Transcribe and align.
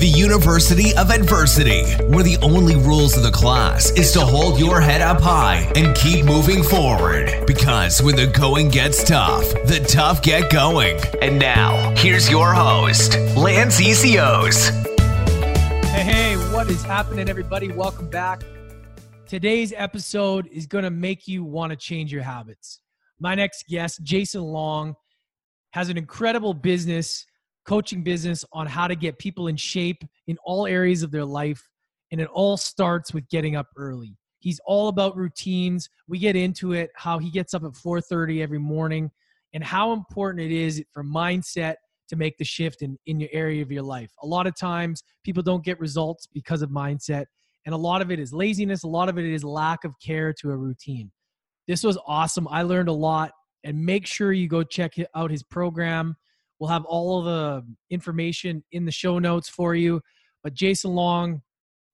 the 0.00 0.08
University 0.08 0.96
of 0.96 1.10
Adversity, 1.10 1.84
where 2.06 2.24
the 2.24 2.38
only 2.40 2.74
rules 2.74 3.18
of 3.18 3.22
the 3.22 3.30
class 3.30 3.90
is 3.90 4.12
to 4.12 4.20
hold 4.20 4.58
your 4.58 4.80
head 4.80 5.02
up 5.02 5.20
high 5.20 5.70
and 5.76 5.94
keep 5.94 6.24
moving 6.24 6.62
forward. 6.62 7.44
Because 7.46 8.00
when 8.00 8.16
the 8.16 8.26
going 8.26 8.70
gets 8.70 9.04
tough, 9.04 9.44
the 9.66 9.84
tough 9.86 10.22
get 10.22 10.50
going. 10.50 10.98
And 11.20 11.38
now, 11.38 11.94
here's 11.96 12.30
your 12.30 12.54
host, 12.54 13.18
Lance 13.36 13.78
Essihos. 13.78 14.70
Hey, 15.84 16.02
hey, 16.02 16.36
what 16.50 16.70
is 16.70 16.82
happening, 16.82 17.28
everybody? 17.28 17.70
Welcome 17.70 18.08
back. 18.08 18.42
Today's 19.26 19.74
episode 19.76 20.48
is 20.50 20.66
going 20.66 20.84
to 20.84 20.90
make 20.90 21.28
you 21.28 21.44
want 21.44 21.72
to 21.72 21.76
change 21.76 22.10
your 22.10 22.22
habits. 22.22 22.80
My 23.18 23.34
next 23.34 23.66
guest, 23.68 24.02
Jason 24.02 24.40
Long, 24.40 24.94
has 25.72 25.90
an 25.90 25.98
incredible 25.98 26.54
business 26.54 27.26
coaching 27.70 28.02
business 28.02 28.44
on 28.52 28.66
how 28.66 28.88
to 28.88 28.96
get 28.96 29.16
people 29.20 29.46
in 29.46 29.54
shape 29.54 30.02
in 30.26 30.36
all 30.42 30.66
areas 30.66 31.04
of 31.04 31.12
their 31.12 31.24
life. 31.24 31.68
And 32.10 32.20
it 32.20 32.26
all 32.32 32.56
starts 32.56 33.14
with 33.14 33.28
getting 33.28 33.54
up 33.54 33.68
early. 33.76 34.16
He's 34.40 34.60
all 34.66 34.88
about 34.88 35.16
routines. 35.16 35.88
We 36.08 36.18
get 36.18 36.34
into 36.34 36.72
it, 36.72 36.90
how 36.96 37.20
he 37.20 37.30
gets 37.30 37.54
up 37.54 37.62
at 37.62 37.76
4:30 37.76 38.42
every 38.42 38.58
morning 38.58 39.08
and 39.54 39.62
how 39.62 39.92
important 39.92 40.44
it 40.44 40.50
is 40.50 40.82
for 40.92 41.04
mindset 41.04 41.76
to 42.08 42.16
make 42.16 42.36
the 42.38 42.44
shift 42.44 42.82
in, 42.82 42.98
in 43.06 43.20
your 43.20 43.30
area 43.32 43.62
of 43.62 43.70
your 43.70 43.84
life. 43.84 44.10
A 44.24 44.26
lot 44.26 44.48
of 44.48 44.56
times 44.56 45.04
people 45.22 45.44
don't 45.44 45.64
get 45.64 45.78
results 45.78 46.26
because 46.26 46.62
of 46.62 46.70
mindset. 46.70 47.26
And 47.66 47.72
a 47.72 47.78
lot 47.78 48.02
of 48.02 48.10
it 48.10 48.18
is 48.18 48.32
laziness. 48.32 48.82
A 48.82 48.88
lot 48.88 49.08
of 49.08 49.16
it 49.16 49.24
is 49.24 49.44
lack 49.44 49.84
of 49.84 49.94
care 50.04 50.32
to 50.40 50.50
a 50.50 50.56
routine. 50.56 51.12
This 51.68 51.84
was 51.84 51.96
awesome. 52.04 52.48
I 52.48 52.62
learned 52.62 52.88
a 52.88 52.98
lot. 53.10 53.30
And 53.62 53.84
make 53.84 54.06
sure 54.06 54.32
you 54.32 54.48
go 54.48 54.64
check 54.64 54.94
out 55.14 55.30
his 55.30 55.44
program. 55.44 56.16
We'll 56.60 56.68
have 56.68 56.84
all 56.84 57.22
the 57.22 57.64
information 57.88 58.62
in 58.70 58.84
the 58.84 58.92
show 58.92 59.18
notes 59.18 59.48
for 59.48 59.74
you. 59.74 60.02
But 60.44 60.54
Jason 60.54 60.92
Long 60.94 61.40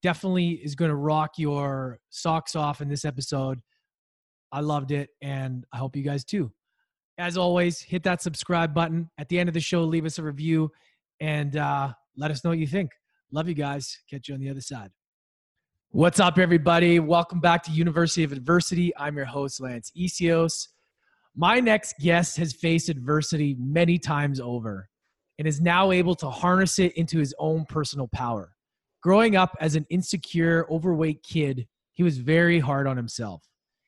definitely 0.03 0.51
is 0.51 0.75
going 0.75 0.91
to 0.91 0.97
rock 0.97 1.33
your 1.39 2.01
socks 2.11 2.57
off 2.57 2.81
in 2.81 2.89
this 2.89 3.05
episode. 3.05 3.61
I 4.53 4.61
loved 4.61 4.91
it, 4.91 5.11
and 5.23 5.65
I 5.73 5.79
hope 5.79 5.97
you 5.97 6.03
guys 6.03 6.25
too. 6.25 6.53
As 7.19 7.37
always, 7.37 7.81
hit 7.81 8.03
that 8.03 8.23
subscribe 8.23 8.75
button. 8.75 9.09
At 9.19 9.29
the 9.29 9.39
end 9.39 9.49
of 9.49 9.55
the 9.55 9.61
show, 9.61 9.83
leave 9.83 10.05
us 10.05 10.19
a 10.19 10.23
review 10.23 10.71
and 11.21 11.57
uh, 11.57 11.93
let 12.17 12.31
us 12.31 12.45
know 12.45 12.51
what 12.51 12.59
you 12.59 12.67
think. 12.67 12.91
Love 13.33 13.49
you 13.49 13.55
guys. 13.55 13.99
Catch 14.11 14.29
you 14.29 14.35
on 14.35 14.41
the 14.41 14.51
other 14.51 14.61
side. 14.61 14.91
What's 15.91 16.21
up, 16.21 16.39
everybody? 16.39 17.01
Welcome 17.01 17.41
back 17.41 17.63
to 17.65 17.71
University 17.71 18.25
of 18.25 18.33
Adversity. 18.33 18.93
I'm 18.97 19.17
your 19.17 19.25
host, 19.27 19.61
Lance 19.61 19.93
Essihos. 19.97 20.69
My 21.39 21.61
next 21.61 21.97
guest 22.01 22.39
has 22.39 22.55
faced 22.55 22.89
adversity 22.89 23.55
many 23.59 23.99
times 23.99 24.41
over 24.41 24.89
and 25.39 25.47
is 25.47 25.61
now 25.61 25.91
able 25.91 26.15
to 26.15 26.31
harness 26.31 26.79
it 26.79 26.93
into 26.97 27.19
his 27.19 27.35
own 27.39 27.67
personal 27.67 28.09
power. 28.09 28.57
Growing 29.03 29.37
up 29.37 29.55
as 29.61 29.77
an 29.77 29.85
insecure, 29.91 30.67
overweight 30.71 31.23
kid, 31.23 31.69
he 31.93 32.03
was 32.03 32.17
very 32.17 32.59
hard 32.59 32.87
on 32.87 32.97
himself. 32.97 33.43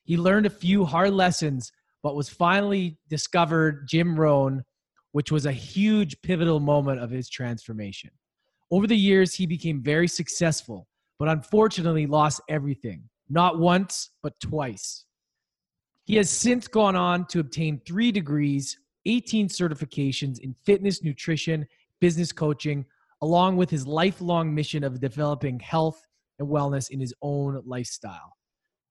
He 0.04 0.19
learned 0.19 0.44
a 0.44 0.50
few 0.50 0.84
hard 0.84 1.14
lessons, 1.14 1.72
but 2.02 2.14
was 2.14 2.28
finally 2.28 2.98
discovered 3.08 3.88
Jim 3.88 4.20
Rohn, 4.20 4.62
which 5.12 5.32
was 5.32 5.46
a 5.46 5.52
huge 5.52 6.20
pivotal 6.20 6.60
moment 6.60 7.00
of 7.00 7.10
his 7.10 7.30
transformation. 7.30 8.10
Over 8.70 8.86
the 8.86 8.94
years, 8.94 9.34
he 9.34 9.46
became 9.46 9.82
very 9.82 10.06
successful, 10.06 10.86
but 11.19 11.28
unfortunately 11.28 12.06
lost 12.06 12.42
everything, 12.50 13.08
not 13.30 13.58
once, 13.58 14.10
but 14.22 14.38
twice. 14.38 15.06
He 16.09 16.17
has 16.17 16.31
since 16.31 16.67
gone 16.67 16.97
on 16.97 17.27
to 17.27 17.39
obtain 17.39 17.83
three 17.87 18.11
degrees, 18.11 18.78
18 19.05 19.48
certifications 19.48 20.39
in 20.39 20.55
fitness, 20.65 21.05
nutrition, 21.05 21.67
business 22.00 22.33
coaching, 22.33 22.87
along 23.20 23.59
with 23.59 23.69
his 23.69 23.87
lifelong 23.87 24.55
mission 24.55 24.84
of 24.84 25.00
developing 25.00 25.61
health 25.61 26.00
and 26.39 26.48
wellness 26.48 26.89
in 26.89 26.98
his 26.98 27.12
own 27.20 27.61
lifestyle. 27.67 28.33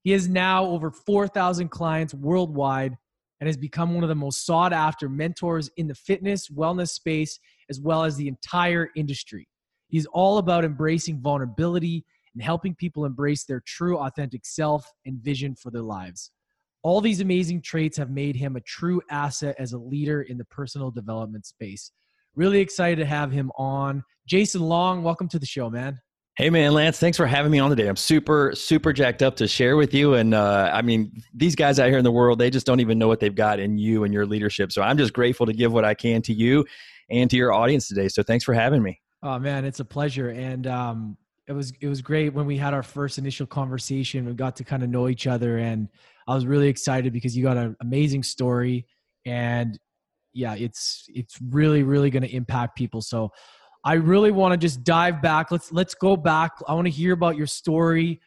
He 0.03 0.11
has 0.11 0.29
now 0.29 0.65
over 0.65 0.91
4,000 0.91 1.69
clients 1.69 2.13
worldwide 2.13 2.95
and 3.39 3.47
has 3.47 3.57
become 3.57 3.95
one 3.95 4.03
of 4.03 4.09
the 4.09 4.15
most 4.15 4.45
sought 4.45 4.71
after 4.71 5.09
mentors 5.09 5.71
in 5.75 5.87
the 5.87 5.95
fitness, 5.95 6.49
wellness 6.49 6.89
space, 6.89 7.39
as 7.67 7.81
well 7.81 8.03
as 8.03 8.15
the 8.15 8.27
entire 8.27 8.89
industry. 8.95 9.47
He's 9.87 10.05
all 10.05 10.37
about 10.37 10.63
embracing 10.63 11.19
vulnerability 11.21 12.05
and 12.35 12.43
helping 12.43 12.75
people 12.75 13.05
embrace 13.05 13.43
their 13.43 13.63
true, 13.65 13.97
authentic 13.97 14.45
self 14.45 14.85
and 15.07 15.17
vision 15.17 15.55
for 15.55 15.71
their 15.71 15.81
lives. 15.81 16.29
All 16.83 17.01
these 17.01 17.21
amazing 17.21 17.61
traits 17.61 17.97
have 17.97 18.09
made 18.09 18.35
him 18.35 18.55
a 18.55 18.61
true 18.61 19.01
asset 19.09 19.55
as 19.57 19.73
a 19.73 19.77
leader 19.77 20.21
in 20.21 20.37
the 20.37 20.45
personal 20.45 20.91
development 20.91 21.45
space. 21.45 21.91
Really 22.35 22.59
excited 22.59 22.97
to 22.97 23.05
have 23.05 23.31
him 23.31 23.51
on. 23.57 24.03
Jason 24.27 24.61
Long, 24.61 25.03
welcome 25.03 25.27
to 25.29 25.39
the 25.39 25.45
show, 25.45 25.69
man. 25.69 25.99
Hey 26.37 26.51
man, 26.51 26.73
Lance, 26.73 26.99
thanks 26.99 27.17
for 27.17 27.25
having 27.25 27.51
me 27.51 27.57
on 27.57 27.71
today. 27.71 27.87
I'm 27.87 27.95
super, 27.95 28.51
super 28.53 28.93
jacked 28.93 29.23
up 29.23 29.35
to 29.37 29.47
share 29.47 29.75
with 29.75 29.91
you. 29.91 30.13
And 30.13 30.35
uh, 30.35 30.69
I 30.71 30.83
mean, 30.83 31.11
these 31.33 31.55
guys 31.55 31.79
out 31.79 31.89
here 31.89 31.97
in 31.97 32.03
the 32.03 32.11
world, 32.11 32.37
they 32.37 32.51
just 32.51 32.67
don't 32.67 32.79
even 32.79 32.99
know 32.99 33.07
what 33.07 33.19
they've 33.19 33.33
got 33.33 33.59
in 33.59 33.79
you 33.79 34.03
and 34.03 34.13
your 34.13 34.27
leadership. 34.27 34.71
So 34.71 34.83
I'm 34.83 34.99
just 34.99 35.13
grateful 35.13 35.47
to 35.47 35.53
give 35.53 35.73
what 35.73 35.83
I 35.83 35.95
can 35.95 36.21
to 36.21 36.33
you 36.33 36.63
and 37.09 37.27
to 37.31 37.37
your 37.37 37.53
audience 37.53 37.87
today. 37.87 38.07
So 38.07 38.21
thanks 38.21 38.45
for 38.45 38.53
having 38.53 38.83
me. 38.83 39.01
Oh 39.23 39.39
man, 39.39 39.65
it's 39.65 39.79
a 39.79 39.85
pleasure. 39.85 40.29
And 40.29 40.67
um, 40.67 41.17
it 41.47 41.53
was 41.53 41.73
it 41.81 41.87
was 41.87 42.01
great 42.01 42.33
when 42.33 42.45
we 42.45 42.57
had 42.57 42.73
our 42.73 42.83
first 42.83 43.17
initial 43.17 43.47
conversation. 43.47 44.25
We 44.25 44.33
got 44.33 44.55
to 44.57 44.63
kind 44.63 44.83
of 44.83 44.89
know 44.89 45.07
each 45.07 45.27
other, 45.27 45.57
and 45.57 45.87
I 46.27 46.35
was 46.35 46.45
really 46.45 46.67
excited 46.67 47.13
because 47.13 47.35
you 47.35 47.43
got 47.43 47.57
an 47.57 47.75
amazing 47.81 48.23
story, 48.23 48.85
and 49.25 49.77
yeah, 50.33 50.55
it's 50.55 51.05
it's 51.07 51.37
really 51.49 51.83
really 51.83 52.09
going 52.09 52.23
to 52.23 52.35
impact 52.35 52.77
people. 52.77 53.01
So 53.01 53.31
I 53.83 53.93
really 53.93 54.31
want 54.31 54.51
to 54.51 54.57
just 54.57 54.83
dive 54.83 55.21
back. 55.21 55.51
Let's 55.51 55.71
let's 55.71 55.95
go 55.95 56.17
back. 56.17 56.51
I 56.67 56.73
want 56.73 56.85
to 56.85 56.91
hear 56.91 57.13
about 57.13 57.37
your 57.37 57.47
story, 57.47 58.19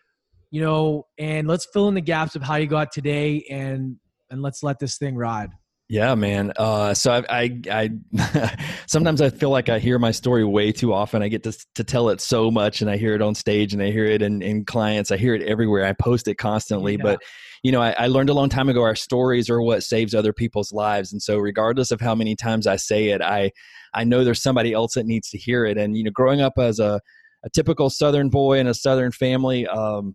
you 0.50 0.62
know, 0.62 1.06
and 1.18 1.46
let's 1.46 1.66
fill 1.72 1.88
in 1.88 1.94
the 1.94 2.00
gaps 2.00 2.36
of 2.36 2.42
how 2.42 2.56
you 2.56 2.66
got 2.66 2.92
today, 2.92 3.44
and 3.50 3.96
and 4.30 4.42
let's 4.42 4.62
let 4.62 4.78
this 4.78 4.96
thing 4.96 5.16
ride. 5.16 5.50
Yeah, 5.90 6.14
man. 6.14 6.52
Uh, 6.56 6.94
so 6.94 7.20
I, 7.28 7.60
I, 7.68 7.90
I 8.12 8.64
sometimes 8.86 9.20
I 9.20 9.28
feel 9.28 9.50
like 9.50 9.68
I 9.68 9.80
hear 9.80 9.98
my 9.98 10.12
story 10.12 10.44
way 10.44 10.70
too 10.70 10.94
often. 10.94 11.20
I 11.20 11.26
get 11.26 11.42
to 11.42 11.66
to 11.74 11.82
tell 11.82 12.10
it 12.10 12.20
so 12.20 12.48
much, 12.48 12.80
and 12.80 12.88
I 12.88 12.96
hear 12.96 13.12
it 13.16 13.20
on 13.20 13.34
stage, 13.34 13.72
and 13.72 13.82
I 13.82 13.90
hear 13.90 14.04
it 14.04 14.22
in, 14.22 14.40
in 14.40 14.64
clients. 14.64 15.10
I 15.10 15.16
hear 15.16 15.34
it 15.34 15.42
everywhere. 15.42 15.84
I 15.84 15.92
post 15.92 16.28
it 16.28 16.36
constantly. 16.36 16.92
Yeah. 16.92 17.02
But 17.02 17.22
you 17.64 17.72
know, 17.72 17.82
I, 17.82 17.96
I 17.98 18.06
learned 18.06 18.30
a 18.30 18.34
long 18.34 18.48
time 18.48 18.68
ago. 18.68 18.82
Our 18.82 18.94
stories 18.94 19.50
are 19.50 19.60
what 19.60 19.82
saves 19.82 20.14
other 20.14 20.32
people's 20.32 20.70
lives, 20.70 21.10
and 21.12 21.20
so 21.20 21.38
regardless 21.38 21.90
of 21.90 22.00
how 22.00 22.14
many 22.14 22.36
times 22.36 22.68
I 22.68 22.76
say 22.76 23.08
it, 23.08 23.20
I 23.20 23.50
I 23.92 24.04
know 24.04 24.22
there's 24.22 24.40
somebody 24.40 24.72
else 24.72 24.94
that 24.94 25.06
needs 25.06 25.28
to 25.30 25.38
hear 25.38 25.64
it. 25.64 25.76
And 25.76 25.96
you 25.96 26.04
know, 26.04 26.12
growing 26.12 26.40
up 26.40 26.52
as 26.56 26.78
a 26.78 27.00
a 27.42 27.50
typical 27.50 27.90
Southern 27.90 28.28
boy 28.28 28.60
in 28.60 28.68
a 28.68 28.74
Southern 28.74 29.10
family. 29.10 29.66
Um, 29.66 30.14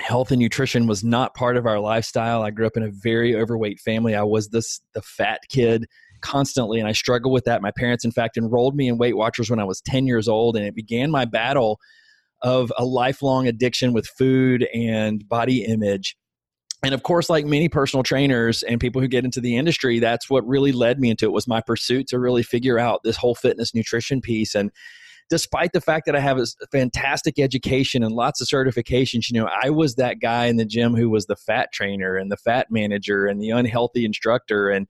health 0.00 0.30
and 0.30 0.40
nutrition 0.40 0.86
was 0.86 1.02
not 1.02 1.34
part 1.34 1.56
of 1.56 1.66
our 1.66 1.80
lifestyle. 1.80 2.42
I 2.42 2.50
grew 2.50 2.66
up 2.66 2.76
in 2.76 2.82
a 2.82 2.90
very 2.90 3.34
overweight 3.34 3.80
family. 3.80 4.14
I 4.14 4.22
was 4.22 4.48
this 4.48 4.80
the 4.92 5.02
fat 5.02 5.40
kid 5.48 5.86
constantly 6.20 6.78
and 6.78 6.88
I 6.88 6.92
struggled 6.92 7.32
with 7.32 7.44
that. 7.44 7.62
My 7.62 7.70
parents 7.70 8.04
in 8.04 8.12
fact 8.12 8.36
enrolled 8.36 8.76
me 8.76 8.88
in 8.88 8.98
Weight 8.98 9.16
Watchers 9.16 9.50
when 9.50 9.60
I 9.60 9.64
was 9.64 9.80
10 9.82 10.06
years 10.06 10.28
old 10.28 10.56
and 10.56 10.66
it 10.66 10.74
began 10.74 11.10
my 11.10 11.24
battle 11.24 11.78
of 12.42 12.72
a 12.76 12.84
lifelong 12.84 13.46
addiction 13.46 13.92
with 13.92 14.06
food 14.06 14.66
and 14.74 15.26
body 15.28 15.64
image. 15.64 16.16
And 16.82 16.94
of 16.94 17.02
course, 17.02 17.30
like 17.30 17.46
many 17.46 17.68
personal 17.68 18.02
trainers 18.02 18.62
and 18.62 18.78
people 18.78 19.00
who 19.00 19.08
get 19.08 19.24
into 19.24 19.40
the 19.40 19.56
industry, 19.56 19.98
that's 19.98 20.28
what 20.28 20.46
really 20.46 20.72
led 20.72 21.00
me 21.00 21.10
into 21.10 21.24
it 21.24 21.32
was 21.32 21.48
my 21.48 21.60
pursuit 21.60 22.06
to 22.08 22.18
really 22.18 22.42
figure 22.42 22.78
out 22.78 23.00
this 23.02 23.16
whole 23.16 23.34
fitness 23.34 23.74
nutrition 23.74 24.20
piece. 24.20 24.54
And 24.54 24.70
despite 25.28 25.72
the 25.72 25.80
fact 25.80 26.06
that 26.06 26.14
I 26.14 26.20
have 26.20 26.38
a 26.38 26.46
fantastic 26.70 27.38
education 27.38 28.02
and 28.02 28.14
lots 28.14 28.40
of 28.40 28.46
certifications, 28.46 29.30
you 29.30 29.40
know, 29.40 29.48
I 29.62 29.70
was 29.70 29.96
that 29.96 30.20
guy 30.20 30.46
in 30.46 30.56
the 30.56 30.64
gym 30.64 30.94
who 30.94 31.10
was 31.10 31.26
the 31.26 31.36
fat 31.36 31.72
trainer 31.72 32.16
and 32.16 32.30
the 32.30 32.36
fat 32.36 32.68
manager 32.70 33.26
and 33.26 33.40
the 33.40 33.50
unhealthy 33.50 34.04
instructor 34.04 34.70
and 34.70 34.86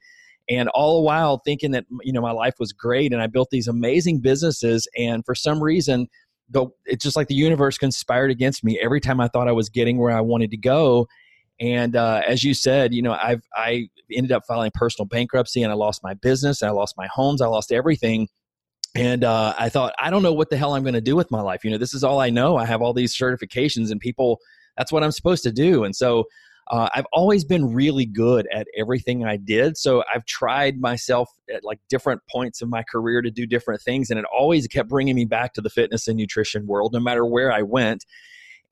and 0.48 0.68
all 0.68 0.96
the 0.96 1.02
while 1.02 1.38
thinking 1.44 1.72
that 1.72 1.86
you 2.02 2.12
know 2.12 2.20
my 2.20 2.30
life 2.30 2.54
was 2.58 2.72
great 2.72 3.12
and 3.12 3.20
I 3.20 3.26
built 3.26 3.50
these 3.50 3.66
amazing 3.66 4.20
businesses 4.20 4.86
and 4.96 5.24
for 5.24 5.34
some 5.34 5.60
reason 5.60 6.06
go 6.52 6.72
it's 6.84 7.02
just 7.02 7.16
like 7.16 7.28
the 7.28 7.34
universe 7.34 7.78
conspired 7.78 8.30
against 8.30 8.62
me 8.62 8.78
every 8.80 9.00
time 9.00 9.20
I 9.20 9.28
thought 9.28 9.48
I 9.48 9.52
was 9.52 9.68
getting 9.68 9.98
where 9.98 10.16
I 10.16 10.20
wanted 10.20 10.50
to 10.52 10.56
go. 10.56 11.08
And 11.58 11.96
uh, 11.96 12.20
as 12.28 12.44
you 12.44 12.52
said, 12.52 12.92
you 12.92 13.00
know, 13.00 13.12
I've 13.12 13.42
I 13.54 13.88
ended 14.12 14.30
up 14.30 14.42
filing 14.46 14.70
personal 14.74 15.06
bankruptcy, 15.06 15.62
and 15.62 15.72
I 15.72 15.74
lost 15.74 16.02
my 16.02 16.12
business, 16.12 16.62
I 16.62 16.68
lost 16.68 16.96
my 16.98 17.06
homes, 17.06 17.40
I 17.40 17.46
lost 17.46 17.72
everything 17.72 18.28
and 18.96 19.24
uh, 19.24 19.54
I 19.58 19.68
thought, 19.68 19.94
I 19.98 20.10
don't 20.10 20.22
know 20.22 20.32
what 20.32 20.50
the 20.50 20.56
hell 20.56 20.74
I'm 20.74 20.82
going 20.82 20.94
to 20.94 21.00
do 21.00 21.16
with 21.16 21.30
my 21.30 21.40
life. 21.40 21.64
You 21.64 21.70
know, 21.70 21.78
this 21.78 21.94
is 21.94 22.02
all 22.02 22.20
I 22.20 22.30
know. 22.30 22.56
I 22.56 22.64
have 22.64 22.80
all 22.82 22.92
these 22.92 23.16
certifications, 23.16 23.90
and 23.90 24.00
people, 24.00 24.40
that's 24.76 24.90
what 24.90 25.02
I'm 25.02 25.12
supposed 25.12 25.42
to 25.44 25.52
do. 25.52 25.84
And 25.84 25.94
so 25.94 26.24
uh, 26.70 26.88
I've 26.94 27.06
always 27.12 27.44
been 27.44 27.74
really 27.74 28.06
good 28.06 28.48
at 28.52 28.66
everything 28.76 29.24
I 29.24 29.36
did. 29.36 29.76
So 29.76 30.02
I've 30.12 30.24
tried 30.24 30.80
myself 30.80 31.28
at 31.54 31.62
like 31.62 31.78
different 31.88 32.22
points 32.30 32.60
of 32.62 32.68
my 32.68 32.82
career 32.90 33.22
to 33.22 33.30
do 33.30 33.46
different 33.46 33.82
things, 33.82 34.10
and 34.10 34.18
it 34.18 34.24
always 34.36 34.66
kept 34.66 34.88
bringing 34.88 35.14
me 35.14 35.24
back 35.24 35.52
to 35.54 35.60
the 35.60 35.70
fitness 35.70 36.08
and 36.08 36.16
nutrition 36.16 36.66
world, 36.66 36.92
no 36.92 37.00
matter 37.00 37.24
where 37.24 37.52
I 37.52 37.62
went. 37.62 38.04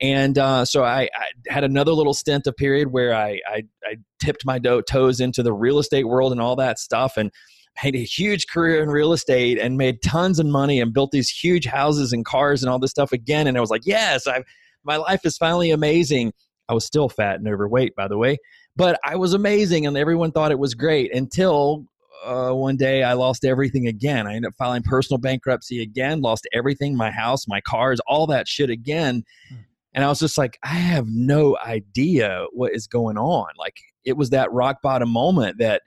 And 0.01 0.37
uh, 0.37 0.65
so 0.65 0.83
I, 0.83 1.09
I, 1.15 1.27
had 1.47 1.63
another 1.63 1.93
little 1.93 2.13
stint 2.13 2.47
of 2.47 2.57
period 2.57 2.91
where 2.91 3.13
I, 3.13 3.39
I, 3.47 3.63
I 3.85 3.95
tipped 4.19 4.45
my 4.45 4.59
toes 4.59 5.21
into 5.21 5.41
the 5.41 5.53
real 5.53 5.79
estate 5.79 6.03
world 6.03 6.33
and 6.33 6.41
all 6.41 6.57
that 6.57 6.79
stuff. 6.79 7.15
And 7.15 7.31
had 7.75 7.95
a 7.95 8.03
huge 8.03 8.47
career 8.47 8.81
in 8.81 8.89
real 8.89 9.13
estate 9.13 9.59
and 9.59 9.77
made 9.77 10.01
tons 10.01 10.39
of 10.39 10.45
money 10.45 10.79
and 10.79 10.93
built 10.93 11.11
these 11.11 11.29
huge 11.29 11.65
houses 11.65 12.13
and 12.13 12.25
cars 12.25 12.63
and 12.63 12.69
all 12.69 12.79
this 12.79 12.91
stuff 12.91 13.11
again. 13.11 13.47
And 13.47 13.57
I 13.57 13.61
was 13.61 13.69
like, 13.69 13.85
yes, 13.85 14.27
I 14.27 14.43
my 14.83 14.97
life 14.97 15.25
is 15.25 15.37
finally 15.37 15.71
amazing. 15.71 16.31
I 16.69 16.73
was 16.73 16.85
still 16.85 17.09
fat 17.09 17.35
and 17.37 17.47
overweight, 17.47 17.95
by 17.95 18.07
the 18.07 18.17
way, 18.17 18.37
but 18.75 18.99
I 19.03 19.15
was 19.15 19.33
amazing 19.33 19.85
and 19.85 19.97
everyone 19.97 20.31
thought 20.31 20.51
it 20.51 20.59
was 20.59 20.73
great 20.73 21.13
until 21.13 21.85
uh, 22.23 22.51
one 22.51 22.75
day 22.75 23.03
I 23.03 23.13
lost 23.13 23.45
everything 23.45 23.87
again. 23.87 24.25
I 24.25 24.35
ended 24.35 24.49
up 24.49 24.55
filing 24.57 24.83
personal 24.83 25.19
bankruptcy 25.19 25.81
again, 25.81 26.21
lost 26.21 26.47
everything 26.53 26.95
my 26.95 27.11
house, 27.11 27.47
my 27.47 27.61
cars, 27.61 27.99
all 28.07 28.25
that 28.27 28.47
shit 28.47 28.69
again. 28.69 29.23
Hmm. 29.49 29.55
And 29.93 30.03
I 30.03 30.09
was 30.09 30.19
just 30.19 30.37
like, 30.37 30.57
I 30.63 30.75
have 30.75 31.07
no 31.07 31.57
idea 31.65 32.45
what 32.51 32.73
is 32.73 32.85
going 32.85 33.17
on. 33.17 33.47
Like, 33.57 33.75
it 34.03 34.17
was 34.17 34.31
that 34.31 34.51
rock 34.51 34.81
bottom 34.81 35.09
moment 35.09 35.57
that 35.59 35.83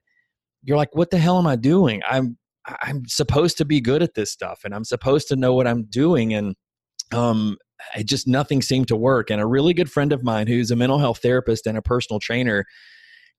you're 0.62 0.76
like, 0.76 0.94
what 0.94 1.10
the 1.10 1.18
hell 1.18 1.38
am 1.38 1.46
I 1.46 1.56
doing? 1.56 2.02
I'm 2.08 2.36
I'm 2.82 3.06
supposed 3.06 3.56
to 3.58 3.64
be 3.64 3.80
good 3.80 4.02
at 4.02 4.14
this 4.14 4.30
stuff 4.30 4.60
and 4.64 4.74
I'm 4.74 4.84
supposed 4.84 5.28
to 5.28 5.36
know 5.36 5.54
what 5.54 5.66
I'm 5.66 5.84
doing 5.84 6.34
and 6.34 6.54
um 7.12 7.56
it 7.96 8.06
just 8.06 8.26
nothing 8.26 8.60
seemed 8.60 8.88
to 8.88 8.96
work 8.96 9.30
and 9.30 9.40
a 9.40 9.46
really 9.46 9.72
good 9.72 9.90
friend 9.90 10.12
of 10.12 10.22
mine 10.22 10.48
who's 10.48 10.70
a 10.70 10.76
mental 10.76 10.98
health 10.98 11.20
therapist 11.22 11.66
and 11.66 11.78
a 11.78 11.82
personal 11.82 12.20
trainer 12.20 12.66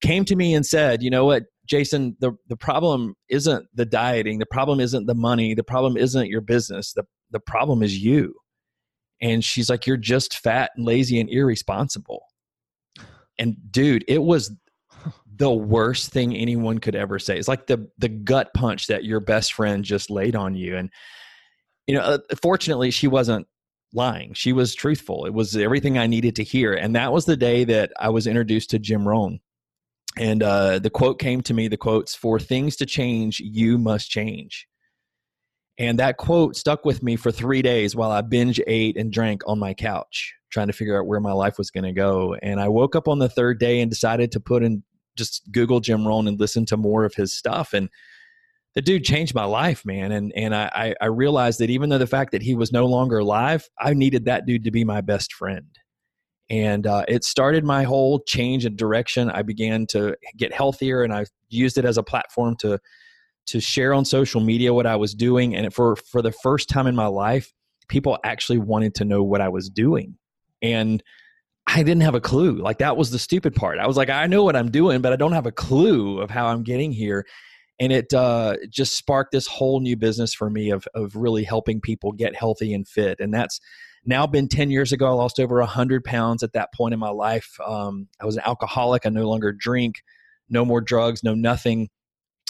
came 0.01 0.25
to 0.25 0.35
me 0.35 0.53
and 0.53 0.65
said, 0.65 1.03
"You 1.03 1.09
know 1.09 1.25
what, 1.25 1.43
Jason, 1.65 2.15
the 2.19 2.31
the 2.47 2.57
problem 2.57 3.15
isn't 3.29 3.67
the 3.73 3.85
dieting, 3.85 4.39
the 4.39 4.45
problem 4.45 4.79
isn't 4.79 5.05
the 5.07 5.15
money, 5.15 5.53
the 5.53 5.63
problem 5.63 5.97
isn't 5.97 6.27
your 6.29 6.41
business. 6.41 6.93
The 6.93 7.03
the 7.31 7.39
problem 7.39 7.83
is 7.83 7.97
you." 7.97 8.33
And 9.21 9.43
she's 9.43 9.69
like, 9.69 9.85
"You're 9.85 9.97
just 9.97 10.37
fat 10.37 10.71
and 10.75 10.85
lazy 10.85 11.19
and 11.19 11.29
irresponsible." 11.29 12.23
And 13.37 13.55
dude, 13.71 14.03
it 14.07 14.23
was 14.23 14.51
the 15.39 15.49
worst 15.49 16.11
thing 16.11 16.35
anyone 16.35 16.79
could 16.79 16.95
ever 16.95 17.17
say. 17.17 17.37
It's 17.37 17.47
like 17.47 17.65
the 17.65 17.89
the 17.97 18.09
gut 18.09 18.53
punch 18.53 18.87
that 18.87 19.05
your 19.05 19.21
best 19.21 19.53
friend 19.53 19.83
just 19.83 20.09
laid 20.09 20.35
on 20.35 20.53
you. 20.53 20.77
And 20.77 20.91
you 21.87 21.95
know, 21.95 22.01
uh, 22.01 22.17
fortunately, 22.41 22.91
she 22.91 23.07
wasn't 23.07 23.47
lying. 23.93 24.33
She 24.33 24.53
was 24.53 24.75
truthful. 24.75 25.25
It 25.25 25.33
was 25.33 25.57
everything 25.57 25.97
I 25.97 26.07
needed 26.07 26.35
to 26.35 26.43
hear. 26.43 26.73
And 26.73 26.95
that 26.95 27.11
was 27.11 27.25
the 27.25 27.37
day 27.37 27.63
that 27.63 27.91
I 27.99 28.09
was 28.09 28.27
introduced 28.27 28.69
to 28.71 28.79
Jim 28.79 29.07
Rohn. 29.07 29.39
And 30.17 30.43
uh, 30.43 30.79
the 30.79 30.89
quote 30.89 31.19
came 31.19 31.41
to 31.43 31.53
me. 31.53 31.67
The 31.67 31.77
quotes 31.77 32.13
for 32.13 32.39
things 32.39 32.75
to 32.75 32.85
change, 32.85 33.39
you 33.39 33.77
must 33.77 34.09
change. 34.11 34.67
And 35.77 35.97
that 35.99 36.17
quote 36.17 36.57
stuck 36.57 36.83
with 36.83 37.01
me 37.01 37.15
for 37.15 37.31
three 37.31 37.61
days 37.61 37.95
while 37.95 38.11
I 38.11 38.21
binge 38.21 38.59
ate 38.67 38.97
and 38.97 39.13
drank 39.13 39.41
on 39.47 39.57
my 39.57 39.73
couch, 39.73 40.35
trying 40.51 40.67
to 40.67 40.73
figure 40.73 40.99
out 40.99 41.07
where 41.07 41.21
my 41.21 41.31
life 41.31 41.57
was 41.57 41.71
going 41.71 41.85
to 41.85 41.93
go. 41.93 42.35
And 42.41 42.59
I 42.59 42.67
woke 42.67 42.97
up 42.97 43.07
on 43.07 43.19
the 43.19 43.29
third 43.29 43.59
day 43.59 43.79
and 43.79 43.89
decided 43.89 44.33
to 44.33 44.41
put 44.41 44.61
in 44.61 44.83
just 45.19 45.51
Google 45.51 45.79
Jim 45.79 46.07
Rohn 46.07 46.27
and 46.27 46.39
listen 46.39 46.65
to 46.65 46.77
more 46.77 47.05
of 47.05 47.13
his 47.13 47.31
stuff. 47.31 47.73
And 47.73 47.89
the 48.73 48.81
dude 48.81 49.03
changed 49.03 49.35
my 49.35 49.45
life, 49.45 49.85
man. 49.85 50.11
And 50.11 50.33
and 50.35 50.55
I 50.55 50.95
I 50.99 51.05
realized 51.05 51.59
that 51.59 51.69
even 51.69 51.89
though 51.89 51.97
the 51.99 52.07
fact 52.07 52.31
that 52.31 52.41
he 52.41 52.55
was 52.55 52.71
no 52.71 52.85
longer 52.85 53.19
alive, 53.19 53.69
I 53.79 53.93
needed 53.93 54.25
that 54.25 54.45
dude 54.45 54.63
to 54.63 54.71
be 54.71 54.83
my 54.83 55.01
best 55.01 55.33
friend. 55.33 55.67
And 56.49 56.87
uh, 56.87 57.05
it 57.07 57.23
started 57.23 57.63
my 57.63 57.83
whole 57.83 58.19
change 58.21 58.65
in 58.65 58.75
direction. 58.75 59.29
I 59.29 59.43
began 59.43 59.85
to 59.87 60.15
get 60.35 60.51
healthier, 60.51 61.03
and 61.03 61.13
I 61.13 61.25
used 61.49 61.77
it 61.77 61.85
as 61.85 61.97
a 61.97 62.03
platform 62.03 62.55
to 62.61 62.79
to 63.47 63.59
share 63.59 63.93
on 63.93 64.05
social 64.05 64.41
media 64.41 64.73
what 64.73 64.85
I 64.85 64.95
was 64.95 65.13
doing. 65.13 65.55
And 65.55 65.73
for 65.73 65.95
for 65.95 66.21
the 66.21 66.31
first 66.31 66.69
time 66.69 66.87
in 66.87 66.95
my 66.95 67.07
life, 67.07 67.51
people 67.87 68.17
actually 68.23 68.59
wanted 68.59 68.95
to 68.95 69.05
know 69.05 69.23
what 69.23 69.41
I 69.41 69.49
was 69.49 69.69
doing. 69.69 70.17
And 70.61 71.03
I 71.71 71.83
didn't 71.83 72.01
have 72.01 72.15
a 72.15 72.21
clue. 72.21 72.53
Like 72.53 72.79
that 72.79 72.97
was 72.97 73.11
the 73.11 73.19
stupid 73.19 73.55
part. 73.55 73.77
I 73.77 73.87
was 73.87 73.95
like, 73.95 74.09
I 74.09 74.25
know 74.25 74.43
what 74.43 74.55
I'm 74.55 74.71
doing, 74.71 75.01
but 75.01 75.13
I 75.13 75.15
don't 75.15 75.33
have 75.33 75.45
a 75.45 75.51
clue 75.51 76.19
of 76.19 76.31
how 76.31 76.47
I'm 76.47 76.63
getting 76.63 76.91
here. 76.91 77.25
And 77.79 77.91
it 77.91 78.13
uh, 78.13 78.57
just 78.69 78.97
sparked 78.97 79.31
this 79.31 79.47
whole 79.47 79.79
new 79.79 79.95
business 79.95 80.33
for 80.33 80.49
me 80.49 80.71
of 80.71 80.87
of 80.95 81.15
really 81.15 81.43
helping 81.43 81.79
people 81.79 82.11
get 82.11 82.35
healthy 82.35 82.73
and 82.73 82.87
fit. 82.87 83.19
And 83.19 83.33
that's 83.33 83.61
now 84.03 84.25
been 84.25 84.47
10 84.47 84.71
years 84.71 84.91
ago. 84.91 85.07
I 85.07 85.11
lost 85.11 85.39
over 85.39 85.59
100 85.59 86.03
pounds 86.03 86.43
at 86.43 86.53
that 86.53 86.73
point 86.73 86.93
in 86.93 86.99
my 86.99 87.09
life. 87.09 87.57
Um, 87.65 88.07
I 88.19 88.25
was 88.25 88.35
an 88.35 88.43
alcoholic. 88.45 89.05
I 89.05 89.09
no 89.09 89.29
longer 89.29 89.53
drink, 89.53 90.01
no 90.49 90.65
more 90.65 90.81
drugs, 90.81 91.23
no 91.23 91.35
nothing. 91.35 91.89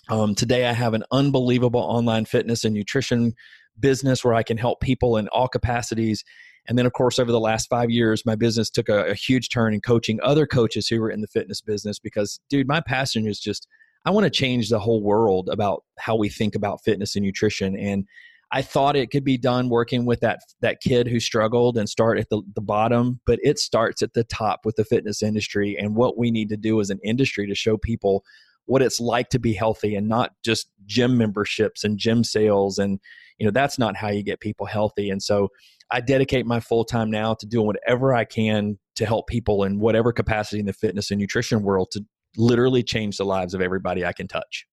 Um, 0.08 0.34
today, 0.34 0.66
I 0.66 0.74
have 0.74 0.94
an 0.94 1.04
unbelievable 1.12 1.82
online 1.82 2.26
fitness 2.26 2.64
and 2.64 2.74
nutrition 2.74 3.34
business 3.80 4.24
where 4.24 4.34
I 4.34 4.44
can 4.44 4.58
help 4.58 4.82
people 4.82 5.18
in 5.18 5.28
all 5.30 5.48
capacities 5.48 6.24
and 6.70 6.78
then, 6.78 6.86
of 6.86 6.94
course, 6.94 7.18
over 7.18 7.32
the 7.32 7.40
last 7.40 7.68
five 7.68 7.90
years, 7.90 8.26
my 8.28 8.36
business 8.36 8.70
took 8.70 8.90
a, 8.90 9.06
a 9.06 9.16
huge 9.16 9.50
turn 9.50 9.74
in 9.74 9.82
coaching 9.82 10.20
other 10.22 10.46
coaches 10.46 10.88
who 10.88 11.02
were 11.02 11.10
in 11.10 11.22
the 11.22 11.28
fitness 11.28 11.62
business 11.62 11.98
because, 11.98 12.40
dude, 12.48 12.68
my 12.68 12.80
passion 12.80 13.28
is 13.28 13.40
just 13.40 13.68
I 14.06 14.12
want 14.12 14.26
to 14.26 14.30
change 14.30 14.70
the 14.70 14.80
whole 14.80 15.04
world 15.04 15.50
about 15.52 15.84
how 15.98 16.16
we 16.16 16.30
think 16.30 16.56
about 16.56 16.84
fitness 16.84 17.16
and 17.16 17.26
nutrition. 17.26 17.78
And 17.78 18.06
I 18.52 18.62
thought 18.62 18.96
it 18.96 19.12
could 19.12 19.26
be 19.26 19.38
done 19.38 19.70
working 19.70 20.06
with 20.06 20.22
that 20.22 20.40
that 20.62 20.80
kid 20.80 21.08
who 21.08 21.20
struggled 21.20 21.76
and 21.76 21.90
start 21.90 22.20
at 22.20 22.30
the, 22.30 22.42
the 22.54 22.62
bottom, 22.62 23.20
but 23.26 23.40
it 23.42 23.58
starts 23.58 24.04
at 24.04 24.14
the 24.14 24.24
top 24.24 24.62
with 24.64 24.76
the 24.76 24.86
fitness 24.86 25.24
industry 25.24 25.76
and 25.78 25.96
what 25.96 26.20
we 26.20 26.30
need 26.30 26.50
to 26.50 26.58
do 26.58 26.80
as 26.80 26.92
an 26.92 27.00
industry 27.04 27.48
to 27.48 27.56
show 27.56 27.78
people 27.78 28.24
what 28.70 28.84
it's 28.84 29.00
like 29.00 29.30
to 29.30 29.40
be 29.40 29.54
healthy 29.54 29.96
and 29.96 30.08
not 30.08 30.32
just 30.46 30.70
gym 30.86 31.18
memberships 31.18 31.84
and 31.84 31.98
gym 31.98 32.24
sales 32.24 32.78
and 32.78 33.00
you 33.40 33.46
know 33.46 33.52
that's 33.52 33.80
not 33.80 33.96
how 33.96 34.10
you 34.10 34.24
get 34.24 34.40
people 34.40 34.66
healthy 34.66 35.10
and 35.10 35.22
so 35.24 35.50
I 35.92 36.02
dedicate 36.02 36.46
my 36.46 36.60
full 36.60 36.86
time 36.86 37.10
now 37.10 37.34
to 37.34 37.48
doing 37.48 37.66
whatever 37.66 38.14
I 38.14 38.24
can 38.24 38.78
to 38.96 39.06
help 39.08 39.28
people 39.28 39.64
in 39.64 39.80
whatever 39.80 40.12
capacity 40.14 40.60
in 40.60 40.68
the 40.68 40.74
fitness 40.74 41.10
and 41.10 41.20
nutrition 41.20 41.64
world 41.64 41.90
to 41.92 42.06
literally 42.38 42.84
change 42.84 43.18
the 43.18 43.26
lives 43.26 43.56
of 43.56 43.62
everybody 43.62 44.06
I 44.06 44.14
can 44.14 44.28
touch. 44.28 44.68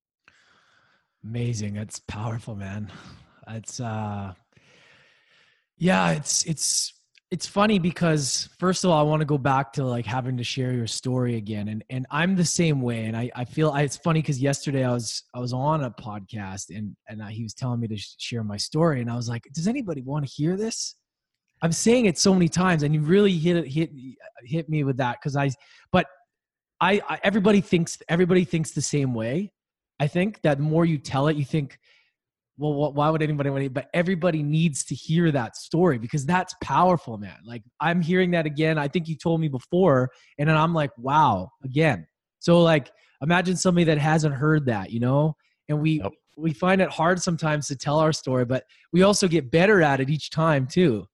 Amazing. 1.25 1.75
That's 1.75 2.01
powerful, 2.01 2.55
man. 2.55 2.93
It's 3.49 3.81
uh 3.81 4.35
yeah, 5.79 6.11
it's 6.11 6.45
it's 6.45 6.93
it's 7.31 7.47
funny 7.47 7.79
because 7.79 8.49
first 8.59 8.85
of 8.85 8.91
all, 8.91 9.01
I 9.01 9.03
want 9.03 9.21
to 9.21 9.27
go 9.27 9.39
back 9.39 9.73
to 9.75 9.85
like 9.85 10.07
having 10.07 10.37
to 10.37 10.45
share 10.45 10.73
your 10.73 10.87
story 10.87 11.37
again. 11.37 11.69
And 11.69 11.85
and 11.91 12.07
I'm 12.11 12.37
the 12.37 12.45
same 12.45 12.81
way. 12.81 13.07
And 13.07 13.17
I, 13.17 13.31
I 13.35 13.45
feel 13.45 13.71
I, 13.71 13.83
it's 13.83 13.97
funny 13.97 14.23
because 14.23 14.41
yesterday 14.41 14.85
I 14.85 14.93
was 14.93 15.25
I 15.35 15.41
was 15.41 15.53
on 15.53 15.85
a 15.85 15.91
podcast 15.91 16.77
and 16.77 16.97
and 17.09 17.23
he 17.25 17.43
was 17.43 17.55
telling 17.55 17.81
me 17.81 17.89
to 17.89 17.97
share 17.97 18.45
my 18.45 18.57
story. 18.57 19.01
And 19.01 19.11
I 19.11 19.17
was 19.17 19.29
like, 19.29 19.43
does 19.53 19.67
anybody 19.67 20.03
want 20.03 20.25
to 20.25 20.31
hear 20.31 20.57
this? 20.57 20.95
I'm 21.63 21.73
saying 21.73 22.07
it 22.07 22.19
so 22.19 22.33
many 22.35 22.49
times, 22.49 22.83
and 22.83 22.95
you 22.95 23.01
really 23.01 23.33
hit 23.33 23.57
it, 23.57 23.67
hit 23.67 23.91
hit 24.45 24.69
me 24.69 24.85
with 24.85 24.99
that 24.99 25.19
because 25.21 25.37
I. 25.37 25.51
But 25.91 26.07
I, 26.81 27.01
I 27.09 27.19
everybody 27.25 27.61
thinks 27.61 27.99
everybody 28.09 28.45
thinks 28.45 28.73
the 28.73 28.83
same 28.83 29.15
way. 29.15 29.53
I 29.99 30.07
think 30.07 30.43
that 30.43 30.59
the 30.59 30.63
more 30.63 30.85
you 30.85 30.99
tell 30.99 31.29
it, 31.29 31.37
you 31.37 31.45
think, 31.45 31.79
well, 32.59 32.93
why 32.93 33.11
would 33.11 33.23
anybody 33.23 33.51
want 33.51 33.65
to? 33.65 33.71
But 33.71 33.89
everybody 33.93 34.43
needs 34.43 34.85
to 34.87 34.95
hear 34.95 35.31
that 35.33 35.57
story 35.57 35.99
because 35.99 36.25
that's 36.25 36.55
powerful, 36.63 37.19
man. 37.19 37.37
Like 37.45 37.63
I'm 37.81 38.01
hearing 38.01 38.31
that 38.33 38.47
again. 38.47 38.79
I 38.79 38.89
think 38.89 39.09
you 39.09 39.17
told 39.17 39.41
me 39.41 39.49
before, 39.49 40.11
and 40.39 40.49
then 40.49 40.57
I'm 40.57 40.75
like, 40.75 40.91
wow, 40.97 41.51
again. 41.65 42.07
So 42.39 42.63
like, 42.63 42.91
imagine 43.23 43.57
somebody 43.57 43.85
that 43.85 43.99
hasn't 43.99 44.35
heard 44.35 44.67
that, 44.67 44.91
you 44.91 45.01
know, 45.01 45.37
and 45.69 45.81
we. 45.81 46.03
We 46.39 46.53
find 46.53 46.83
it 46.83 46.91
hard 46.91 47.23
sometimes 47.23 47.67
to 47.69 47.77
tell 47.77 47.99
our 47.99 48.13
story, 48.13 48.45
but 48.45 48.65
we 48.93 49.01
also 49.01 49.27
get 49.27 49.51
better 49.51 49.81
at 49.81 50.01
it 50.01 50.11
each 50.11 50.29
time 50.29 50.67
too. 50.67 51.07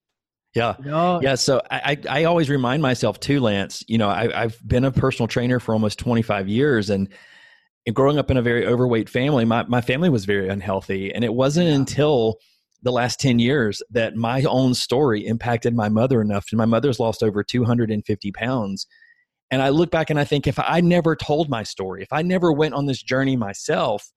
Yeah. 0.53 0.75
You 0.81 0.85
know? 0.87 1.21
Yeah. 1.23 1.37
So 1.37 1.63
I, 1.71 1.97
I 2.11 2.25
always 2.25 2.51
remind 2.51 2.83
myself 2.83 3.21
too, 3.21 3.39
Lance, 3.39 3.85
you 3.87 3.99
know, 3.99 4.09
I, 4.09 4.43
I've 4.43 4.61
been 4.67 4.85
a 4.85 4.91
personal 4.91 5.29
trainer 5.29 5.61
for 5.61 5.75
almost 5.75 6.01
25 6.01 6.49
years 6.49 6.91
and, 6.91 7.09
growing 7.91 8.19
up 8.19 8.31
in 8.31 8.37
a 8.37 8.43
very 8.43 8.67
overweight 8.67 9.09
family, 9.09 9.45
my, 9.45 9.65
my 9.65 9.81
family 9.81 10.09
was 10.09 10.25
very 10.25 10.49
unhealthy. 10.49 11.13
And 11.13 11.25
it 11.25 11.35
wasn't 11.35 11.69
yeah. 11.69 11.75
until 11.75 12.39
the 12.83 12.93
last 12.93 13.21
10 13.21 13.39
years 13.39 13.83
that 13.91 14.17
my 14.17 14.43
own 14.43 14.75
story 14.75 15.27
impacted 15.27 15.75
my 15.75 15.89
mother 15.89 16.21
enough. 16.21 16.47
And 16.51 16.59
my 16.59 16.65
mother's 16.65 17.01
lost 17.01 17.23
over 17.23 17.43
250 17.43 18.33
pounds. 18.33 18.87
And 19.51 19.63
I 19.63 19.69
look 19.69 19.91
back 19.91 20.11
and 20.11 20.19
I 20.19 20.25
think 20.25 20.47
if 20.47 20.59
I 20.59 20.81
never 20.81 21.15
told 21.15 21.49
my 21.49 21.63
story, 21.63 22.03
if 22.03 22.13
I 22.13 22.23
never 22.23 22.53
went 22.53 22.75
on 22.75 22.87
this 22.87 23.03
journey 23.03 23.37
myself 23.37 24.11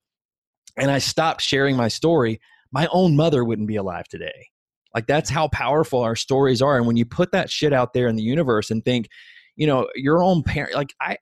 and 0.77 0.89
I 0.89 0.99
stopped 0.99 1.41
sharing 1.41 1.75
my 1.75 1.89
story, 1.89 2.39
my 2.71 2.87
own 2.91 3.15
mother 3.15 3.43
wouldn't 3.43 3.67
be 3.67 3.75
alive 3.75 4.07
today. 4.07 4.49
Like 4.93 5.07
that's 5.07 5.29
how 5.29 5.49
powerful 5.49 6.01
our 6.01 6.15
stories 6.15 6.61
are. 6.61 6.77
And 6.77 6.87
when 6.87 6.95
you 6.95 7.05
put 7.05 7.33
that 7.33 7.49
shit 7.49 7.73
out 7.73 7.93
there 7.93 8.07
in 8.07 8.15
the 8.15 8.23
universe 8.23 8.71
and 8.71 8.83
think, 8.83 9.09
you 9.57 9.67
know, 9.67 9.87
your 9.93 10.23
own 10.23 10.41
parent, 10.41 10.73
like 10.73 10.93
I, 11.01 11.17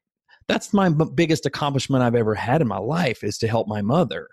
that's 0.48 0.74
my 0.74 0.90
biggest 0.90 1.46
accomplishment 1.46 2.04
I've 2.04 2.16
ever 2.16 2.36
had 2.36 2.62
in 2.62 2.68
my 2.68 2.78
life 2.78 3.24
is 3.24 3.38
to 3.40 3.48
help 3.48 3.68
my 3.68 3.82
mother. 3.82 4.30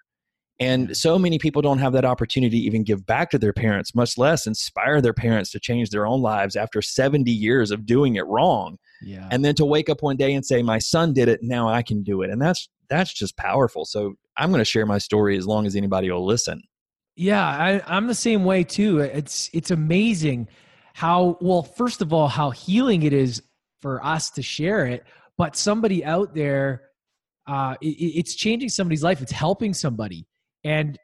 And 0.60 0.94
so 0.94 1.18
many 1.18 1.38
people 1.38 1.62
don't 1.62 1.78
have 1.78 1.94
that 1.94 2.04
opportunity 2.04 2.60
to 2.60 2.66
even 2.66 2.84
give 2.84 3.06
back 3.06 3.30
to 3.30 3.38
their 3.38 3.54
parents, 3.54 3.94
much 3.94 4.18
less 4.18 4.46
inspire 4.46 5.00
their 5.00 5.14
parents 5.14 5.50
to 5.52 5.60
change 5.60 5.88
their 5.88 6.06
own 6.06 6.20
lives 6.20 6.54
after 6.54 6.82
70 6.82 7.30
years 7.30 7.70
of 7.70 7.86
doing 7.86 8.16
it 8.16 8.26
wrong. 8.26 8.76
Yeah. 9.00 9.26
And 9.30 9.42
then 9.42 9.54
to 9.54 9.64
wake 9.64 9.88
up 9.88 10.02
one 10.02 10.18
day 10.18 10.34
and 10.34 10.44
say, 10.44 10.62
My 10.62 10.78
son 10.78 11.14
did 11.14 11.28
it, 11.28 11.40
now 11.42 11.68
I 11.68 11.82
can 11.82 12.02
do 12.02 12.20
it. 12.20 12.28
And 12.28 12.40
that's 12.42 12.68
that's 12.90 13.14
just 13.14 13.38
powerful. 13.38 13.86
So 13.86 14.14
I'm 14.36 14.50
going 14.50 14.60
to 14.60 14.64
share 14.64 14.84
my 14.84 14.98
story 14.98 15.38
as 15.38 15.46
long 15.46 15.64
as 15.64 15.76
anybody 15.76 16.10
will 16.10 16.26
listen. 16.26 16.62
Yeah, 17.16 17.46
I, 17.46 17.82
I'm 17.86 18.06
the 18.06 18.14
same 18.14 18.44
way 18.44 18.62
too. 18.62 18.98
It's 18.98 19.48
it's 19.54 19.70
amazing 19.70 20.48
how 20.92 21.38
well, 21.40 21.62
first 21.62 22.02
of 22.02 22.12
all, 22.12 22.28
how 22.28 22.50
healing 22.50 23.02
it 23.02 23.14
is 23.14 23.42
for 23.80 24.04
us 24.04 24.30
to 24.32 24.42
share 24.42 24.84
it, 24.84 25.04
but 25.40 25.56
somebody 25.56 26.04
out 26.04 26.34
there, 26.34 26.82
uh, 27.46 27.74
it, 27.80 27.86
it's 27.86 28.34
changing 28.34 28.68
somebody's 28.68 29.02
life. 29.02 29.22
It's 29.22 29.32
helping 29.32 29.72
somebody. 29.72 30.26
And 30.64 30.98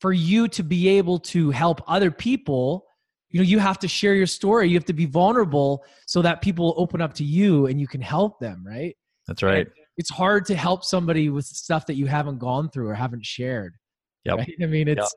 for 0.00 0.12
you 0.12 0.48
to 0.48 0.64
be 0.64 0.88
able 0.88 1.20
to 1.20 1.52
help 1.52 1.80
other 1.86 2.10
people, 2.10 2.84
you 3.30 3.38
know, 3.38 3.44
you 3.44 3.60
have 3.60 3.78
to 3.78 3.86
share 3.86 4.16
your 4.16 4.26
story. 4.26 4.68
You 4.68 4.74
have 4.74 4.86
to 4.86 4.92
be 4.92 5.06
vulnerable 5.06 5.84
so 6.04 6.20
that 6.22 6.42
people 6.42 6.74
open 6.76 7.00
up 7.00 7.14
to 7.14 7.22
you 7.22 7.66
and 7.66 7.80
you 7.80 7.86
can 7.86 8.00
help 8.00 8.40
them, 8.40 8.64
right? 8.66 8.96
That's 9.28 9.44
right. 9.44 9.58
And 9.58 9.70
it's 9.96 10.10
hard 10.10 10.46
to 10.46 10.56
help 10.56 10.82
somebody 10.82 11.30
with 11.30 11.44
stuff 11.44 11.86
that 11.86 11.94
you 11.94 12.06
haven't 12.06 12.38
gone 12.38 12.70
through 12.70 12.88
or 12.88 12.94
haven't 12.94 13.24
shared. 13.24 13.76
Yep. 14.24 14.38
Right? 14.38 14.54
I 14.60 14.66
mean, 14.66 14.88
it's 14.88 14.98
Yep. 14.98 15.08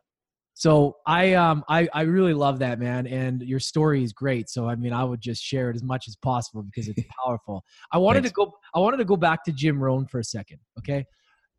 So 0.59 0.97
I 1.07 1.35
um 1.35 1.63
I 1.69 1.87
I 1.93 2.01
really 2.01 2.33
love 2.33 2.59
that 2.59 2.79
man, 2.79 3.07
and 3.07 3.41
your 3.41 3.61
story 3.61 4.03
is 4.03 4.11
great. 4.11 4.49
So 4.49 4.67
I 4.67 4.75
mean, 4.75 4.91
I 4.91 5.05
would 5.05 5.21
just 5.21 5.41
share 5.41 5.69
it 5.69 5.75
as 5.77 5.83
much 5.83 6.09
as 6.09 6.17
possible 6.17 6.63
because 6.63 6.89
it's 6.89 7.01
powerful. 7.25 7.63
I 7.93 7.97
wanted 7.97 8.23
Thanks. 8.23 8.31
to 8.31 8.45
go. 8.45 8.51
I 8.75 8.79
wanted 8.79 8.97
to 8.97 9.05
go 9.05 9.15
back 9.15 9.45
to 9.45 9.53
Jim 9.53 9.81
Rohn 9.81 10.05
for 10.05 10.19
a 10.19 10.23
second. 10.23 10.59
Okay, 10.77 11.05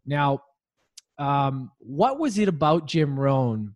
now, 0.04 0.40
um, 1.18 1.70
what 1.78 2.18
was 2.18 2.36
it 2.36 2.46
about 2.46 2.86
Jim 2.86 3.18
Rohn 3.18 3.74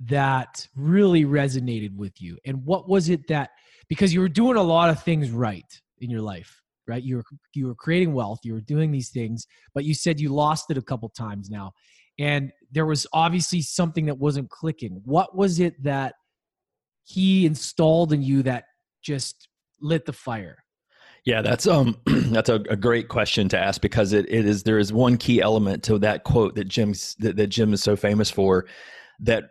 that 0.00 0.68
really 0.76 1.24
resonated 1.24 1.96
with 1.96 2.20
you, 2.20 2.36
and 2.44 2.62
what 2.66 2.86
was 2.86 3.08
it 3.08 3.26
that 3.28 3.52
because 3.88 4.12
you 4.12 4.20
were 4.20 4.28
doing 4.28 4.58
a 4.58 4.62
lot 4.62 4.90
of 4.90 5.02
things 5.02 5.30
right 5.30 5.80
in 6.00 6.10
your 6.10 6.20
life, 6.20 6.60
right? 6.86 7.02
You 7.02 7.16
were 7.16 7.24
you 7.54 7.68
were 7.68 7.74
creating 7.74 8.12
wealth, 8.12 8.40
you 8.42 8.52
were 8.52 8.60
doing 8.60 8.90
these 8.90 9.08
things, 9.08 9.46
but 9.72 9.86
you 9.86 9.94
said 9.94 10.20
you 10.20 10.28
lost 10.28 10.70
it 10.70 10.76
a 10.76 10.82
couple 10.82 11.08
times 11.08 11.48
now 11.48 11.72
and 12.18 12.52
there 12.70 12.86
was 12.86 13.06
obviously 13.12 13.60
something 13.60 14.06
that 14.06 14.18
wasn't 14.18 14.48
clicking 14.50 15.00
what 15.04 15.36
was 15.36 15.60
it 15.60 15.74
that 15.82 16.14
he 17.04 17.46
installed 17.46 18.12
in 18.12 18.22
you 18.22 18.42
that 18.42 18.64
just 19.02 19.48
lit 19.80 20.06
the 20.06 20.12
fire 20.12 20.56
Yeah, 21.24 21.42
that's 21.42 21.66
um 21.66 21.96
that's 22.06 22.48
a, 22.48 22.56
a 22.68 22.76
great 22.76 23.08
question 23.08 23.48
to 23.50 23.58
ask 23.58 23.80
because 23.80 24.12
it, 24.12 24.26
it 24.28 24.46
is 24.46 24.62
there 24.62 24.78
is 24.78 24.92
one 24.92 25.16
key 25.16 25.40
element 25.40 25.82
to 25.84 25.98
that 26.00 26.24
quote 26.24 26.54
that 26.56 26.68
Jim's 26.68 27.14
that, 27.16 27.36
that 27.36 27.48
Jim 27.48 27.72
is 27.72 27.82
so 27.82 27.96
famous 27.96 28.30
for 28.30 28.66
that 29.20 29.44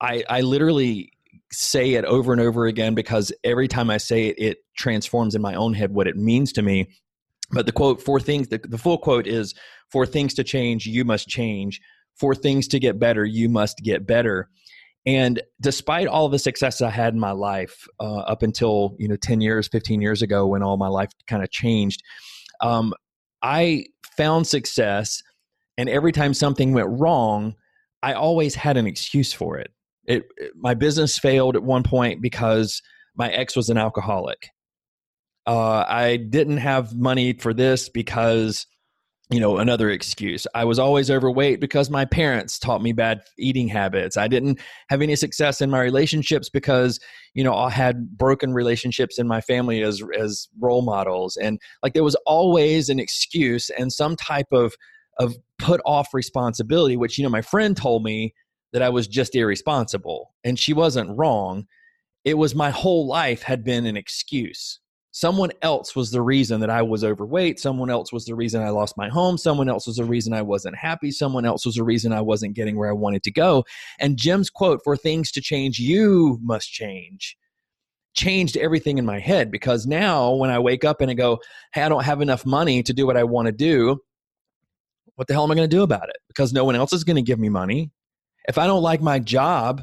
I 0.00 0.22
I 0.28 0.40
literally 0.42 1.12
say 1.52 1.94
it 1.94 2.04
over 2.04 2.32
and 2.32 2.40
over 2.40 2.66
again 2.66 2.94
because 2.94 3.32
every 3.44 3.68
time 3.68 3.90
I 3.90 3.98
say 3.98 4.28
it 4.28 4.38
it 4.38 4.58
transforms 4.76 5.34
in 5.34 5.42
my 5.42 5.54
own 5.54 5.74
head 5.74 5.92
what 5.92 6.06
it 6.06 6.16
means 6.16 6.52
to 6.54 6.62
me. 6.62 6.88
But 7.50 7.66
the 7.66 7.72
quote 7.72 8.02
for 8.02 8.18
things 8.18 8.48
the, 8.48 8.58
the 8.58 8.78
full 8.78 8.98
quote 8.98 9.26
is 9.26 9.54
for 9.90 10.04
things 10.04 10.34
to 10.34 10.44
change 10.44 10.86
you 10.86 11.04
must 11.04 11.28
change 11.28 11.80
for 12.18 12.34
things 12.34 12.66
to 12.68 12.78
get 12.78 12.98
better 12.98 13.24
you 13.24 13.48
must 13.48 13.78
get 13.82 14.06
better. 14.06 14.48
And 15.06 15.40
despite 15.60 16.08
all 16.08 16.28
the 16.28 16.38
success 16.38 16.82
I 16.82 16.90
had 16.90 17.14
in 17.14 17.20
my 17.20 17.30
life 17.30 17.86
uh, 18.00 18.18
up 18.18 18.42
until 18.42 18.96
you 18.98 19.06
know 19.06 19.16
ten 19.16 19.40
years, 19.40 19.68
fifteen 19.68 20.00
years 20.00 20.20
ago, 20.20 20.46
when 20.46 20.62
all 20.62 20.76
my 20.76 20.88
life 20.88 21.10
kind 21.28 21.44
of 21.44 21.50
changed, 21.50 22.02
um, 22.60 22.92
I 23.40 23.84
found 24.16 24.48
success, 24.48 25.22
and 25.78 25.88
every 25.88 26.10
time 26.10 26.34
something 26.34 26.72
went 26.72 26.88
wrong, 26.90 27.54
I 28.02 28.14
always 28.14 28.56
had 28.56 28.76
an 28.76 28.86
excuse 28.86 29.32
for 29.32 29.58
it. 29.58 29.70
It 30.06 30.24
my 30.56 30.74
business 30.74 31.18
failed 31.18 31.54
at 31.54 31.62
one 31.62 31.84
point 31.84 32.20
because 32.20 32.82
my 33.14 33.30
ex 33.30 33.54
was 33.54 33.70
an 33.70 33.78
alcoholic. 33.78 34.48
Uh, 35.46 35.84
I 35.86 36.16
didn't 36.16 36.56
have 36.56 36.96
money 36.96 37.32
for 37.34 37.54
this 37.54 37.88
because 37.88 38.66
you 39.30 39.40
know 39.40 39.58
another 39.58 39.90
excuse. 39.90 40.46
I 40.54 40.64
was 40.64 40.78
always 40.78 41.10
overweight 41.10 41.60
because 41.60 41.90
my 41.90 42.04
parents 42.04 42.58
taught 42.58 42.82
me 42.82 42.92
bad 42.92 43.22
eating 43.38 43.68
habits. 43.68 44.16
I 44.16 44.28
didn't 44.28 44.60
have 44.88 45.02
any 45.02 45.16
success 45.16 45.60
in 45.60 45.70
my 45.70 45.80
relationships 45.80 46.48
because 46.48 47.00
you 47.34 47.42
know 47.42 47.54
i 47.54 47.70
had 47.70 48.16
broken 48.16 48.54
relationships 48.54 49.18
in 49.18 49.26
my 49.26 49.40
family 49.40 49.82
as 49.82 50.02
as 50.18 50.48
role 50.60 50.82
models. 50.82 51.36
And 51.36 51.60
like 51.82 51.94
there 51.94 52.04
was 52.04 52.16
always 52.26 52.88
an 52.88 53.00
excuse 53.00 53.70
and 53.70 53.92
some 53.92 54.16
type 54.16 54.48
of 54.52 54.74
of 55.18 55.36
put 55.58 55.80
off 55.86 56.12
responsibility 56.12 56.96
which 56.96 57.16
you 57.16 57.24
know 57.24 57.30
my 57.30 57.40
friend 57.40 57.74
told 57.74 58.04
me 58.04 58.34
that 58.74 58.82
i 58.82 58.88
was 58.90 59.08
just 59.08 59.34
irresponsible 59.34 60.34
and 60.44 60.58
she 60.58 60.72
wasn't 60.72 61.16
wrong. 61.16 61.66
It 62.24 62.36
was 62.38 62.54
my 62.54 62.70
whole 62.70 63.06
life 63.06 63.42
had 63.42 63.64
been 63.64 63.86
an 63.86 63.96
excuse 63.96 64.80
someone 65.16 65.50
else 65.62 65.96
was 65.96 66.10
the 66.10 66.20
reason 66.20 66.60
that 66.60 66.68
I 66.68 66.82
was 66.82 67.02
overweight. 67.02 67.58
Someone 67.58 67.88
else 67.88 68.12
was 68.12 68.26
the 68.26 68.34
reason 68.34 68.60
I 68.60 68.68
lost 68.68 68.98
my 68.98 69.08
home. 69.08 69.38
Someone 69.38 69.66
else 69.66 69.86
was 69.86 69.96
the 69.96 70.04
reason 70.04 70.34
I 70.34 70.42
wasn't 70.42 70.76
happy. 70.76 71.10
Someone 71.10 71.46
else 71.46 71.64
was 71.64 71.76
the 71.76 71.84
reason 71.84 72.12
I 72.12 72.20
wasn't 72.20 72.52
getting 72.52 72.76
where 72.76 72.90
I 72.90 72.92
wanted 72.92 73.22
to 73.22 73.30
go. 73.30 73.64
And 73.98 74.18
Jim's 74.18 74.50
quote, 74.50 74.82
for 74.84 74.94
things 74.94 75.32
to 75.32 75.40
change, 75.40 75.78
you 75.78 76.38
must 76.42 76.70
change, 76.70 77.34
changed 78.12 78.58
everything 78.58 78.98
in 78.98 79.06
my 79.06 79.18
head 79.18 79.50
because 79.50 79.86
now 79.86 80.34
when 80.34 80.50
I 80.50 80.58
wake 80.58 80.84
up 80.84 81.00
and 81.00 81.10
I 81.10 81.14
go, 81.14 81.40
hey, 81.72 81.80
I 81.80 81.88
don't 81.88 82.04
have 82.04 82.20
enough 82.20 82.44
money 82.44 82.82
to 82.82 82.92
do 82.92 83.06
what 83.06 83.16
I 83.16 83.24
want 83.24 83.46
to 83.46 83.52
do, 83.52 83.96
what 85.14 85.28
the 85.28 85.32
hell 85.32 85.44
am 85.44 85.50
I 85.50 85.54
going 85.54 85.70
to 85.70 85.76
do 85.76 85.82
about 85.82 86.10
it? 86.10 86.18
Because 86.28 86.52
no 86.52 86.66
one 86.66 86.76
else 86.76 86.92
is 86.92 87.04
going 87.04 87.16
to 87.16 87.22
give 87.22 87.38
me 87.38 87.48
money. 87.48 87.90
If 88.48 88.58
I 88.58 88.66
don't 88.66 88.82
like 88.82 89.00
my 89.00 89.18
job, 89.18 89.82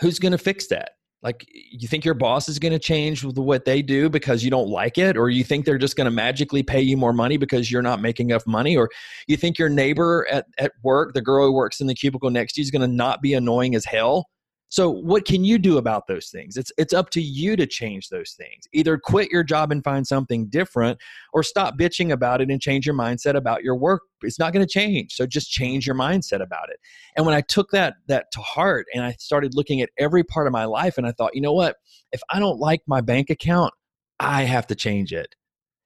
who's 0.00 0.18
going 0.18 0.32
to 0.32 0.38
fix 0.38 0.66
that? 0.66 0.97
Like 1.22 1.44
you 1.52 1.88
think 1.88 2.04
your 2.04 2.14
boss 2.14 2.48
is 2.48 2.58
going 2.58 2.72
to 2.72 2.78
change 2.78 3.24
with 3.24 3.38
what 3.38 3.64
they 3.64 3.82
do 3.82 4.08
because 4.08 4.44
you 4.44 4.50
don't 4.50 4.68
like 4.68 4.98
it? 4.98 5.16
Or 5.16 5.28
you 5.28 5.42
think 5.42 5.64
they're 5.64 5.78
just 5.78 5.96
going 5.96 6.04
to 6.04 6.10
magically 6.10 6.62
pay 6.62 6.80
you 6.80 6.96
more 6.96 7.12
money 7.12 7.36
because 7.36 7.70
you're 7.70 7.82
not 7.82 8.00
making 8.00 8.30
enough 8.30 8.46
money? 8.46 8.76
Or 8.76 8.88
you 9.26 9.36
think 9.36 9.58
your 9.58 9.68
neighbor 9.68 10.26
at, 10.30 10.46
at 10.58 10.72
work 10.82 11.14
the 11.14 11.22
girl 11.22 11.46
who 11.46 11.52
works 11.52 11.80
in 11.80 11.88
the 11.88 11.94
cubicle 11.94 12.30
next 12.30 12.52
to 12.54 12.60
you 12.60 12.62
is 12.62 12.70
going 12.70 12.88
to 12.88 12.94
not 12.94 13.20
be 13.20 13.34
annoying 13.34 13.74
as 13.74 13.84
hell 13.84 14.28
so 14.70 14.90
what 14.90 15.24
can 15.24 15.44
you 15.44 15.58
do 15.58 15.78
about 15.78 16.06
those 16.06 16.28
things? 16.28 16.56
It's 16.56 16.70
it's 16.76 16.92
up 16.92 17.08
to 17.10 17.22
you 17.22 17.56
to 17.56 17.66
change 17.66 18.08
those 18.08 18.32
things. 18.32 18.64
Either 18.72 18.98
quit 18.98 19.30
your 19.30 19.42
job 19.42 19.72
and 19.72 19.82
find 19.82 20.06
something 20.06 20.46
different 20.48 20.98
or 21.32 21.42
stop 21.42 21.78
bitching 21.78 22.12
about 22.12 22.42
it 22.42 22.50
and 22.50 22.60
change 22.60 22.84
your 22.84 22.94
mindset 22.94 23.34
about 23.34 23.62
your 23.62 23.76
work. 23.76 24.02
It's 24.22 24.38
not 24.38 24.52
going 24.52 24.66
to 24.66 24.70
change. 24.70 25.14
So 25.14 25.26
just 25.26 25.50
change 25.50 25.86
your 25.86 25.96
mindset 25.96 26.42
about 26.42 26.68
it. 26.68 26.78
And 27.16 27.24
when 27.24 27.34
I 27.34 27.40
took 27.40 27.70
that 27.70 27.94
that 28.08 28.26
to 28.32 28.40
heart 28.40 28.86
and 28.94 29.04
I 29.04 29.12
started 29.18 29.54
looking 29.54 29.80
at 29.80 29.90
every 29.98 30.22
part 30.22 30.46
of 30.46 30.52
my 30.52 30.66
life 30.66 30.98
and 30.98 31.06
I 31.06 31.12
thought, 31.12 31.34
you 31.34 31.40
know 31.40 31.54
what? 31.54 31.76
If 32.12 32.20
I 32.30 32.38
don't 32.38 32.58
like 32.58 32.82
my 32.86 33.00
bank 33.00 33.30
account, 33.30 33.72
I 34.20 34.42
have 34.42 34.66
to 34.66 34.74
change 34.74 35.12
it. 35.12 35.34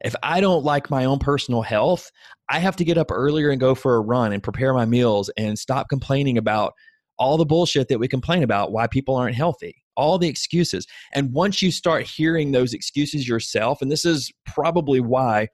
If 0.05 0.17
I 0.25 0.41
don't 0.41 0.65
like 0.65 0.91
my 0.91 1.05
own 1.05 1.21
personal 1.21 1.63
health, 1.63 2.11
I 2.49 2.59
have 2.59 2.75
to 2.77 2.85
get 2.85 2.99
up 2.99 3.13
earlier 3.13 3.51
and 3.51 3.61
go 3.61 3.77
for 3.77 3.95
a 3.95 4.01
run 4.01 4.33
and 4.33 4.43
prepare 4.43 4.75
my 4.75 4.85
meals 4.85 5.31
and 5.37 5.57
stop 5.57 5.89
complaining 5.89 6.39
about 6.39 6.73
all 7.19 7.37
the 7.37 7.47
bullshit 7.47 7.89
that 7.89 7.99
we 7.99 8.09
complain 8.09 8.43
about 8.43 8.73
why 8.73 8.87
people 8.87 9.15
aren't 9.17 9.37
healthy 9.37 9.83
all 9.97 10.19
the 10.19 10.29
excuses. 10.29 10.87
And 11.13 11.33
once 11.33 11.63
you 11.63 11.71
start 11.71 12.05
hearing 12.05 12.53
those 12.53 12.73
excuses 12.73 13.29
yourself 13.29 13.83
and 13.83 13.91
this 13.91 14.05
is 14.05 14.33
probably 14.47 15.01
why 15.01 15.49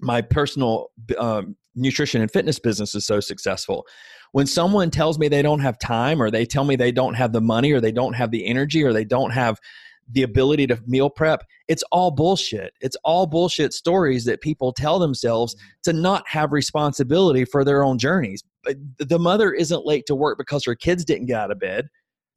my 0.00 0.22
personal 0.22 0.88
um, 1.18 1.56
nutrition 1.74 2.22
and 2.22 2.30
fitness 2.30 2.58
business 2.58 2.94
is 2.94 3.06
so 3.06 3.20
successful. 3.20 3.86
When 4.32 4.46
someone 4.46 4.90
tells 4.90 5.18
me 5.18 5.28
they 5.28 5.42
don't 5.42 5.60
have 5.60 5.78
time 5.78 6.22
or 6.22 6.30
they 6.30 6.44
tell 6.44 6.64
me 6.64 6.76
they 6.76 6.92
don't 6.92 7.14
have 7.14 7.32
the 7.32 7.40
money 7.40 7.72
or 7.72 7.80
they 7.80 7.92
don't 7.92 8.14
have 8.14 8.30
the 8.30 8.46
energy 8.46 8.84
or 8.84 8.92
they 8.92 9.04
don't 9.04 9.30
have 9.30 9.58
the 10.10 10.22
ability 10.22 10.66
to 10.66 10.80
meal 10.86 11.10
prep 11.10 11.44
it's 11.68 11.82
all 11.92 12.10
bullshit. 12.10 12.72
It's 12.80 12.96
all 13.04 13.26
bullshit 13.26 13.74
stories 13.74 14.24
that 14.24 14.40
people 14.40 14.72
tell 14.72 14.98
themselves 14.98 15.54
to 15.84 15.92
not 15.92 16.24
have 16.26 16.50
responsibility 16.50 17.44
for 17.44 17.62
their 17.62 17.84
own 17.84 17.98
journeys 17.98 18.42
Uh, 18.68 18.74
the 18.98 19.18
mother 19.18 19.52
isn't 19.52 19.86
late 19.86 20.04
to 20.06 20.14
work 20.14 20.38
because 20.38 20.64
her 20.64 20.74
kids 20.74 21.04
didn't 21.04 21.26
get 21.26 21.36
out 21.36 21.50
of 21.50 21.58
bed 21.58 21.88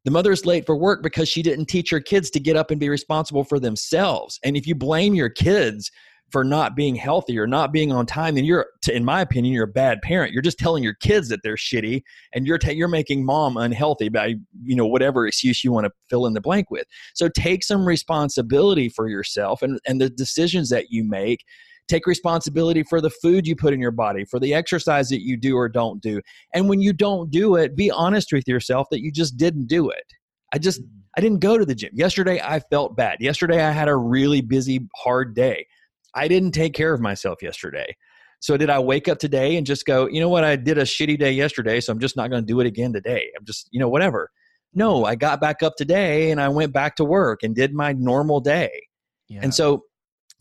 the 0.03 0.11
mother's 0.11 0.47
late 0.47 0.65
for 0.65 0.75
work 0.75 1.03
because 1.03 1.29
she 1.29 1.43
didn't 1.43 1.65
teach 1.65 1.91
her 1.91 1.99
kids 1.99 2.31
to 2.31 2.39
get 2.39 2.55
up 2.55 2.71
and 2.71 2.79
be 2.79 2.89
responsible 2.89 3.43
for 3.43 3.59
themselves 3.59 4.39
and 4.43 4.57
if 4.57 4.65
you 4.65 4.75
blame 4.75 5.13
your 5.13 5.29
kids 5.29 5.91
for 6.31 6.43
not 6.43 6.75
being 6.75 6.95
healthy 6.95 7.37
or 7.37 7.45
not 7.45 7.71
being 7.71 7.91
on 7.91 8.05
time, 8.05 8.35
then 8.35 8.45
you're, 8.45 8.65
in 8.89 9.03
my 9.03 9.21
opinion, 9.21 9.53
you're 9.53 9.65
a 9.65 9.67
bad 9.67 10.01
parent. 10.01 10.31
You're 10.31 10.41
just 10.41 10.57
telling 10.57 10.83
your 10.83 10.93
kids 10.95 11.27
that 11.29 11.41
they're 11.43 11.55
shitty, 11.55 12.01
and 12.33 12.47
you're 12.47 12.57
ta- 12.57 12.71
you're 12.71 12.87
making 12.87 13.25
mom 13.25 13.57
unhealthy 13.57 14.09
by 14.09 14.35
you 14.63 14.75
know 14.75 14.85
whatever 14.85 15.27
excuse 15.27 15.63
you 15.63 15.71
want 15.71 15.85
to 15.85 15.91
fill 16.09 16.25
in 16.25 16.33
the 16.33 16.41
blank 16.41 16.71
with. 16.71 16.85
So 17.13 17.27
take 17.27 17.63
some 17.63 17.85
responsibility 17.85 18.89
for 18.89 19.07
yourself 19.09 19.61
and 19.61 19.79
and 19.85 19.99
the 19.99 20.09
decisions 20.09 20.69
that 20.69 20.87
you 20.89 21.03
make. 21.03 21.43
Take 21.91 22.07
responsibility 22.07 22.83
for 22.83 23.01
the 23.01 23.09
food 23.09 23.45
you 23.45 23.53
put 23.53 23.73
in 23.73 23.81
your 23.81 23.91
body, 23.91 24.23
for 24.23 24.39
the 24.39 24.53
exercise 24.53 25.09
that 25.09 25.21
you 25.21 25.35
do 25.35 25.57
or 25.57 25.67
don't 25.67 26.01
do. 26.01 26.21
And 26.53 26.69
when 26.69 26.79
you 26.79 26.93
don't 26.93 27.29
do 27.29 27.55
it, 27.57 27.75
be 27.75 27.91
honest 27.91 28.31
with 28.31 28.47
yourself 28.47 28.87
that 28.91 29.01
you 29.01 29.11
just 29.11 29.35
didn't 29.35 29.67
do 29.67 29.89
it. 29.89 30.05
I 30.53 30.57
just 30.57 30.81
mm. 30.81 30.87
I 31.17 31.19
didn't 31.19 31.39
go 31.39 31.57
to 31.57 31.65
the 31.65 31.75
gym. 31.75 31.91
Yesterday 31.93 32.39
I 32.41 32.61
felt 32.61 32.95
bad. 32.95 33.17
Yesterday 33.19 33.61
I 33.61 33.71
had 33.71 33.89
a 33.89 33.95
really 33.97 34.39
busy 34.39 34.87
hard 34.95 35.35
day. 35.35 35.67
I 36.15 36.29
didn't 36.29 36.53
take 36.53 36.73
care 36.73 36.93
of 36.93 37.01
myself 37.01 37.43
yesterday. 37.43 37.97
So 38.39 38.55
did 38.55 38.69
I 38.69 38.79
wake 38.79 39.09
up 39.09 39.19
today 39.19 39.57
and 39.57 39.67
just 39.67 39.85
go, 39.85 40.07
you 40.07 40.21
know 40.21 40.29
what, 40.29 40.45
I 40.45 40.55
did 40.55 40.77
a 40.77 40.83
shitty 40.83 41.19
day 41.19 41.33
yesterday, 41.33 41.81
so 41.81 41.91
I'm 41.91 41.99
just 41.99 42.15
not 42.15 42.29
going 42.29 42.41
to 42.41 42.47
do 42.47 42.61
it 42.61 42.67
again 42.67 42.93
today. 42.93 43.29
I'm 43.37 43.43
just, 43.43 43.67
you 43.71 43.81
know, 43.81 43.89
whatever. 43.89 44.31
No, 44.73 45.01
mm. 45.01 45.07
I 45.09 45.15
got 45.15 45.41
back 45.41 45.61
up 45.61 45.75
today 45.75 46.31
and 46.31 46.39
I 46.39 46.47
went 46.47 46.71
back 46.71 46.95
to 46.95 47.03
work 47.03 47.43
and 47.43 47.53
did 47.53 47.73
my 47.73 47.91
normal 47.91 48.39
day. 48.39 48.87
yeah. 49.27 49.41
And 49.43 49.53
so 49.53 49.83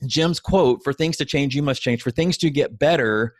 Jim's 0.06 0.40
quote, 0.40 0.80
for 0.84 0.92
things 0.92 1.16
to 1.18 1.24
change, 1.24 1.54
you 1.54 1.62
must 1.62 1.82
change. 1.82 2.02
For 2.02 2.10
things 2.10 2.36
to 2.38 2.50
get 2.50 2.78
better, 2.78 3.34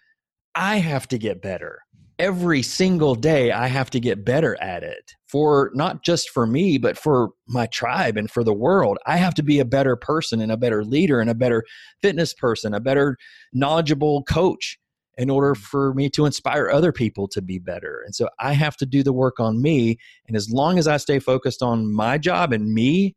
I 0.54 0.76
have 0.76 1.08
to 1.08 1.18
get 1.18 1.40
better. 1.42 1.80
Every 2.18 2.60
single 2.60 3.14
day, 3.14 3.50
I 3.50 3.68
have 3.68 3.88
to 3.90 4.00
get 4.00 4.26
better 4.26 4.60
at 4.62 4.82
it 4.82 5.12
for 5.26 5.70
not 5.72 6.04
just 6.04 6.28
for 6.28 6.46
me, 6.46 6.76
but 6.76 6.98
for 6.98 7.30
my 7.48 7.64
tribe 7.66 8.18
and 8.18 8.30
for 8.30 8.44
the 8.44 8.52
world. 8.52 8.98
I 9.06 9.16
have 9.16 9.34
to 9.36 9.42
be 9.42 9.58
a 9.58 9.64
better 9.64 9.96
person 9.96 10.42
and 10.42 10.52
a 10.52 10.58
better 10.58 10.84
leader 10.84 11.20
and 11.20 11.30
a 11.30 11.34
better 11.34 11.64
fitness 12.02 12.34
person, 12.34 12.74
a 12.74 12.80
better 12.80 13.16
knowledgeable 13.54 14.22
coach. 14.24 14.78
in 15.20 15.28
order 15.28 15.54
for 15.54 15.92
me 15.92 16.08
to 16.08 16.24
inspire 16.24 16.70
other 16.70 16.92
people 16.92 17.28
to 17.28 17.42
be 17.42 17.58
better. 17.58 18.02
And 18.06 18.14
so 18.14 18.30
I 18.40 18.54
have 18.54 18.74
to 18.78 18.86
do 18.86 19.02
the 19.02 19.12
work 19.12 19.38
on 19.38 19.60
me. 19.60 19.98
And 20.26 20.34
as 20.34 20.50
long 20.50 20.78
as 20.78 20.88
I 20.88 20.96
stay 20.96 21.18
focused 21.18 21.62
on 21.62 21.92
my 21.92 22.16
job 22.16 22.54
and 22.54 22.72
me, 22.72 23.14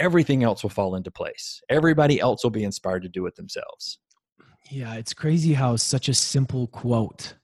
everything 0.00 0.42
else 0.42 0.62
will 0.62 0.70
fall 0.70 0.96
into 0.96 1.10
place. 1.10 1.60
Everybody 1.68 2.18
else 2.18 2.42
will 2.42 2.50
be 2.50 2.64
inspired 2.64 3.02
to 3.02 3.08
do 3.08 3.26
it 3.26 3.36
themselves. 3.36 3.98
Yeah, 4.70 4.94
it's 4.94 5.14
crazy 5.14 5.52
how 5.52 5.76
such 5.76 6.08
a 6.08 6.14
simple 6.14 6.66
quote 6.68 7.34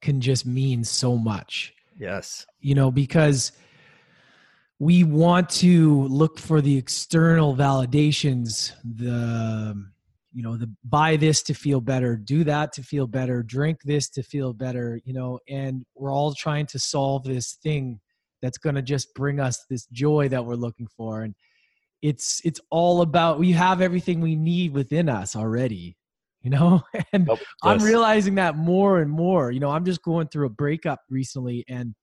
can 0.00 0.20
just 0.20 0.46
mean 0.46 0.84
so 0.84 1.16
much. 1.16 1.74
Yes. 1.98 2.46
You 2.60 2.74
know, 2.74 2.90
because 2.90 3.52
we 4.78 5.02
want 5.04 5.50
to 5.50 6.04
look 6.04 6.38
for 6.38 6.60
the 6.60 6.76
external 6.76 7.54
validations, 7.56 8.72
the 8.84 9.74
you 10.32 10.42
know, 10.42 10.56
the 10.56 10.70
buy 10.84 11.16
this 11.16 11.42
to 11.42 11.54
feel 11.54 11.80
better, 11.80 12.14
do 12.14 12.44
that 12.44 12.72
to 12.74 12.82
feel 12.82 13.06
better, 13.06 13.42
drink 13.42 13.78
this 13.82 14.08
to 14.10 14.22
feel 14.22 14.52
better, 14.52 15.00
you 15.04 15.12
know, 15.12 15.40
and 15.48 15.84
we're 15.96 16.12
all 16.12 16.32
trying 16.32 16.66
to 16.66 16.78
solve 16.78 17.24
this 17.24 17.54
thing 17.54 17.98
that's 18.40 18.58
going 18.58 18.76
to 18.76 18.82
just 18.82 19.12
bring 19.14 19.40
us 19.40 19.64
this 19.68 19.86
joy 19.86 20.28
that 20.28 20.44
we're 20.44 20.54
looking 20.54 20.86
for 20.86 21.22
and 21.22 21.34
it's 22.02 22.40
it's 22.44 22.60
all 22.70 23.00
about 23.02 23.38
we 23.38 23.52
have 23.52 23.80
everything 23.80 24.20
we 24.20 24.36
need 24.36 24.72
within 24.72 25.08
us 25.08 25.36
already 25.36 25.96
you 26.42 26.50
know? 26.50 26.80
And 27.12 27.26
yes. 27.26 27.42
i'm 27.62 27.80
realizing 27.80 28.36
that 28.36 28.56
more 28.56 29.00
and 29.00 29.10
more 29.10 29.50
you 29.50 29.60
know 29.60 29.70
i'm 29.70 29.84
just 29.84 30.02
going 30.02 30.28
through 30.28 30.46
a 30.46 30.50
breakup 30.50 31.00
recently 31.10 31.64
and 31.68 31.94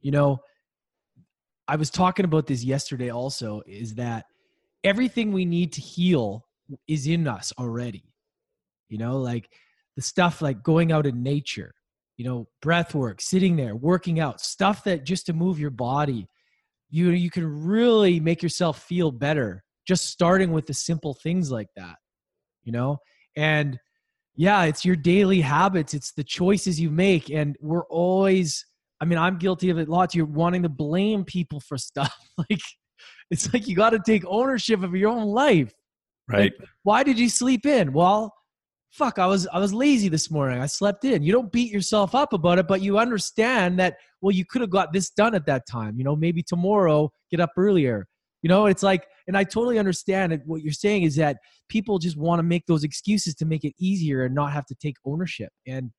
you 0.00 0.10
know 0.10 0.38
i 1.68 1.76
was 1.76 1.90
talking 1.90 2.24
about 2.24 2.46
this 2.46 2.62
yesterday 2.62 3.10
also 3.10 3.62
is 3.66 3.94
that 3.94 4.26
everything 4.84 5.32
we 5.32 5.44
need 5.44 5.72
to 5.72 5.80
heal 5.80 6.44
is 6.86 7.06
in 7.06 7.26
us 7.26 7.52
already 7.58 8.04
you 8.90 8.98
know? 8.98 9.18
Like 9.18 9.48
the 9.96 10.02
stuff 10.02 10.42
like 10.42 10.62
going 10.62 10.92
out 10.92 11.06
in 11.06 11.22
nature 11.22 11.74
you 12.16 12.24
know 12.24 12.46
breath 12.60 12.94
work 12.94 13.20
sitting 13.20 13.56
there 13.56 13.74
working 13.74 14.20
out 14.20 14.40
stuff 14.40 14.84
that 14.84 15.04
just 15.04 15.26
to 15.26 15.32
move 15.32 15.58
your 15.58 15.70
body 15.70 16.28
you 16.90 17.10
you 17.10 17.30
can 17.30 17.66
really 17.66 18.20
make 18.20 18.42
yourself 18.42 18.82
feel 18.82 19.10
better 19.10 19.62
just 19.86 20.06
starting 20.06 20.52
with 20.52 20.66
the 20.66 20.74
simple 20.74 21.14
things 21.14 21.50
like 21.50 21.68
that 21.76 21.96
you 22.64 22.72
know? 22.72 22.98
And 23.36 23.78
yeah 24.36 24.64
it's 24.64 24.84
your 24.84 24.96
daily 24.96 25.40
habits. 25.40 25.94
It's 25.94 26.12
the 26.12 26.24
choices 26.24 26.80
you 26.80 26.90
make. 26.90 27.30
And 27.30 27.56
we're 27.60 27.86
always 27.86 28.64
i 29.02 29.06
mean 29.06 29.18
i'm 29.18 29.38
guilty 29.38 29.70
of 29.70 29.78
it 29.78 29.88
lots. 29.88 30.14
You're 30.14 30.26
wanting 30.26 30.62
to 30.62 30.68
blame 30.68 31.24
people 31.24 31.60
for 31.60 31.78
stuff. 31.90 32.14
Like 32.38 32.62
it's 33.30 33.52
like 33.52 33.68
you 33.68 33.76
got 33.76 33.90
to 33.90 34.00
take 34.04 34.24
ownership 34.26 34.82
of 34.82 34.94
your 34.94 35.10
own 35.10 35.26
life. 35.26 35.72
Right. 36.28 36.52
like, 36.58 36.68
why 36.84 37.02
did 37.02 37.18
you 37.18 37.28
sleep 37.28 37.66
in? 37.66 37.92
Well 37.92 38.32
fuck 38.90 39.18
i 39.18 39.26
was 39.26 39.46
i 39.52 39.58
was 39.58 39.72
lazy 39.72 40.08
this 40.08 40.30
morning. 40.30 40.60
I 40.60 40.66
slept 40.66 41.04
in. 41.04 41.22
You 41.22 41.32
don't 41.32 41.52
beat 41.52 41.72
yourself 41.72 42.14
up 42.14 42.32
about 42.32 42.58
it 42.58 42.66
but 42.66 42.82
you 42.82 42.98
understand 42.98 43.78
that 43.78 43.96
well 44.20 44.34
you 44.34 44.44
could 44.44 44.60
have 44.60 44.70
got 44.70 44.92
this 44.92 45.10
done 45.10 45.34
at 45.34 45.46
that 45.46 45.66
time 45.66 45.96
you 45.96 46.04
know 46.04 46.16
maybe 46.16 46.42
tomorrow 46.42 47.10
get 47.30 47.40
up 47.40 47.52
earlier. 47.56 48.06
You 48.42 48.48
know 48.48 48.66
it's 48.66 48.82
like 48.82 49.06
and 49.26 49.36
i 49.36 49.44
totally 49.44 49.78
understand 49.78 50.32
it. 50.32 50.42
What 50.44 50.62
you're 50.62 50.72
saying 50.72 51.02
is 51.02 51.16
that 51.16 51.38
people 51.68 51.98
just 51.98 52.16
want 52.16 52.40
to 52.40 52.42
make 52.42 52.66
those 52.66 52.84
excuses 52.84 53.34
to 53.36 53.44
make 53.44 53.64
it 53.64 53.74
easier 53.78 54.24
and 54.24 54.34
not 54.34 54.52
have 54.52 54.66
to 54.66 54.74
take 54.74 54.96
ownership. 55.04 55.52
And 55.66 55.90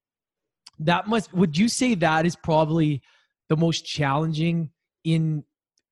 that 0.79 1.07
must 1.07 1.33
would 1.33 1.57
you 1.57 1.69
say 1.69 1.95
that 1.95 2.25
is 2.25 2.36
probably 2.36 3.01
the 3.50 3.57
most 3.57 3.86
challenging 3.86 4.69
in 5.03 5.43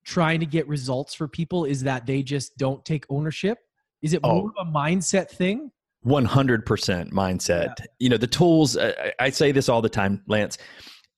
trying 0.06 0.40
to 0.40 0.46
get 0.46 0.68
results 0.68 1.14
for 1.14 1.28
people 1.28 1.66
is 1.66 1.84
that 1.84 2.06
they 2.06 2.24
just 2.24 2.58
don't 2.58 2.84
take 2.84 3.06
ownership? 3.10 3.60
Is 4.02 4.14
it 4.14 4.22
oh. 4.24 4.34
more 4.34 4.52
oh. 4.58 4.62
of 4.62 4.68
a 4.68 4.72
mindset 4.72 5.30
thing 5.30 5.72
100% 6.06 7.12
mindset 7.12 7.74
yeah. 7.78 7.86
you 8.00 8.10
know 8.10 8.16
the 8.16 8.26
tools 8.26 8.78
I, 8.78 9.14
I 9.20 9.30
say 9.32 9.52
this 9.52 9.68
all 9.68 9.82
the 9.82 9.90
time 9.90 10.24
lance 10.28 10.58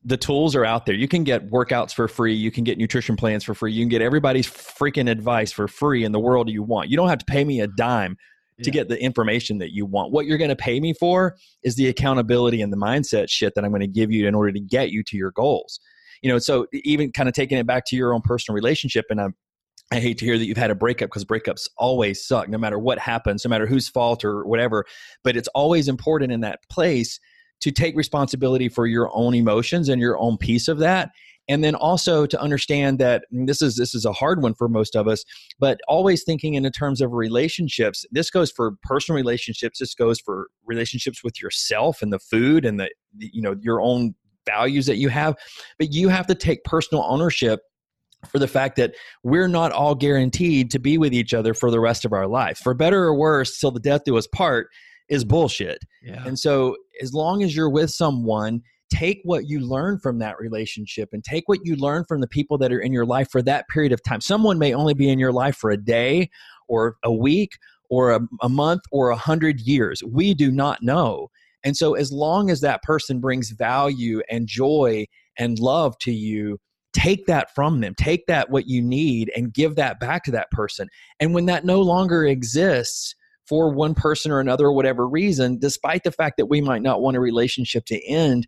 the 0.03 0.17
tools 0.17 0.55
are 0.55 0.65
out 0.65 0.85
there. 0.85 0.95
You 0.95 1.07
can 1.07 1.23
get 1.23 1.49
workouts 1.51 1.93
for 1.93 2.07
free. 2.07 2.33
You 2.33 2.51
can 2.51 2.63
get 2.63 2.77
nutrition 2.77 3.15
plans 3.15 3.43
for 3.43 3.53
free. 3.53 3.71
You 3.71 3.83
can 3.83 3.89
get 3.89 4.01
everybody's 4.01 4.47
freaking 4.47 5.09
advice 5.09 5.51
for 5.51 5.67
free 5.67 6.03
in 6.03 6.11
the 6.11 6.19
world 6.19 6.49
you 6.49 6.63
want. 6.63 6.89
You 6.89 6.97
don't 6.97 7.09
have 7.09 7.19
to 7.19 7.25
pay 7.25 7.43
me 7.43 7.61
a 7.61 7.67
dime 7.67 8.17
to 8.63 8.69
yeah. 8.69 8.73
get 8.73 8.89
the 8.89 9.01
information 9.01 9.59
that 9.59 9.73
you 9.73 9.85
want. 9.85 10.11
What 10.11 10.25
you're 10.25 10.37
going 10.37 10.49
to 10.49 10.55
pay 10.55 10.79
me 10.79 10.93
for 10.93 11.37
is 11.63 11.75
the 11.75 11.87
accountability 11.87 12.61
and 12.61 12.73
the 12.73 12.77
mindset 12.77 13.29
shit 13.29 13.53
that 13.55 13.63
I'm 13.63 13.71
going 13.71 13.81
to 13.81 13.87
give 13.87 14.11
you 14.11 14.27
in 14.27 14.35
order 14.35 14.51
to 14.51 14.59
get 14.59 14.89
you 14.89 15.03
to 15.03 15.17
your 15.17 15.31
goals. 15.31 15.79
You 16.21 16.31
know, 16.31 16.39
so 16.39 16.67
even 16.73 17.11
kind 17.11 17.29
of 17.29 17.33
taking 17.35 17.57
it 17.57 17.65
back 17.65 17.83
to 17.87 17.95
your 17.95 18.13
own 18.13 18.21
personal 18.21 18.55
relationship, 18.55 19.05
and 19.09 19.19
I'm 19.21 19.35
I 19.91 19.99
hate 19.99 20.17
to 20.19 20.25
hear 20.25 20.37
that 20.37 20.45
you've 20.45 20.57
had 20.57 20.71
a 20.71 20.75
breakup 20.75 21.09
because 21.09 21.25
breakups 21.25 21.67
always 21.77 22.25
suck, 22.25 22.47
no 22.47 22.57
matter 22.57 22.79
what 22.79 22.97
happens, 22.97 23.43
no 23.43 23.49
matter 23.49 23.67
whose 23.67 23.89
fault 23.89 24.23
or 24.23 24.45
whatever. 24.45 24.85
But 25.23 25.35
it's 25.35 25.49
always 25.49 25.87
important 25.87 26.31
in 26.31 26.39
that 26.41 26.59
place 26.69 27.19
to 27.59 27.71
take 27.71 27.95
responsibility 27.95 28.69
for 28.69 28.87
your 28.87 29.09
own 29.13 29.35
emotions 29.35 29.89
and 29.89 30.01
your 30.01 30.17
own 30.17 30.37
piece 30.37 30.67
of 30.67 30.79
that 30.79 31.11
and 31.47 31.63
then 31.63 31.75
also 31.75 32.25
to 32.25 32.39
understand 32.39 32.99
that 32.99 33.25
this 33.31 33.61
is 33.61 33.75
this 33.75 33.95
is 33.95 34.05
a 34.05 34.13
hard 34.13 34.41
one 34.41 34.53
for 34.53 34.67
most 34.67 34.95
of 34.95 35.07
us 35.07 35.23
but 35.59 35.79
always 35.87 36.23
thinking 36.23 36.53
in 36.53 36.71
terms 36.71 37.01
of 37.01 37.13
relationships 37.13 38.05
this 38.11 38.29
goes 38.29 38.51
for 38.51 38.73
personal 38.83 39.15
relationships 39.15 39.79
this 39.79 39.93
goes 39.93 40.19
for 40.19 40.47
relationships 40.65 41.23
with 41.23 41.41
yourself 41.41 42.01
and 42.01 42.13
the 42.13 42.19
food 42.19 42.65
and 42.65 42.79
the 42.79 42.89
you 43.17 43.41
know 43.41 43.55
your 43.61 43.81
own 43.81 44.13
values 44.45 44.85
that 44.85 44.97
you 44.97 45.09
have 45.09 45.35
but 45.77 45.91
you 45.93 46.09
have 46.09 46.27
to 46.27 46.35
take 46.35 46.63
personal 46.63 47.03
ownership 47.07 47.61
for 48.29 48.39
the 48.39 48.47
fact 48.47 48.75
that 48.75 48.93
we're 49.23 49.47
not 49.47 49.71
all 49.71 49.95
guaranteed 49.95 50.71
to 50.71 50.79
be 50.79 50.97
with 50.97 51.13
each 51.13 51.33
other 51.33 51.53
for 51.53 51.71
the 51.71 51.79
rest 51.79 52.05
of 52.05 52.13
our 52.13 52.27
life 52.27 52.57
for 52.57 52.73
better 52.73 53.03
or 53.03 53.15
worse 53.15 53.59
till 53.59 53.71
the 53.71 53.79
death 53.79 54.03
do 54.05 54.17
us 54.17 54.27
part 54.27 54.67
is 55.09 55.25
bullshit. 55.25 55.79
Yeah. 56.01 56.23
And 56.25 56.39
so 56.39 56.77
as 57.01 57.13
long 57.13 57.43
as 57.43 57.55
you're 57.55 57.69
with 57.69 57.91
someone, 57.91 58.61
take 58.91 59.19
what 59.23 59.47
you 59.47 59.59
learn 59.59 59.99
from 59.99 60.19
that 60.19 60.39
relationship 60.39 61.09
and 61.13 61.23
take 61.23 61.47
what 61.47 61.59
you 61.63 61.75
learn 61.75 62.05
from 62.05 62.21
the 62.21 62.27
people 62.27 62.57
that 62.59 62.71
are 62.71 62.79
in 62.79 62.91
your 62.91 63.05
life 63.05 63.29
for 63.31 63.41
that 63.41 63.67
period 63.69 63.91
of 63.91 64.03
time. 64.03 64.21
Someone 64.21 64.59
may 64.59 64.73
only 64.73 64.93
be 64.93 65.09
in 65.09 65.19
your 65.19 65.31
life 65.31 65.55
for 65.55 65.69
a 65.69 65.77
day 65.77 66.29
or 66.67 66.95
a 67.03 67.11
week 67.11 67.57
or 67.89 68.11
a, 68.11 68.19
a 68.41 68.49
month 68.49 68.81
or 68.91 69.09
a 69.09 69.15
hundred 69.15 69.59
years. 69.61 70.01
We 70.03 70.33
do 70.33 70.51
not 70.51 70.81
know. 70.81 71.29
And 71.63 71.77
so 71.77 71.93
as 71.93 72.11
long 72.11 72.49
as 72.49 72.61
that 72.61 72.81
person 72.83 73.19
brings 73.19 73.51
value 73.51 74.21
and 74.29 74.47
joy 74.47 75.05
and 75.37 75.59
love 75.59 75.97
to 75.99 76.11
you, 76.11 76.59
take 76.93 77.25
that 77.25 77.53
from 77.55 77.81
them. 77.81 77.95
Take 77.95 78.27
that 78.27 78.49
what 78.49 78.67
you 78.67 78.81
need 78.81 79.31
and 79.35 79.53
give 79.53 79.75
that 79.75 79.99
back 79.99 80.23
to 80.25 80.31
that 80.31 80.51
person. 80.51 80.89
And 81.19 81.33
when 81.33 81.45
that 81.45 81.65
no 81.65 81.81
longer 81.81 82.25
exists, 82.25 83.15
for 83.47 83.69
one 83.69 83.93
person 83.93 84.31
or 84.31 84.39
another 84.39 84.67
or 84.67 84.71
whatever 84.71 85.05
reason, 85.05 85.59
despite 85.59 86.05
the 86.05 86.11
fact 86.11 86.37
that 86.37 86.45
we 86.45 86.61
might 86.61 86.81
not 86.81 87.01
want 87.01 87.17
a 87.17 87.19
relationship 87.19 87.83
to 87.85 88.01
end, 88.05 88.47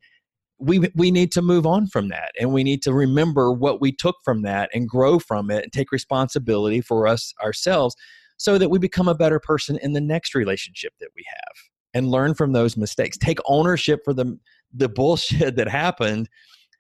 we 0.60 0.80
we 0.96 1.12
need 1.12 1.32
to 1.32 1.42
move 1.42 1.66
on 1.66 1.88
from 1.88 2.08
that 2.10 2.32
and 2.40 2.54
we 2.54 2.64
need 2.64 2.82
to 2.82 2.94
remember 2.94 3.52
what 3.52 3.82
we 3.82 3.92
took 3.92 4.16
from 4.24 4.44
that 4.44 4.70
and 4.74 4.88
grow 4.88 5.20
from 5.20 5.52
it 5.52 5.64
and 5.64 5.74
take 5.74 5.92
responsibility 5.92 6.80
for 6.80 7.06
us 7.06 7.34
ourselves 7.44 7.96
so 8.38 8.58
that 8.58 8.70
we 8.70 8.80
become 8.80 9.08
a 9.08 9.16
better 9.16 9.40
person 9.40 9.78
in 9.82 9.94
the 9.94 10.02
next 10.02 10.34
relationship 10.34 10.94
that 11.00 11.10
we 11.16 11.26
have 11.28 11.56
and 11.94 12.10
learn 12.10 12.34
from 12.34 12.54
those 12.54 12.78
mistakes 12.78 13.18
take 13.18 13.40
ownership 13.46 14.00
for 14.06 14.14
the 14.14 14.38
the 14.72 14.88
bullshit 14.88 15.56
that 15.58 15.68
happened 15.68 16.30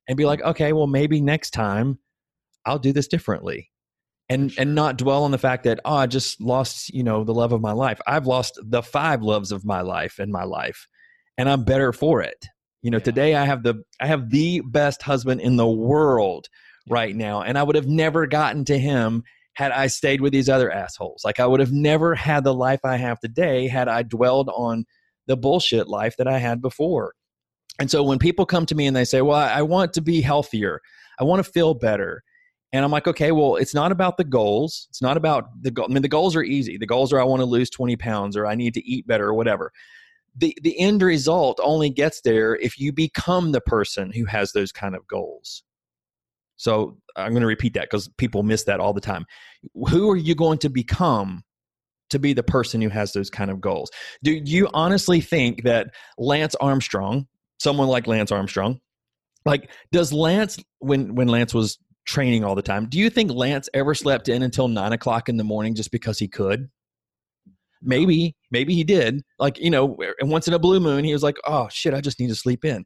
and 0.08 0.18
be 0.18 0.24
hmm. 0.24 0.28
like 0.28 0.42
okay 0.42 0.74
well 0.74 0.88
maybe 0.88 1.22
next 1.22 1.52
time 1.52 2.00
i'll 2.66 2.80
do 2.80 2.94
this 2.94 3.08
differently 3.08 3.72
and 4.30 4.52
sure. 4.52 4.62
and 4.62 4.76
not 4.76 4.98
dwell 4.98 5.24
on 5.24 5.32
the 5.32 5.38
fact 5.38 5.64
that 5.64 5.80
oh 5.86 5.96
i 5.96 6.08
just 6.08 6.42
lost 6.42 6.94
you 6.94 7.04
know 7.04 7.24
the 7.24 7.34
love 7.34 7.52
of 7.52 7.62
my 7.62 7.72
life. 7.72 8.00
I've 8.08 8.28
lost 8.28 8.60
the 8.62 8.82
five 8.82 9.22
loves 9.22 9.52
of 9.52 9.66
my 9.66 9.82
life 9.82 10.20
in 10.20 10.32
my 10.32 10.44
life 10.44 10.88
and 11.38 11.50
i'm 11.50 11.64
better 11.64 11.92
for 11.94 12.22
it. 12.22 12.46
You 12.82 12.92
know 12.92 12.98
yeah. 12.98 13.04
today 13.04 13.36
i 13.36 13.46
have 13.46 13.64
the 13.64 13.84
i 14.00 14.08
have 14.08 14.30
the 14.30 14.62
best 14.62 15.02
husband 15.02 15.42
in 15.42 15.56
the 15.56 15.68
world 15.68 16.48
right 16.90 17.16
now 17.16 17.42
and 17.42 17.58
i 17.58 17.64
would 17.64 17.76
have 17.76 17.88
never 17.88 18.28
gotten 18.28 18.66
to 18.66 18.78
him 18.78 19.24
had 19.54 19.72
i 19.72 19.88
stayed 19.88 20.22
with 20.22 20.34
these 20.34 20.50
other 20.50 20.72
assholes. 20.72 21.24
Like 21.24 21.40
i 21.40 21.46
would 21.46 21.60
have 21.60 21.72
never 21.72 22.16
had 22.16 22.44
the 22.44 22.54
life 22.54 22.82
i 22.84 22.98
have 22.98 23.20
today 23.20 23.68
had 23.68 23.88
i 23.88 24.04
dwelled 24.04 24.50
on 24.50 24.86
the 25.28 25.38
bullshit 25.38 25.88
life 25.88 26.16
that 26.18 26.28
i 26.28 26.38
had 26.38 26.62
before 26.62 27.14
and 27.84 27.92
so 27.92 28.02
when 28.02 28.18
people 28.18 28.46
come 28.46 28.66
to 28.66 28.76
me 28.76 28.88
and 28.88 28.96
they 28.96 29.04
say 29.04 29.22
well 29.22 29.38
i 29.38 29.62
want 29.62 29.92
to 29.92 30.02
be 30.02 30.22
healthier 30.22 30.80
i 31.20 31.24
want 31.26 31.44
to 31.44 31.52
feel 31.52 31.74
better 31.74 32.24
and 32.74 32.84
I'm 32.84 32.90
like, 32.90 33.08
okay, 33.08 33.32
well, 33.32 33.56
it's 33.58 33.76
not 33.76 33.92
about 33.92 34.18
the 34.18 34.24
goals. 34.24 34.88
It's 34.90 35.02
not 35.02 35.16
about 35.16 35.46
the 35.62 35.70
goal. 35.70 35.86
I 35.88 35.94
mean, 35.94 36.02
the 36.02 36.08
goals 36.08 36.36
are 36.36 36.42
easy. 36.42 36.76
The 36.76 36.88
goals 36.88 37.14
are 37.14 37.22
I 37.22 37.24
want 37.24 37.42
to 37.42 37.46
lose 37.46 37.70
20 37.70 37.96
pounds 37.98 38.36
or 38.36 38.48
I 38.48 38.56
need 38.56 38.74
to 38.74 38.84
eat 38.84 39.06
better 39.06 39.28
or 39.28 39.36
whatever. 39.36 39.72
The, 40.36 40.58
the 40.64 40.78
end 40.80 41.04
result 41.04 41.60
only 41.62 41.92
gets 41.92 42.22
there 42.22 42.56
if 42.56 42.80
you 42.80 42.92
become 42.92 43.52
the 43.52 43.62
person 43.62 44.12
who 44.12 44.26
has 44.26 44.54
those 44.54 44.72
kind 44.72 44.96
of 44.96 45.08
goals. 45.08 45.62
So 46.56 46.98
I'm 47.16 47.32
going 47.34 47.42
to 47.42 47.48
repeat 47.48 47.76
that 47.76 47.84
because 47.92 48.08
people 48.18 48.42
miss 48.42 48.64
that 48.64 48.80
all 48.80 48.94
the 48.94 49.02
time. 49.02 49.28
Who 49.90 50.10
are 50.10 50.18
you 50.18 50.34
going 50.34 50.58
to 50.60 50.70
become 50.70 51.44
to 52.10 52.18
be 52.18 52.34
the 52.34 52.42
person 52.42 52.82
who 52.82 52.90
has 52.90 53.14
those 53.14 53.30
kind 53.30 53.52
of 53.52 53.62
goals? 53.62 53.92
Do 54.24 54.32
you 54.32 54.68
honestly 54.74 55.22
think 55.22 55.64
that 55.64 55.94
Lance 56.18 56.56
Armstrong, 56.56 57.28
someone 57.64 57.88
like 57.88 58.08
Lance 58.08 58.32
Armstrong, 58.32 58.80
like 59.46 59.72
does 59.92 60.12
Lance 60.12 60.60
when 60.80 61.16
when 61.16 61.28
Lance 61.28 61.54
was 61.54 61.80
training 62.06 62.44
all 62.44 62.56
the 62.56 62.62
time. 62.62 62.88
Do 62.90 63.00
you 63.00 63.10
think 63.10 63.32
Lance 63.32 63.70
ever 63.74 63.96
slept 63.96 64.28
in 64.30 64.44
until 64.44 64.68
nine 64.68 64.94
o'clock 64.94 65.30
in 65.30 65.38
the 65.38 65.44
morning 65.44 65.74
just 65.74 65.92
because 65.92 66.20
he 66.20 66.28
could? 66.28 66.70
Maybe, 67.82 68.36
maybe 68.52 68.74
he 68.76 68.84
did. 68.84 69.22
Like, 69.40 69.60
you 69.60 69.70
know, 69.70 69.98
and 70.20 70.30
once 70.30 70.48
in 70.48 70.54
a 70.54 70.60
blue 70.60 70.80
moon, 70.80 71.04
he 71.04 71.14
was 71.14 71.24
like, 71.24 71.36
oh 71.46 71.68
shit, 71.70 71.94
I 71.94 72.02
just 72.02 72.20
need 72.20 72.30
to 72.30 72.36
sleep 72.36 72.64
in. 72.64 72.86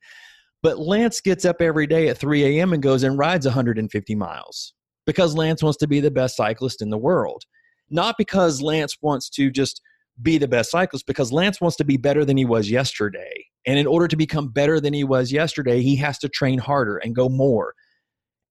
But 0.63 0.79
Lance 0.79 1.21
gets 1.21 1.45
up 1.45 1.61
every 1.61 1.85
day 1.85 2.07
at 2.07 2.17
3 2.17 2.43
a.m. 2.43 2.73
and 2.73 2.81
goes 2.81 3.03
and 3.03 3.17
rides 3.17 3.45
150 3.45 4.15
miles 4.15 4.73
because 5.05 5.35
Lance 5.35 5.61
wants 5.61 5.77
to 5.77 5.87
be 5.87 5.99
the 5.99 6.11
best 6.11 6.35
cyclist 6.35 6.81
in 6.81 6.89
the 6.89 6.97
world. 6.97 7.43
Not 7.89 8.15
because 8.17 8.61
Lance 8.61 8.97
wants 9.01 9.29
to 9.31 9.51
just 9.51 9.81
be 10.21 10.37
the 10.37 10.47
best 10.47 10.71
cyclist, 10.71 11.05
because 11.05 11.31
Lance 11.31 11.61
wants 11.61 11.77
to 11.77 11.85
be 11.85 11.97
better 11.97 12.25
than 12.25 12.37
he 12.37 12.45
was 12.45 12.69
yesterday. 12.69 13.45
And 13.65 13.77
in 13.77 13.87
order 13.87 14.07
to 14.07 14.15
become 14.15 14.49
better 14.49 14.79
than 14.79 14.93
he 14.93 15.03
was 15.03 15.31
yesterday, 15.31 15.81
he 15.81 15.95
has 15.97 16.17
to 16.19 16.29
train 16.29 16.59
harder 16.59 16.97
and 16.97 17.15
go 17.15 17.29
more. 17.29 17.73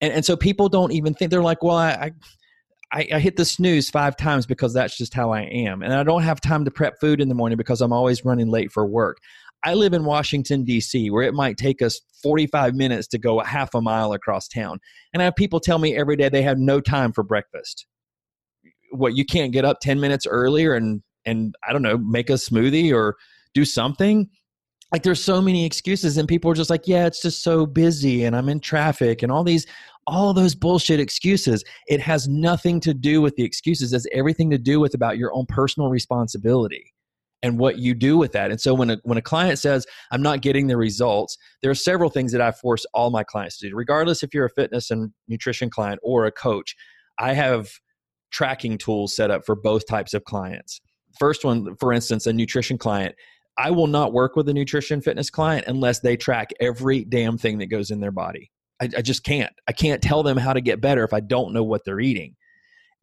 And, 0.00 0.12
and 0.12 0.24
so 0.24 0.36
people 0.36 0.68
don't 0.68 0.92
even 0.92 1.14
think 1.14 1.30
they're 1.30 1.42
like, 1.42 1.62
well, 1.62 1.76
I, 1.76 2.12
I, 2.92 3.08
I 3.14 3.18
hit 3.18 3.36
the 3.36 3.44
snooze 3.44 3.90
five 3.90 4.16
times 4.16 4.46
because 4.46 4.72
that's 4.72 4.96
just 4.96 5.14
how 5.14 5.32
I 5.32 5.42
am. 5.42 5.82
And 5.82 5.92
I 5.92 6.02
don't 6.02 6.22
have 6.22 6.40
time 6.40 6.64
to 6.64 6.70
prep 6.70 7.00
food 7.00 7.20
in 7.20 7.28
the 7.28 7.34
morning 7.34 7.56
because 7.56 7.80
I'm 7.80 7.92
always 7.92 8.24
running 8.24 8.48
late 8.48 8.70
for 8.70 8.86
work. 8.86 9.18
I 9.64 9.74
live 9.74 9.94
in 9.94 10.04
Washington, 10.04 10.64
D.C., 10.64 11.10
where 11.10 11.24
it 11.24 11.34
might 11.34 11.56
take 11.56 11.82
us 11.82 12.00
45 12.22 12.74
minutes 12.74 13.08
to 13.08 13.18
go 13.18 13.40
a 13.40 13.44
half 13.44 13.74
a 13.74 13.80
mile 13.80 14.12
across 14.12 14.48
town. 14.48 14.78
And 15.12 15.22
I 15.22 15.24
have 15.24 15.34
people 15.34 15.60
tell 15.60 15.78
me 15.78 15.96
every 15.96 16.16
day 16.16 16.28
they 16.28 16.42
have 16.42 16.58
no 16.58 16.80
time 16.80 17.12
for 17.12 17.24
breakfast. 17.24 17.86
What, 18.92 19.16
you 19.16 19.24
can't 19.24 19.52
get 19.52 19.64
up 19.64 19.78
10 19.80 19.98
minutes 19.98 20.26
earlier 20.26 20.74
and, 20.74 21.02
and 21.26 21.54
I 21.68 21.72
don't 21.72 21.82
know, 21.82 21.98
make 21.98 22.30
a 22.30 22.34
smoothie 22.34 22.94
or 22.94 23.16
do 23.52 23.64
something? 23.64 24.30
Like 24.92 25.02
there's 25.02 25.22
so 25.22 25.42
many 25.42 25.66
excuses, 25.66 26.16
and 26.16 26.28
people 26.28 26.50
are 26.50 26.54
just 26.54 26.70
like, 26.70 26.86
yeah, 26.86 27.06
it's 27.06 27.20
just 27.20 27.42
so 27.42 27.66
busy 27.66 28.24
and 28.24 28.36
I'm 28.36 28.48
in 28.48 28.60
traffic 28.60 29.22
and 29.22 29.32
all 29.32 29.42
these, 29.42 29.66
all 30.06 30.32
those 30.32 30.54
bullshit 30.54 31.00
excuses. 31.00 31.64
It 31.88 32.00
has 32.00 32.28
nothing 32.28 32.78
to 32.80 32.94
do 32.94 33.20
with 33.20 33.34
the 33.34 33.42
excuses. 33.42 33.92
It's 33.92 34.06
everything 34.12 34.48
to 34.50 34.58
do 34.58 34.78
with 34.78 34.94
about 34.94 35.18
your 35.18 35.34
own 35.34 35.46
personal 35.46 35.90
responsibility 35.90 36.94
and 37.42 37.58
what 37.58 37.78
you 37.78 37.94
do 37.94 38.16
with 38.16 38.32
that. 38.32 38.50
And 38.50 38.60
so 38.60 38.74
when 38.74 38.90
a 38.90 38.98
when 39.02 39.18
a 39.18 39.22
client 39.22 39.58
says 39.58 39.86
I'm 40.10 40.22
not 40.22 40.40
getting 40.40 40.68
the 40.68 40.76
results, 40.76 41.36
there 41.62 41.70
are 41.70 41.76
several 41.76 42.10
things 42.10 42.32
that 42.32 42.40
I 42.40 42.52
force 42.52 42.86
all 42.94 43.10
my 43.10 43.24
clients 43.24 43.58
to 43.58 43.68
do, 43.68 43.76
regardless 43.76 44.22
if 44.22 44.32
you're 44.32 44.46
a 44.46 44.50
fitness 44.50 44.90
and 44.90 45.12
nutrition 45.28 45.68
client 45.70 46.00
or 46.02 46.26
a 46.26 46.32
coach. 46.32 46.76
I 47.18 47.32
have 47.32 47.70
tracking 48.30 48.78
tools 48.78 49.14
set 49.14 49.30
up 49.30 49.44
for 49.44 49.54
both 49.54 49.86
types 49.86 50.14
of 50.14 50.24
clients. 50.24 50.80
First 51.18 51.44
one, 51.44 51.76
for 51.76 51.92
instance, 51.92 52.26
a 52.26 52.32
nutrition 52.32 52.78
client. 52.78 53.14
I 53.58 53.70
will 53.70 53.86
not 53.86 54.12
work 54.12 54.36
with 54.36 54.48
a 54.48 54.54
nutrition 54.54 55.00
fitness 55.00 55.30
client 55.30 55.64
unless 55.66 56.00
they 56.00 56.16
track 56.16 56.50
every 56.60 57.04
damn 57.04 57.38
thing 57.38 57.58
that 57.58 57.66
goes 57.66 57.90
in 57.90 58.00
their 58.00 58.10
body. 58.10 58.50
I, 58.80 58.90
I 58.98 59.02
just 59.02 59.24
can't. 59.24 59.52
I 59.66 59.72
can't 59.72 60.02
tell 60.02 60.22
them 60.22 60.36
how 60.36 60.52
to 60.52 60.60
get 60.60 60.80
better 60.80 61.04
if 61.04 61.14
I 61.14 61.20
don't 61.20 61.52
know 61.52 61.64
what 61.64 61.84
they're 61.84 62.00
eating. 62.00 62.36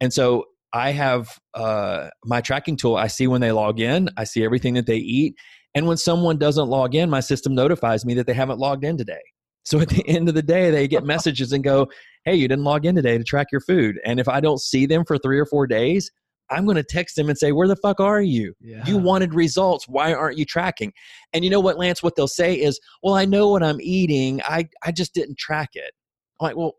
And 0.00 0.12
so 0.12 0.44
I 0.72 0.90
have 0.90 1.38
uh, 1.54 2.08
my 2.24 2.40
tracking 2.40 2.76
tool. 2.76 2.96
I 2.96 3.06
see 3.06 3.26
when 3.26 3.40
they 3.40 3.52
log 3.52 3.80
in, 3.80 4.08
I 4.16 4.24
see 4.24 4.44
everything 4.44 4.74
that 4.74 4.86
they 4.86 4.96
eat. 4.96 5.36
And 5.74 5.86
when 5.86 5.96
someone 5.96 6.38
doesn't 6.38 6.68
log 6.68 6.94
in, 6.94 7.10
my 7.10 7.20
system 7.20 7.54
notifies 7.54 8.04
me 8.04 8.14
that 8.14 8.26
they 8.26 8.34
haven't 8.34 8.58
logged 8.58 8.84
in 8.84 8.96
today. 8.96 9.22
So 9.64 9.80
at 9.80 9.88
the 9.88 10.04
end 10.08 10.28
of 10.28 10.34
the 10.34 10.42
day, 10.42 10.70
they 10.70 10.86
get 10.86 11.04
messages 11.04 11.52
and 11.52 11.64
go, 11.64 11.88
Hey, 12.24 12.34
you 12.36 12.48
didn't 12.48 12.64
log 12.64 12.86
in 12.86 12.94
today 12.94 13.18
to 13.18 13.24
track 13.24 13.48
your 13.50 13.60
food. 13.60 13.98
And 14.04 14.20
if 14.20 14.28
I 14.28 14.40
don't 14.40 14.60
see 14.60 14.86
them 14.86 15.04
for 15.04 15.18
three 15.18 15.38
or 15.38 15.46
four 15.46 15.66
days, 15.66 16.10
I'm 16.50 16.64
going 16.64 16.76
to 16.76 16.84
text 16.84 17.16
them 17.16 17.28
and 17.28 17.38
say, 17.38 17.52
Where 17.52 17.68
the 17.68 17.76
fuck 17.76 18.00
are 18.00 18.22
you? 18.22 18.54
Yeah. 18.60 18.84
You 18.86 18.98
wanted 18.98 19.34
results. 19.34 19.86
Why 19.88 20.12
aren't 20.12 20.38
you 20.38 20.44
tracking? 20.44 20.92
And 21.32 21.44
you 21.44 21.50
know 21.50 21.60
what, 21.60 21.78
Lance? 21.78 22.02
What 22.02 22.16
they'll 22.16 22.28
say 22.28 22.54
is, 22.54 22.78
Well, 23.02 23.14
I 23.14 23.24
know 23.24 23.48
what 23.48 23.62
I'm 23.62 23.80
eating. 23.80 24.40
I, 24.42 24.68
I 24.84 24.92
just 24.92 25.14
didn't 25.14 25.38
track 25.38 25.70
it. 25.74 25.92
I'm 26.40 26.46
like, 26.46 26.56
Well, 26.56 26.74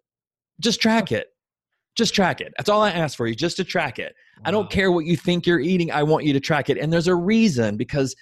just 0.59 0.81
track 0.81 1.11
it. 1.11 1.27
Just 1.95 2.13
track 2.13 2.41
it. 2.41 2.53
That's 2.57 2.69
all 2.69 2.81
I 2.81 2.91
ask 2.91 3.17
for 3.17 3.25
you, 3.25 3.35
just 3.35 3.57
to 3.57 3.63
track 3.63 3.99
it. 3.99 4.13
Wow. 4.37 4.43
I 4.45 4.51
don't 4.51 4.69
care 4.69 4.91
what 4.91 5.05
you 5.05 5.15
think 5.15 5.45
you're 5.45 5.59
eating. 5.59 5.91
I 5.91 6.03
want 6.03 6.25
you 6.25 6.33
to 6.33 6.39
track 6.39 6.69
it. 6.69 6.77
And 6.77 6.91
there's 6.91 7.07
a 7.07 7.15
reason 7.15 7.77
because 7.77 8.15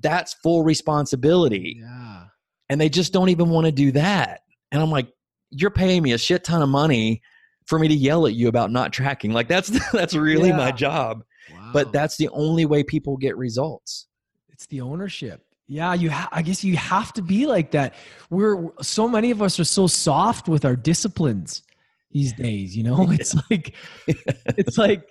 that's 0.00 0.34
full 0.34 0.62
responsibility. 0.62 1.78
Yeah. 1.80 2.24
And 2.68 2.80
they 2.80 2.88
just 2.88 3.12
don't 3.12 3.30
even 3.30 3.48
want 3.48 3.66
to 3.66 3.72
do 3.72 3.92
that. 3.92 4.40
And 4.72 4.82
I'm 4.82 4.90
like, 4.90 5.08
you're 5.50 5.70
paying 5.70 6.02
me 6.02 6.12
a 6.12 6.18
shit 6.18 6.44
ton 6.44 6.62
of 6.62 6.68
money 6.68 7.22
for 7.66 7.78
me 7.78 7.88
to 7.88 7.94
yell 7.94 8.26
at 8.26 8.34
you 8.34 8.48
about 8.48 8.70
not 8.70 8.92
tracking. 8.92 9.32
Like 9.32 9.48
that's 9.48 9.70
that's 9.92 10.14
really 10.14 10.50
yeah. 10.50 10.56
my 10.56 10.72
job. 10.72 11.24
Wow. 11.52 11.70
But 11.72 11.92
that's 11.92 12.16
the 12.16 12.28
only 12.30 12.66
way 12.66 12.82
people 12.82 13.16
get 13.16 13.36
results. 13.36 14.06
It's 14.48 14.66
the 14.66 14.80
ownership. 14.80 15.44
Yeah, 15.66 15.94
you. 15.94 16.10
Ha- 16.10 16.28
I 16.30 16.42
guess 16.42 16.62
you 16.62 16.76
have 16.76 17.12
to 17.14 17.22
be 17.22 17.46
like 17.46 17.70
that. 17.70 17.94
We're 18.30 18.70
so 18.82 19.08
many 19.08 19.30
of 19.30 19.40
us 19.40 19.58
are 19.58 19.64
so 19.64 19.86
soft 19.86 20.48
with 20.48 20.64
our 20.64 20.76
disciplines 20.76 21.62
these 22.10 22.32
days. 22.32 22.76
You 22.76 22.84
know, 22.84 23.10
it's 23.10 23.34
like 23.50 23.74
it's 24.06 24.76
like 24.76 25.08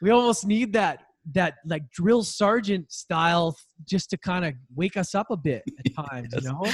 we 0.00 0.10
almost 0.10 0.46
need 0.46 0.72
that 0.74 1.00
that 1.32 1.54
like 1.66 1.90
drill 1.90 2.22
sergeant 2.22 2.90
style 2.92 3.56
just 3.84 4.10
to 4.10 4.16
kind 4.16 4.44
of 4.44 4.54
wake 4.76 4.96
us 4.96 5.14
up 5.14 5.26
a 5.30 5.36
bit 5.36 5.64
at 5.84 5.94
times. 6.08 6.28
yes. 6.32 6.44
You 6.44 6.50
know. 6.50 6.64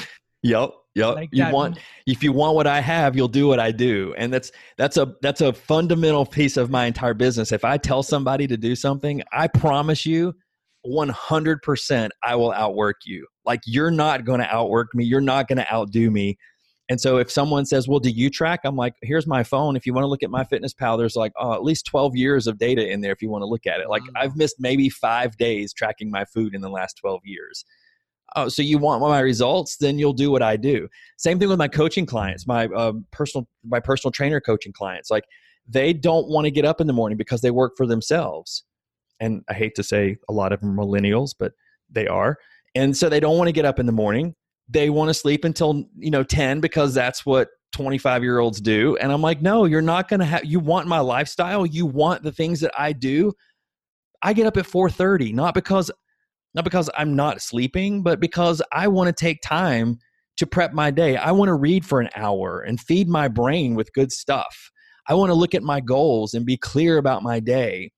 Yep, 0.42 0.70
yep. 0.96 1.14
Like 1.14 1.28
you 1.32 1.48
want 1.50 1.78
if 2.06 2.22
you 2.22 2.32
want 2.32 2.56
what 2.56 2.66
I 2.66 2.80
have, 2.80 3.14
you'll 3.14 3.28
do 3.28 3.46
what 3.46 3.60
I 3.60 3.70
do, 3.70 4.12
and 4.18 4.32
that's 4.32 4.50
that's 4.76 4.96
a 4.96 5.14
that's 5.22 5.40
a 5.40 5.52
fundamental 5.52 6.26
piece 6.26 6.56
of 6.56 6.68
my 6.68 6.86
entire 6.86 7.14
business. 7.14 7.52
If 7.52 7.64
I 7.64 7.76
tell 7.76 8.02
somebody 8.02 8.46
to 8.48 8.56
do 8.56 8.74
something, 8.74 9.22
I 9.32 9.46
promise 9.46 10.04
you, 10.04 10.34
one 10.82 11.10
hundred 11.10 11.62
percent, 11.62 12.12
I 12.24 12.34
will 12.34 12.52
outwork 12.52 12.96
you. 13.04 13.26
Like 13.44 13.60
you're 13.66 13.92
not 13.92 14.24
going 14.24 14.40
to 14.40 14.52
outwork 14.52 14.88
me. 14.94 15.04
You're 15.04 15.20
not 15.20 15.46
going 15.46 15.58
to 15.58 15.72
outdo 15.72 16.10
me. 16.10 16.38
And 16.88 17.00
so 17.00 17.18
if 17.18 17.30
someone 17.30 17.64
says, 17.64 17.86
"Well, 17.86 18.00
do 18.00 18.10
you 18.10 18.28
track?" 18.28 18.60
I'm 18.64 18.76
like, 18.76 18.94
"Here's 19.02 19.28
my 19.28 19.44
phone. 19.44 19.76
If 19.76 19.86
you 19.86 19.94
want 19.94 20.02
to 20.02 20.08
look 20.08 20.24
at 20.24 20.30
my 20.30 20.42
Fitness 20.42 20.74
Pal, 20.74 20.96
there's 20.96 21.14
like 21.14 21.32
oh, 21.38 21.52
at 21.52 21.62
least 21.62 21.86
12 21.86 22.16
years 22.16 22.48
of 22.48 22.58
data 22.58 22.86
in 22.86 23.00
there 23.00 23.12
if 23.12 23.22
you 23.22 23.30
want 23.30 23.42
to 23.42 23.46
look 23.46 23.66
at 23.66 23.80
it. 23.80 23.88
Like 23.88 24.02
mm. 24.02 24.10
I've 24.16 24.36
missed 24.36 24.56
maybe 24.58 24.88
5 24.88 25.36
days 25.36 25.72
tracking 25.72 26.10
my 26.10 26.24
food 26.24 26.52
in 26.52 26.60
the 26.60 26.68
last 26.68 26.98
12 27.00 27.20
years. 27.24 27.64
Oh, 28.36 28.48
so 28.48 28.62
you 28.62 28.78
want 28.78 29.00
my 29.00 29.20
results? 29.20 29.76
Then 29.76 29.98
you'll 29.98 30.12
do 30.12 30.30
what 30.30 30.42
I 30.42 30.56
do. 30.56 30.88
Same 31.18 31.38
thing 31.38 31.48
with 31.48 31.58
my 31.58 31.68
coaching 31.68 32.06
clients, 32.06 32.46
my 32.46 32.66
uh, 32.66 32.92
personal 33.10 33.46
my 33.64 33.80
personal 33.80 34.12
trainer 34.12 34.40
coaching 34.40 34.72
clients. 34.72 35.10
Like 35.10 35.24
they 35.68 35.92
don't 35.92 36.28
want 36.28 36.46
to 36.46 36.50
get 36.50 36.64
up 36.64 36.80
in 36.80 36.86
the 36.86 36.92
morning 36.92 37.18
because 37.18 37.40
they 37.40 37.50
work 37.50 37.74
for 37.76 37.86
themselves. 37.86 38.64
And 39.20 39.42
I 39.48 39.54
hate 39.54 39.74
to 39.76 39.82
say 39.82 40.16
a 40.28 40.32
lot 40.32 40.52
of 40.52 40.60
them 40.60 40.76
millennials, 40.76 41.30
but 41.38 41.52
they 41.90 42.06
are. 42.08 42.38
And 42.74 42.96
so 42.96 43.08
they 43.08 43.20
don't 43.20 43.36
want 43.36 43.48
to 43.48 43.52
get 43.52 43.64
up 43.64 43.78
in 43.78 43.86
the 43.86 43.92
morning 43.92 44.34
they 44.72 44.90
want 44.90 45.08
to 45.08 45.14
sleep 45.14 45.44
until 45.44 45.84
you 45.98 46.10
know 46.10 46.22
10 46.22 46.60
because 46.60 46.94
that's 46.94 47.26
what 47.26 47.48
25 47.72 48.22
year 48.22 48.38
olds 48.38 48.60
do 48.60 48.96
and 48.96 49.12
i'm 49.12 49.22
like 49.22 49.40
no 49.42 49.64
you're 49.64 49.82
not 49.82 50.08
going 50.08 50.20
to 50.20 50.26
have 50.26 50.44
you 50.44 50.60
want 50.60 50.86
my 50.86 51.00
lifestyle 51.00 51.64
you 51.64 51.86
want 51.86 52.22
the 52.22 52.32
things 52.32 52.60
that 52.60 52.72
i 52.78 52.92
do 52.92 53.32
i 54.22 54.32
get 54.32 54.46
up 54.46 54.56
at 54.56 54.66
4.30 54.66 55.34
not 55.34 55.54
because 55.54 55.90
not 56.54 56.64
because 56.64 56.88
i'm 56.96 57.14
not 57.14 57.40
sleeping 57.40 58.02
but 58.02 58.20
because 58.20 58.62
i 58.72 58.88
want 58.88 59.06
to 59.08 59.12
take 59.12 59.40
time 59.42 59.98
to 60.36 60.46
prep 60.46 60.72
my 60.72 60.90
day 60.90 61.16
i 61.16 61.30
want 61.30 61.48
to 61.48 61.54
read 61.54 61.84
for 61.84 62.00
an 62.00 62.08
hour 62.16 62.60
and 62.60 62.80
feed 62.80 63.08
my 63.08 63.28
brain 63.28 63.74
with 63.74 63.92
good 63.92 64.12
stuff 64.12 64.70
i 65.08 65.14
want 65.14 65.30
to 65.30 65.34
look 65.34 65.54
at 65.54 65.62
my 65.62 65.80
goals 65.80 66.34
and 66.34 66.46
be 66.46 66.56
clear 66.56 66.98
about 66.98 67.22
my 67.22 67.40
day 67.40 67.90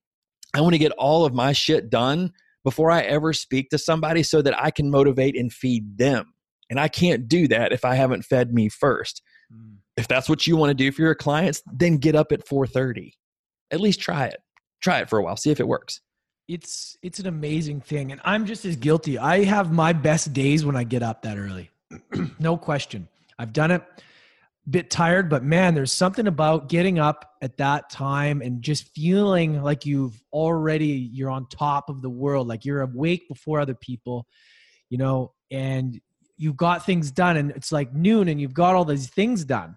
i 0.55 0.61
want 0.61 0.75
to 0.75 0.79
get 0.79 0.93
all 0.93 1.25
of 1.25 1.35
my 1.35 1.53
shit 1.53 1.91
done 1.91 2.33
before 2.63 2.91
i 2.91 3.01
ever 3.01 3.33
speak 3.33 3.71
to 3.71 3.79
somebody 3.79 4.23
so 4.23 4.43
that 4.43 4.59
i 4.61 4.71
can 4.71 4.91
motivate 4.91 5.37
and 5.37 5.53
feed 5.53 5.99
them 5.99 6.35
and 6.71 6.81
I 6.81 6.89
can't 6.89 7.29
do 7.29 7.49
that 7.49 7.73
if 7.73 7.85
I 7.85 7.95
haven't 7.95 8.25
fed 8.25 8.53
me 8.53 8.69
first. 8.69 9.23
Mm. 9.53 9.77
If 9.97 10.09
that's 10.09 10.29
what 10.29 10.47
you 10.47 10.57
want 10.57 10.71
to 10.71 10.75
do 10.75 10.91
for 10.91 11.03
your 11.03 11.15
clients, 11.15 11.63
then 11.73 11.99
get 11.99 12.15
up 12.15 12.33
at 12.33 12.47
4:30. 12.47 13.13
At 13.71 13.81
least 13.81 14.01
try 14.01 14.27
it. 14.27 14.41
Try 14.83 15.01
it 15.01 15.09
for 15.09 15.19
a 15.19 15.23
while, 15.23 15.37
see 15.37 15.51
if 15.51 15.61
it 15.61 15.69
works. 15.69 16.01
It's 16.47 16.99
it's 17.03 17.19
an 17.19 17.27
amazing 17.27 17.81
thing 17.81 18.13
and 18.13 18.21
I'm 18.25 18.47
just 18.47 18.65
as 18.65 18.77
guilty. 18.77 19.19
I 19.19 19.45
have 19.45 19.73
my 19.73 19.93
best 19.93 20.33
days 20.33 20.65
when 20.65 20.77
I 20.77 20.85
get 20.85 21.03
up 21.03 21.23
that 21.23 21.39
early. 21.39 21.71
no 22.39 22.57
question. 22.57 23.09
I've 23.39 23.53
done 23.53 23.71
it 23.71 23.83
bit 24.69 24.91
tired, 24.91 25.29
but 25.29 25.45
man, 25.45 25.75
there's 25.75 25.93
something 25.93 26.27
about 26.27 26.69
getting 26.69 26.99
up 26.99 27.31
at 27.43 27.59
that 27.59 27.91
time 27.91 28.41
and 28.41 28.63
just 28.63 28.89
feeling 28.95 29.63
like 29.63 29.85
you've 29.85 30.23
already 30.33 31.11
you're 31.13 31.31
on 31.31 31.47
top 31.49 31.91
of 31.91 32.01
the 32.03 32.09
world, 32.09 32.49
like 32.49 32.65
you're 32.65 32.81
awake 32.81 33.29
before 33.29 33.61
other 33.61 33.75
people, 33.75 34.27
you 34.89 34.97
know, 34.97 35.33
and 35.51 36.01
you've 36.37 36.57
got 36.57 36.85
things 36.85 37.11
done 37.11 37.37
and 37.37 37.51
it's 37.53 37.73
like 37.73 37.93
noon 37.93 38.29
and 38.29 38.41
you've 38.41 38.55
got 38.55 38.75
all 38.75 38.85
these 38.85 39.09
things 39.09 39.45
done. 39.45 39.77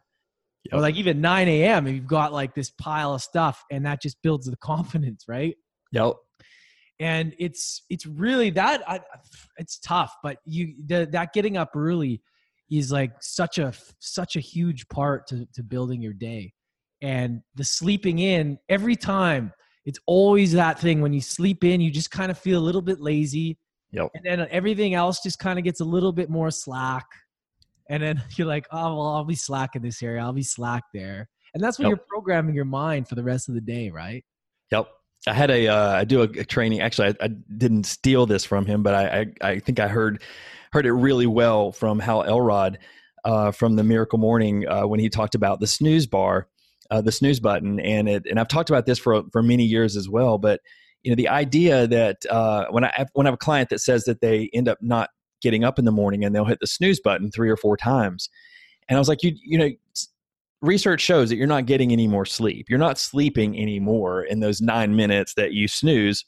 Yep. 0.66 0.74
Or 0.74 0.82
like 0.82 0.96
even 0.96 1.22
9 1.22 1.48
a.m. 1.48 1.88
and 1.88 1.96
you've 1.96 2.08
got 2.08 2.34
like 2.34 2.56
this 2.56 2.72
pile 2.72 3.14
of 3.14 3.22
stuff 3.22 3.64
and 3.70 3.86
that 3.86 4.02
just 4.02 4.22
builds 4.22 4.48
the 4.48 4.58
confidence, 4.62 5.26
right? 5.28 5.56
Yep. 5.92 6.14
And 7.00 7.36
it's 7.38 7.84
it's 7.90 8.06
really 8.06 8.50
that 8.52 8.88
I, 8.90 9.00
it's 9.58 9.78
tough, 9.80 10.16
but 10.24 10.38
you 10.46 10.74
the, 10.88 11.08
that 11.12 11.34
getting 11.34 11.58
up 11.58 11.72
early 11.76 12.22
is 12.72 12.92
like 12.92 13.12
such 13.22 13.60
a 13.60 13.72
such 14.00 14.36
a 14.36 14.40
huge 14.40 14.88
part 14.90 15.28
to 15.28 15.46
to 15.54 15.64
building 15.64 16.02
your 16.02 16.14
day. 16.14 16.54
And 17.02 17.42
the 17.56 17.64
sleeping 17.64 18.20
in 18.20 18.58
every 18.70 18.96
time 18.96 19.54
it's 19.86 20.00
always 20.06 20.52
that 20.54 20.80
thing 20.80 21.02
when 21.02 21.14
you 21.14 21.22
sleep 21.22 21.64
in 21.64 21.80
you 21.80 21.92
just 21.92 22.10
kind 22.12 22.32
of 22.32 22.38
feel 22.38 22.60
a 22.60 22.66
little 22.66 22.82
bit 22.82 23.00
lazy 23.00 23.58
Yep. 23.92 24.12
And 24.16 24.26
then 24.26 24.48
everything 24.52 24.94
else 24.94 25.22
just 25.22 25.40
kind 25.40 25.58
of 25.58 25.66
gets 25.66 25.80
a 25.80 25.86
little 25.86 26.12
bit 26.12 26.30
more 26.30 26.52
slack. 26.52 27.06
And 27.90 28.04
then 28.04 28.24
you're 28.36 28.48
like, 28.48 28.68
oh, 28.72 28.96
well, 28.96 29.08
I'll 29.08 29.26
be 29.26 29.36
slack 29.36 29.76
in 29.76 29.82
this 29.82 30.02
area. 30.04 30.22
I'll 30.22 30.34
be 30.34 30.44
slack 30.44 30.84
there. 30.94 31.30
And 31.54 31.64
that's 31.64 31.80
when 31.80 31.88
yep. 31.88 31.98
you're 31.98 32.06
programming 32.08 32.56
your 32.56 32.66
mind 32.66 33.08
for 33.08 33.16
the 33.16 33.24
rest 33.24 33.50
of 33.50 33.56
the 33.56 33.62
day, 33.62 33.90
right? 33.90 34.24
Yep. 34.72 34.88
I 35.28 35.34
had 35.34 35.52
a 35.52 35.68
uh, 35.68 35.92
I 35.92 36.06
do 36.06 36.22
a, 36.22 36.26
a 36.26 36.46
training. 36.46 36.82
Actually, 36.82 37.10
I, 37.10 37.26
I, 37.26 37.28
didn't 37.28 37.86
steal 37.86 38.26
this 38.26 38.46
from 38.46 38.66
him, 38.66 38.84
but 38.84 38.94
I, 38.94 39.20
I, 39.20 39.50
I 39.50 39.60
think 39.60 39.80
I 39.80 39.88
heard 39.88 40.22
heard 40.72 40.86
it 40.86 40.94
really 40.94 41.28
well 41.28 41.72
from 41.72 42.00
Hal 42.00 42.24
Elrod 42.24 42.80
uh, 43.26 43.52
from 43.52 43.76
the 43.76 43.84
Miracle 43.84 44.20
Morning 44.20 44.68
uh, 44.68 44.88
when 44.88 45.00
he 45.00 45.10
talked 45.10 45.36
about 45.36 45.60
the 45.60 45.68
snooze 45.68 46.08
bar, 46.08 46.48
uh, 46.92 47.02
the 47.02 47.12
snooze 47.12 47.40
button, 47.40 47.80
and 47.80 48.08
it. 48.08 48.26
And 48.30 48.40
I've 48.40 48.48
talked 48.48 48.70
about 48.70 48.86
this 48.86 49.00
for 49.00 49.24
for 49.32 49.44
many 49.44 49.64
years 49.64 49.96
as 49.96 50.10
well. 50.10 50.38
But 50.38 50.62
you 51.04 51.12
know, 51.12 51.16
the 51.16 51.30
idea 51.30 51.88
that 51.88 52.26
uh, 52.30 52.66
when 52.70 52.86
I 52.86 53.06
when 53.14 53.28
I 53.28 53.30
have 53.30 53.36
a 53.36 53.38
client 53.38 53.70
that 53.70 53.80
says 53.80 54.06
that 54.06 54.22
they 54.22 54.50
end 54.54 54.68
up 54.68 54.80
not 54.82 55.10
getting 55.42 55.64
up 55.64 55.78
in 55.78 55.86
the 55.86 55.92
morning 55.92 56.26
and 56.26 56.34
they'll 56.34 56.46
hit 56.46 56.60
the 56.60 56.68
snooze 56.68 57.00
button 57.00 57.32
three 57.32 57.50
or 57.50 57.58
four 57.58 57.78
times, 57.78 58.30
and 58.90 58.98
I 58.98 59.00
was 59.00 59.10
like, 59.10 59.24
you 59.24 59.34
you 59.44 59.58
know, 59.58 59.70
research 60.62 61.02
shows 61.02 61.30
that 61.30 61.36
you're 61.36 61.48
not 61.48 61.66
getting 61.66 61.92
any 61.92 62.08
more 62.08 62.26
sleep. 62.26 62.68
You're 62.70 62.80
not 62.80 62.98
sleeping 62.98 63.60
anymore 63.60 64.24
in 64.24 64.40
those 64.40 64.62
nine 64.62 64.96
minutes 64.96 65.34
that 65.36 65.54
you 65.54 65.68
snooze, 65.68 66.26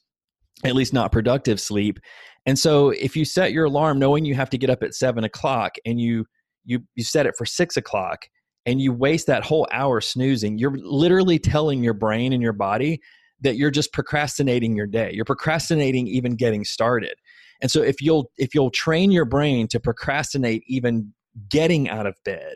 at 0.64 0.76
least 0.76 0.94
not 0.94 1.12
productive 1.12 1.60
sleep. 1.60 2.00
And 2.46 2.58
so 2.58 2.90
if 2.90 3.16
you 3.16 3.26
set 3.26 3.52
your 3.52 3.66
alarm 3.66 4.00
knowing 4.00 4.26
you 4.26 4.36
have 4.36 4.50
to 4.52 4.58
get 4.58 4.70
up 4.70 4.84
at 4.84 4.94
seven 4.94 5.24
o'clock 5.24 5.76
and 5.86 6.00
you 6.00 6.26
you 6.66 6.80
you 6.96 7.04
set 7.04 7.26
it 7.26 7.36
for 7.38 7.46
six 7.46 7.78
o'clock 7.78 8.28
and 8.66 8.82
you 8.82 8.94
waste 8.94 9.28
that 9.28 9.44
whole 9.44 9.68
hour 9.72 10.02
snoozing, 10.02 10.58
you're 10.58 10.78
literally 10.78 11.40
telling 11.40 11.84
your 11.84 11.94
brain 11.94 12.34
and 12.34 12.42
your 12.42 12.54
body 12.54 13.00
that 13.42 13.56
you're 13.56 13.72
just 13.72 13.94
procrastinating 13.94 14.76
your 14.76 14.88
day. 14.88 15.12
You're 15.14 15.26
procrastinating 15.26 16.08
even 16.08 16.36
getting 16.36 16.66
started. 16.66 17.16
And 17.62 17.72
so 17.72 17.82
if 17.82 18.02
you'll 18.02 18.32
if 18.38 18.54
you'll 18.54 18.72
train 18.72 19.12
your 19.12 19.26
brain 19.26 19.68
to 19.70 19.80
procrastinate 19.80 20.64
even 20.68 21.14
getting 21.50 21.90
out 21.90 22.06
of 22.06 22.16
bed, 22.24 22.56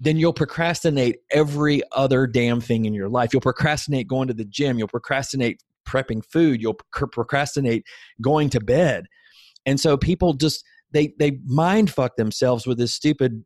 then 0.00 0.16
you'll 0.16 0.32
procrastinate 0.32 1.16
every 1.30 1.82
other 1.92 2.26
damn 2.26 2.60
thing 2.60 2.84
in 2.84 2.94
your 2.94 3.08
life. 3.08 3.32
You'll 3.32 3.40
procrastinate 3.40 4.06
going 4.06 4.28
to 4.28 4.34
the 4.34 4.44
gym. 4.44 4.78
You'll 4.78 4.88
procrastinate 4.88 5.62
prepping 5.86 6.24
food. 6.24 6.60
You'll 6.60 6.78
procrastinate 6.92 7.84
going 8.20 8.50
to 8.50 8.60
bed. 8.60 9.06
And 9.66 9.80
so 9.80 9.96
people 9.96 10.34
just 10.34 10.64
they 10.92 11.12
they 11.18 11.38
mind 11.44 11.90
fuck 11.90 12.16
themselves 12.16 12.66
with 12.66 12.78
this 12.78 12.94
stupid 12.94 13.44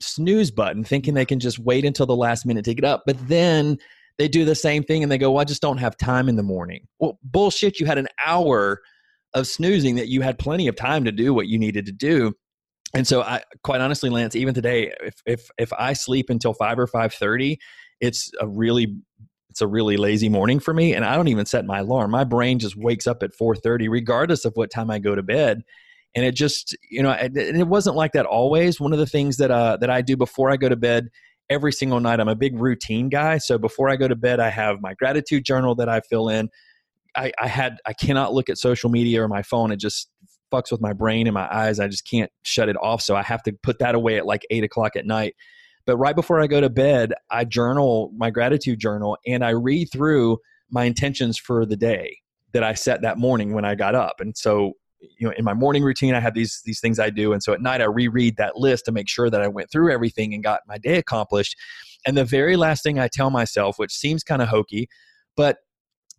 snooze 0.00 0.50
button, 0.50 0.84
thinking 0.84 1.14
they 1.14 1.26
can 1.26 1.40
just 1.40 1.58
wait 1.58 1.84
until 1.84 2.06
the 2.06 2.16
last 2.16 2.46
minute 2.46 2.64
to 2.64 2.74
get 2.74 2.84
up. 2.84 3.02
But 3.06 3.28
then 3.28 3.78
they 4.18 4.28
do 4.28 4.44
the 4.44 4.54
same 4.54 4.82
thing 4.82 5.02
and 5.02 5.12
they 5.12 5.18
go, 5.18 5.32
"Well, 5.32 5.40
I 5.40 5.44
just 5.44 5.62
don't 5.62 5.78
have 5.78 5.96
time 5.96 6.28
in 6.28 6.36
the 6.36 6.42
morning." 6.42 6.88
Well, 6.98 7.18
bullshit. 7.22 7.78
You 7.78 7.86
had 7.86 7.98
an 7.98 8.08
hour 8.24 8.80
of 9.34 9.46
snoozing 9.46 9.94
that 9.96 10.08
you 10.08 10.22
had 10.22 10.38
plenty 10.38 10.66
of 10.66 10.76
time 10.76 11.04
to 11.04 11.12
do 11.12 11.32
what 11.32 11.46
you 11.46 11.58
needed 11.58 11.86
to 11.86 11.92
do 11.92 12.34
and 12.94 13.06
so 13.06 13.22
I 13.22 13.42
quite 13.62 13.80
honestly, 13.80 14.10
Lance, 14.10 14.34
even 14.34 14.54
today, 14.54 14.92
if 15.00 15.14
if 15.26 15.50
if 15.58 15.72
I 15.72 15.92
sleep 15.92 16.30
until 16.30 16.54
five 16.54 16.78
or 16.78 16.86
five 16.86 17.14
thirty, 17.14 17.58
it's 18.00 18.30
a 18.40 18.48
really 18.48 18.96
it's 19.50 19.60
a 19.60 19.66
really 19.66 19.96
lazy 19.96 20.28
morning 20.28 20.60
for 20.60 20.72
me 20.72 20.94
and 20.94 21.04
i 21.04 21.16
don't 21.16 21.26
even 21.28 21.44
set 21.44 21.66
my 21.66 21.80
alarm. 21.80 22.12
My 22.12 22.22
brain 22.24 22.60
just 22.60 22.76
wakes 22.76 23.06
up 23.06 23.22
at 23.22 23.32
4.30 23.36 23.88
regardless 23.90 24.44
of 24.44 24.52
what 24.54 24.70
time 24.70 24.90
i 24.90 24.98
go 24.98 25.14
to 25.14 25.22
bed. 25.22 25.62
And 26.14 26.24
it 26.24 26.34
just 26.34 26.76
you 26.88 27.02
know 27.02 27.10
and 27.10 27.36
it 27.36 27.66
wasn't 27.66 27.96
like 27.96 28.12
that 28.12 28.26
always. 28.26 28.80
One 28.80 28.92
of 28.92 28.98
the 28.98 29.06
things 29.06 29.36
that 29.36 29.50
uh 29.50 29.76
that 29.78 29.90
i 29.90 30.02
do 30.02 30.16
before 30.16 30.50
i 30.50 30.56
go 30.56 30.68
to 30.68 30.76
bed 30.76 31.08
every 31.48 31.72
single 31.72 31.98
night 31.98 32.20
i'm 32.20 32.28
a 32.28 32.36
big 32.36 32.58
routine 32.58 33.08
guy. 33.08 33.38
So 33.38 33.58
before 33.58 33.88
i 33.88 33.96
go 33.96 34.08
to 34.08 34.16
bed 34.16 34.40
i 34.40 34.50
have 34.50 34.80
my 34.80 34.94
gratitude 34.94 35.44
journal 35.44 35.74
that 35.76 35.88
i 35.88 36.00
fill 36.00 36.28
in. 36.28 36.48
I, 37.16 37.32
I 37.40 37.48
had 37.48 37.78
I 37.86 37.92
cannot 37.92 38.32
look 38.32 38.48
at 38.48 38.58
social 38.58 38.88
media 38.88 39.22
or 39.22 39.28
my 39.28 39.42
phone. 39.42 39.72
It 39.72 39.80
just 39.80 40.08
fucks 40.50 40.70
with 40.70 40.80
my 40.80 40.92
brain 40.92 41.26
and 41.26 41.34
my 41.34 41.48
eyes. 41.54 41.80
I 41.80 41.88
just 41.88 42.08
can't 42.08 42.30
shut 42.42 42.68
it 42.68 42.76
off. 42.76 43.02
So 43.02 43.16
I 43.16 43.22
have 43.22 43.42
to 43.44 43.52
put 43.62 43.78
that 43.78 43.94
away 43.94 44.18
at 44.18 44.26
like 44.26 44.42
eight 44.50 44.64
o'clock 44.64 44.96
at 44.96 45.06
night. 45.06 45.34
But 45.86 45.96
right 45.96 46.14
before 46.14 46.40
I 46.40 46.46
go 46.46 46.60
to 46.60 46.70
bed, 46.70 47.14
I 47.30 47.44
journal 47.44 48.12
my 48.16 48.30
gratitude 48.30 48.78
journal 48.78 49.16
and 49.26 49.44
I 49.44 49.50
read 49.50 49.88
through 49.92 50.38
my 50.70 50.84
intentions 50.84 51.38
for 51.38 51.66
the 51.66 51.76
day 51.76 52.18
that 52.52 52.62
I 52.62 52.74
set 52.74 53.02
that 53.02 53.18
morning 53.18 53.54
when 53.54 53.64
I 53.64 53.74
got 53.74 53.94
up. 53.94 54.20
And 54.20 54.36
so, 54.36 54.74
you 55.00 55.26
know, 55.26 55.34
in 55.36 55.44
my 55.44 55.54
morning 55.54 55.82
routine, 55.82 56.14
I 56.14 56.20
have 56.20 56.34
these 56.34 56.60
these 56.64 56.80
things 56.80 56.98
I 56.98 57.10
do. 57.10 57.32
And 57.32 57.42
so 57.42 57.52
at 57.52 57.62
night 57.62 57.80
I 57.80 57.86
reread 57.86 58.36
that 58.36 58.56
list 58.56 58.84
to 58.86 58.92
make 58.92 59.08
sure 59.08 59.30
that 59.30 59.40
I 59.40 59.48
went 59.48 59.70
through 59.72 59.92
everything 59.92 60.34
and 60.34 60.42
got 60.42 60.60
my 60.68 60.78
day 60.78 60.98
accomplished. 60.98 61.56
And 62.06 62.16
the 62.16 62.24
very 62.24 62.56
last 62.56 62.82
thing 62.82 62.98
I 62.98 63.08
tell 63.08 63.30
myself, 63.30 63.78
which 63.78 63.92
seems 63.92 64.22
kind 64.22 64.42
of 64.42 64.48
hokey, 64.48 64.88
but 65.36 65.58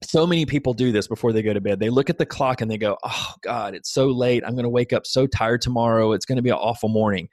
so 0.04 0.26
many 0.26 0.46
people 0.46 0.74
do 0.74 0.92
this 0.92 1.08
before 1.08 1.32
they 1.32 1.42
go 1.42 1.54
to 1.54 1.62
bed. 1.62 1.80
They 1.80 1.90
look 1.90 2.10
at 2.10 2.18
the 2.18 2.26
clock 2.26 2.62
and 2.62 2.70
they 2.70 2.78
go, 2.78 2.98
Oh 3.04 3.34
God, 3.44 3.76
it's 3.76 3.92
so 3.92 4.08
late. 4.08 4.44
I'm 4.46 4.54
going 4.54 4.64
to 4.64 4.70
wake 4.70 4.94
up 4.94 5.06
so 5.06 5.28
tired 5.28 5.62
tomorrow. 5.62 6.12
It's 6.14 6.26
going 6.26 6.38
to 6.38 6.42
be 6.42 6.50
an 6.50 6.56
awful 6.56 6.90
morning. 6.90 7.30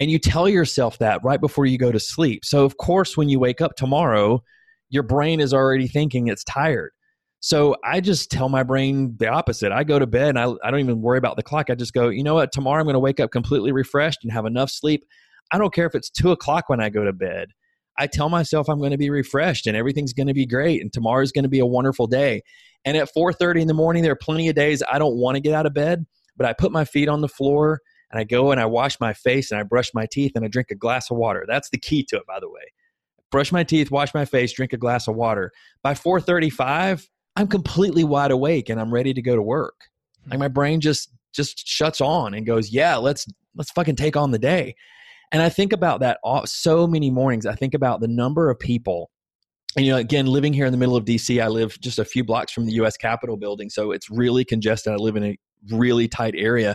And 0.00 0.10
you 0.10 0.18
tell 0.18 0.48
yourself 0.48 0.98
that 0.98 1.22
right 1.24 1.40
before 1.40 1.66
you 1.66 1.78
go 1.78 1.90
to 1.90 1.98
sleep. 1.98 2.44
So, 2.44 2.64
of 2.64 2.76
course, 2.76 3.16
when 3.16 3.28
you 3.28 3.40
wake 3.40 3.60
up 3.60 3.74
tomorrow, 3.76 4.42
your 4.90 5.02
brain 5.02 5.40
is 5.40 5.52
already 5.52 5.88
thinking 5.88 6.28
it's 6.28 6.44
tired. 6.44 6.90
So 7.40 7.76
I 7.84 8.00
just 8.00 8.30
tell 8.30 8.48
my 8.48 8.62
brain 8.62 9.14
the 9.18 9.28
opposite. 9.28 9.70
I 9.70 9.84
go 9.84 9.98
to 9.98 10.06
bed 10.06 10.30
and 10.30 10.38
I, 10.38 10.52
I 10.64 10.70
don't 10.70 10.80
even 10.80 11.00
worry 11.00 11.18
about 11.18 11.36
the 11.36 11.42
clock. 11.42 11.70
I 11.70 11.74
just 11.74 11.92
go, 11.92 12.08
you 12.08 12.24
know 12.24 12.34
what? 12.34 12.50
Tomorrow 12.50 12.80
I'm 12.80 12.86
going 12.86 12.94
to 12.94 13.00
wake 13.00 13.20
up 13.20 13.30
completely 13.30 13.70
refreshed 13.70 14.20
and 14.24 14.32
have 14.32 14.46
enough 14.46 14.70
sleep. 14.70 15.04
I 15.52 15.58
don't 15.58 15.72
care 15.72 15.86
if 15.86 15.94
it's 15.94 16.10
two 16.10 16.32
o'clock 16.32 16.68
when 16.68 16.80
I 16.80 16.90
go 16.90 17.04
to 17.04 17.12
bed. 17.12 17.50
I 17.98 18.06
tell 18.06 18.28
myself 18.28 18.68
I'm 18.68 18.78
going 18.78 18.92
to 18.92 18.98
be 18.98 19.10
refreshed 19.10 19.66
and 19.66 19.76
everything's 19.76 20.12
going 20.12 20.28
to 20.28 20.34
be 20.34 20.46
great 20.46 20.80
and 20.80 20.92
tomorrow's 20.92 21.32
going 21.32 21.42
to 21.42 21.48
be 21.48 21.58
a 21.58 21.66
wonderful 21.66 22.06
day. 22.06 22.42
And 22.84 22.96
at 22.96 23.12
4:30 23.14 23.62
in 23.62 23.68
the 23.68 23.74
morning, 23.74 24.02
there 24.02 24.12
are 24.12 24.16
plenty 24.16 24.48
of 24.48 24.54
days 24.54 24.82
I 24.90 24.98
don't 24.98 25.16
want 25.16 25.34
to 25.34 25.40
get 25.40 25.52
out 25.52 25.66
of 25.66 25.74
bed, 25.74 26.06
but 26.36 26.46
I 26.46 26.52
put 26.52 26.70
my 26.70 26.84
feet 26.84 27.08
on 27.08 27.20
the 27.20 27.28
floor 27.28 27.80
and 28.10 28.20
I 28.20 28.24
go 28.24 28.52
and 28.52 28.60
I 28.60 28.66
wash 28.66 28.98
my 29.00 29.12
face 29.12 29.50
and 29.50 29.60
I 29.60 29.64
brush 29.64 29.90
my 29.94 30.06
teeth 30.10 30.32
and 30.34 30.44
I 30.44 30.48
drink 30.48 30.70
a 30.70 30.76
glass 30.76 31.10
of 31.10 31.16
water. 31.16 31.44
That's 31.46 31.70
the 31.70 31.78
key 31.78 32.04
to 32.04 32.16
it, 32.16 32.26
by 32.26 32.38
the 32.40 32.48
way. 32.48 32.72
Brush 33.30 33.52
my 33.52 33.64
teeth, 33.64 33.90
wash 33.90 34.14
my 34.14 34.24
face, 34.24 34.52
drink 34.52 34.72
a 34.72 34.78
glass 34.78 35.08
of 35.08 35.16
water. 35.16 35.52
By 35.82 35.94
4:35, 35.94 37.08
I'm 37.36 37.48
completely 37.48 38.04
wide 38.04 38.30
awake 38.30 38.68
and 38.68 38.80
I'm 38.80 38.94
ready 38.94 39.12
to 39.12 39.22
go 39.22 39.36
to 39.36 39.42
work. 39.42 39.88
Like 40.26 40.34
hmm. 40.34 40.40
my 40.40 40.48
brain 40.48 40.80
just 40.80 41.10
just 41.32 41.66
shuts 41.66 42.00
on 42.00 42.32
and 42.34 42.46
goes, 42.46 42.70
"Yeah, 42.70 42.96
let's 42.96 43.26
let's 43.54 43.70
fucking 43.72 43.96
take 43.96 44.16
on 44.16 44.30
the 44.30 44.38
day." 44.38 44.76
And 45.32 45.42
I 45.42 45.48
think 45.48 45.72
about 45.72 46.00
that 46.00 46.18
all, 46.22 46.46
so 46.46 46.86
many 46.86 47.10
mornings. 47.10 47.46
I 47.46 47.54
think 47.54 47.74
about 47.74 48.00
the 48.00 48.08
number 48.08 48.50
of 48.50 48.58
people. 48.58 49.10
And, 49.76 49.84
you 49.84 49.92
know, 49.92 49.98
again, 49.98 50.26
living 50.26 50.54
here 50.54 50.66
in 50.66 50.72
the 50.72 50.78
middle 50.78 50.96
of 50.96 51.04
DC, 51.04 51.42
I 51.42 51.48
live 51.48 51.78
just 51.80 51.98
a 51.98 52.04
few 52.04 52.24
blocks 52.24 52.52
from 52.52 52.66
the 52.66 52.72
U.S. 52.72 52.96
Capitol 52.96 53.36
building. 53.36 53.68
So 53.68 53.92
it's 53.92 54.10
really 54.10 54.44
congested. 54.44 54.92
I 54.92 54.96
live 54.96 55.16
in 55.16 55.24
a 55.24 55.38
really 55.70 56.08
tight 56.08 56.34
area. 56.36 56.74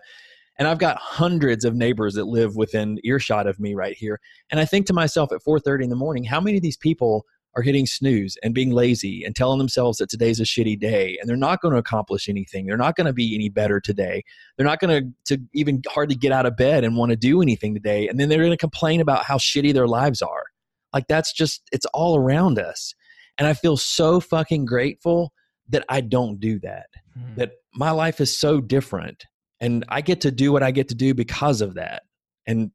And 0.59 0.67
I've 0.67 0.77
got 0.77 0.97
hundreds 0.97 1.65
of 1.65 1.73
neighbors 1.73 2.13
that 2.13 2.25
live 2.25 2.55
within 2.55 2.99
earshot 3.03 3.47
of 3.47 3.59
me 3.59 3.73
right 3.73 3.97
here. 3.97 4.19
And 4.51 4.59
I 4.59 4.65
think 4.65 4.85
to 4.87 4.93
myself 4.93 5.31
at 5.31 5.41
4:30 5.41 5.85
in 5.85 5.89
the 5.89 5.95
morning, 5.95 6.23
how 6.23 6.39
many 6.39 6.57
of 6.57 6.63
these 6.63 6.77
people 6.77 7.25
are 7.55 7.61
hitting 7.61 7.85
snooze 7.85 8.37
and 8.43 8.53
being 8.53 8.71
lazy 8.71 9.23
and 9.23 9.35
telling 9.35 9.59
themselves 9.59 9.99
that 9.99 10.09
today's 10.09 10.39
a 10.39 10.43
shitty 10.43 10.79
day 10.79 11.17
and 11.19 11.29
they're 11.29 11.37
not 11.37 11.61
going 11.61 11.73
to 11.73 11.79
accomplish 11.79 12.27
anything. 12.27 12.65
They're 12.65 12.77
not 12.77 12.95
going 12.95 13.07
to 13.07 13.13
be 13.13 13.35
any 13.35 13.49
better 13.49 13.79
today. 13.79 14.23
They're 14.57 14.65
not 14.65 14.79
going 14.79 15.13
to 15.27 15.35
to 15.35 15.43
even 15.53 15.81
hardly 15.87 16.15
get 16.15 16.31
out 16.31 16.45
of 16.45 16.57
bed 16.57 16.83
and 16.83 16.97
want 16.97 17.11
to 17.11 17.15
do 17.15 17.41
anything 17.41 17.73
today. 17.73 18.07
And 18.07 18.19
then 18.19 18.29
they're 18.29 18.39
going 18.39 18.51
to 18.51 18.57
complain 18.57 19.01
about 19.01 19.25
how 19.25 19.37
shitty 19.37 19.73
their 19.73 19.87
lives 19.87 20.21
are. 20.21 20.45
Like 20.93 21.07
that's 21.07 21.33
just 21.33 21.61
it's 21.71 21.85
all 21.93 22.15
around 22.15 22.59
us. 22.59 22.93
And 23.37 23.47
I 23.47 23.53
feel 23.53 23.77
so 23.77 24.19
fucking 24.19 24.65
grateful 24.65 25.33
that 25.69 25.85
I 25.89 26.01
don't 26.01 26.39
do 26.39 26.59
that. 26.59 26.87
Mm. 27.17 27.35
That 27.37 27.51
my 27.73 27.91
life 27.91 28.21
is 28.21 28.37
so 28.37 28.61
different 28.61 29.25
and 29.59 29.85
I 29.87 30.01
get 30.01 30.21
to 30.21 30.31
do 30.31 30.51
what 30.51 30.61
I 30.61 30.71
get 30.71 30.89
to 30.89 30.95
do 30.95 31.13
because 31.13 31.61
of 31.61 31.75
that. 31.75 32.03
And 32.45 32.71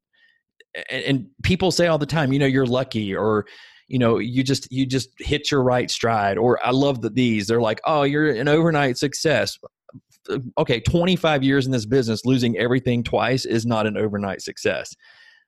and 0.91 1.27
people 1.43 1.71
say 1.71 1.87
all 1.87 1.99
the 1.99 2.07
time, 2.07 2.33
you 2.33 2.39
know, 2.39 2.47
you're 2.47 2.67
lucky 2.67 3.15
or 3.15 3.47
you 3.89 3.99
know 3.99 4.19
you 4.19 4.43
just 4.45 4.71
you 4.71 4.87
just 4.87 5.11
hit 5.19 5.51
your 5.51 5.63
right 5.63 5.91
stride 5.91 6.39
or 6.39 6.65
i 6.65 6.71
love 6.71 7.01
that 7.01 7.15
these 7.15 7.47
they're 7.47 7.61
like 7.61 7.81
oh 7.85 8.03
you're 8.03 8.31
an 8.31 8.49
overnight 8.49 8.97
success. 8.97 9.59
Uh, 10.31 10.39
okay 10.59 10.79
25 10.79 11.43
years 11.43 11.67
in 11.67 11.73
this 11.73 11.87
business 11.87 12.25
losing 12.25 12.57
everything 12.59 13.03
twice 13.03 13.45
is 13.45 13.67
not 13.67 13.87
an 13.87 13.97
overnight 13.97 14.43
success. 14.43 14.95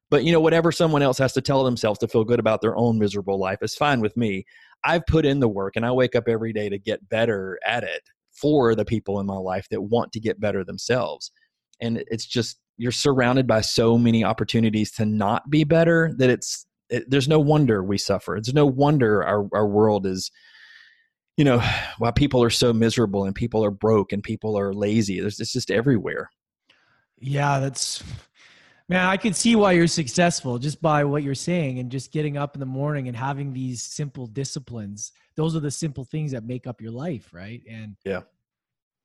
But 0.08 0.24
you 0.24 0.32
know 0.32 0.40
whatever 0.40 0.72
someone 0.72 1.02
else 1.02 1.18
has 1.18 1.32
to 1.34 1.40
tell 1.40 1.62
themselves 1.62 1.98
to 2.00 2.08
feel 2.08 2.24
good 2.24 2.40
about 2.40 2.62
their 2.62 2.76
own 2.76 2.98
miserable 2.98 3.38
life 3.38 3.58
is 3.62 3.74
fine 3.74 4.00
with 4.00 4.16
me. 4.16 4.44
I've 4.82 5.06
put 5.06 5.26
in 5.26 5.40
the 5.40 5.48
work 5.48 5.76
and 5.76 5.84
i 5.84 5.92
wake 5.92 6.16
up 6.16 6.24
every 6.26 6.52
day 6.52 6.68
to 6.68 6.78
get 6.78 7.08
better 7.08 7.58
at 7.66 7.84
it 7.84 8.02
for 8.32 8.74
the 8.74 8.84
people 8.84 9.20
in 9.20 9.26
my 9.26 9.36
life 9.36 9.68
that 9.70 9.82
want 9.82 10.12
to 10.12 10.20
get 10.20 10.40
better 10.40 10.64
themselves. 10.64 11.30
And 11.80 12.02
it's 12.08 12.26
just 12.26 12.58
you're 12.78 12.92
surrounded 12.92 13.46
by 13.46 13.60
so 13.60 13.98
many 13.98 14.24
opportunities 14.24 14.90
to 14.92 15.04
not 15.04 15.50
be 15.50 15.64
better 15.64 16.14
that 16.16 16.30
it's 16.30 16.66
it, 16.90 17.08
there's 17.08 17.28
no 17.28 17.38
wonder 17.38 17.82
we 17.82 17.98
suffer. 17.98 18.36
It's 18.36 18.52
no 18.52 18.66
wonder 18.66 19.24
our, 19.24 19.48
our 19.52 19.66
world 19.66 20.06
is, 20.06 20.30
you 21.36 21.44
know, 21.44 21.62
why 21.98 22.10
people 22.10 22.42
are 22.42 22.50
so 22.50 22.72
miserable 22.72 23.24
and 23.24 23.34
people 23.34 23.64
are 23.64 23.70
broke 23.70 24.12
and 24.12 24.22
people 24.22 24.58
are 24.58 24.74
lazy. 24.74 25.20
There's, 25.20 25.40
it's 25.40 25.52
just 25.52 25.70
everywhere. 25.70 26.30
Yeah, 27.18 27.60
that's, 27.60 28.02
man, 28.88 29.06
I 29.06 29.16
can 29.16 29.34
see 29.34 29.54
why 29.54 29.72
you're 29.72 29.86
successful 29.86 30.58
just 30.58 30.80
by 30.80 31.04
what 31.04 31.22
you're 31.22 31.34
saying 31.34 31.78
and 31.78 31.90
just 31.90 32.12
getting 32.12 32.36
up 32.36 32.56
in 32.56 32.60
the 32.60 32.66
morning 32.66 33.08
and 33.08 33.16
having 33.16 33.52
these 33.52 33.82
simple 33.82 34.26
disciplines. 34.26 35.12
Those 35.36 35.54
are 35.54 35.60
the 35.60 35.70
simple 35.70 36.04
things 36.04 36.32
that 36.32 36.44
make 36.44 36.66
up 36.66 36.80
your 36.80 36.92
life, 36.92 37.28
right? 37.32 37.62
And 37.70 37.96
yeah, 38.04 38.22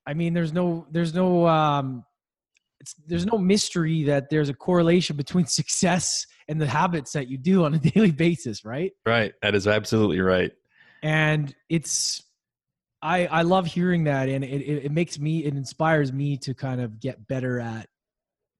I 0.08 0.14
mean, 0.14 0.34
there's 0.34 0.54
no, 0.54 0.88
there's 0.92 1.14
no, 1.14 1.46
um, 1.48 2.06
it's, 2.86 2.94
there's 3.08 3.26
no 3.26 3.40
mystery 3.40 4.04
that 4.04 4.30
there's 4.30 4.50
a 4.50 4.54
correlation 4.54 5.16
between 5.16 5.46
success 5.48 6.28
and 6.48 6.62
the 6.62 6.68
habits 6.68 7.14
that 7.14 7.28
you 7.28 7.38
do 7.38 7.66
on 7.66 7.74
a 7.74 7.80
daily 7.92 8.12
basis, 8.12 8.64
right? 8.64 8.92
Right. 9.06 9.34
That 9.42 9.56
is 9.56 9.68
absolutely 9.68 10.20
right. 10.20 10.52
And 11.02 11.54
it's 11.70 12.24
I, 13.02 13.26
I 13.28 13.42
love 13.42 13.66
hearing 13.66 14.06
that 14.06 14.30
and 14.30 14.44
it, 14.44 14.62
it, 14.62 14.86
it 14.86 14.92
makes 14.92 15.20
me 15.20 15.46
it 15.46 15.56
inspires 15.56 16.14
me 16.14 16.38
to 16.38 16.54
kind 16.54 16.82
of 16.82 17.00
get 17.00 17.28
better 17.28 17.60
at 17.60 17.88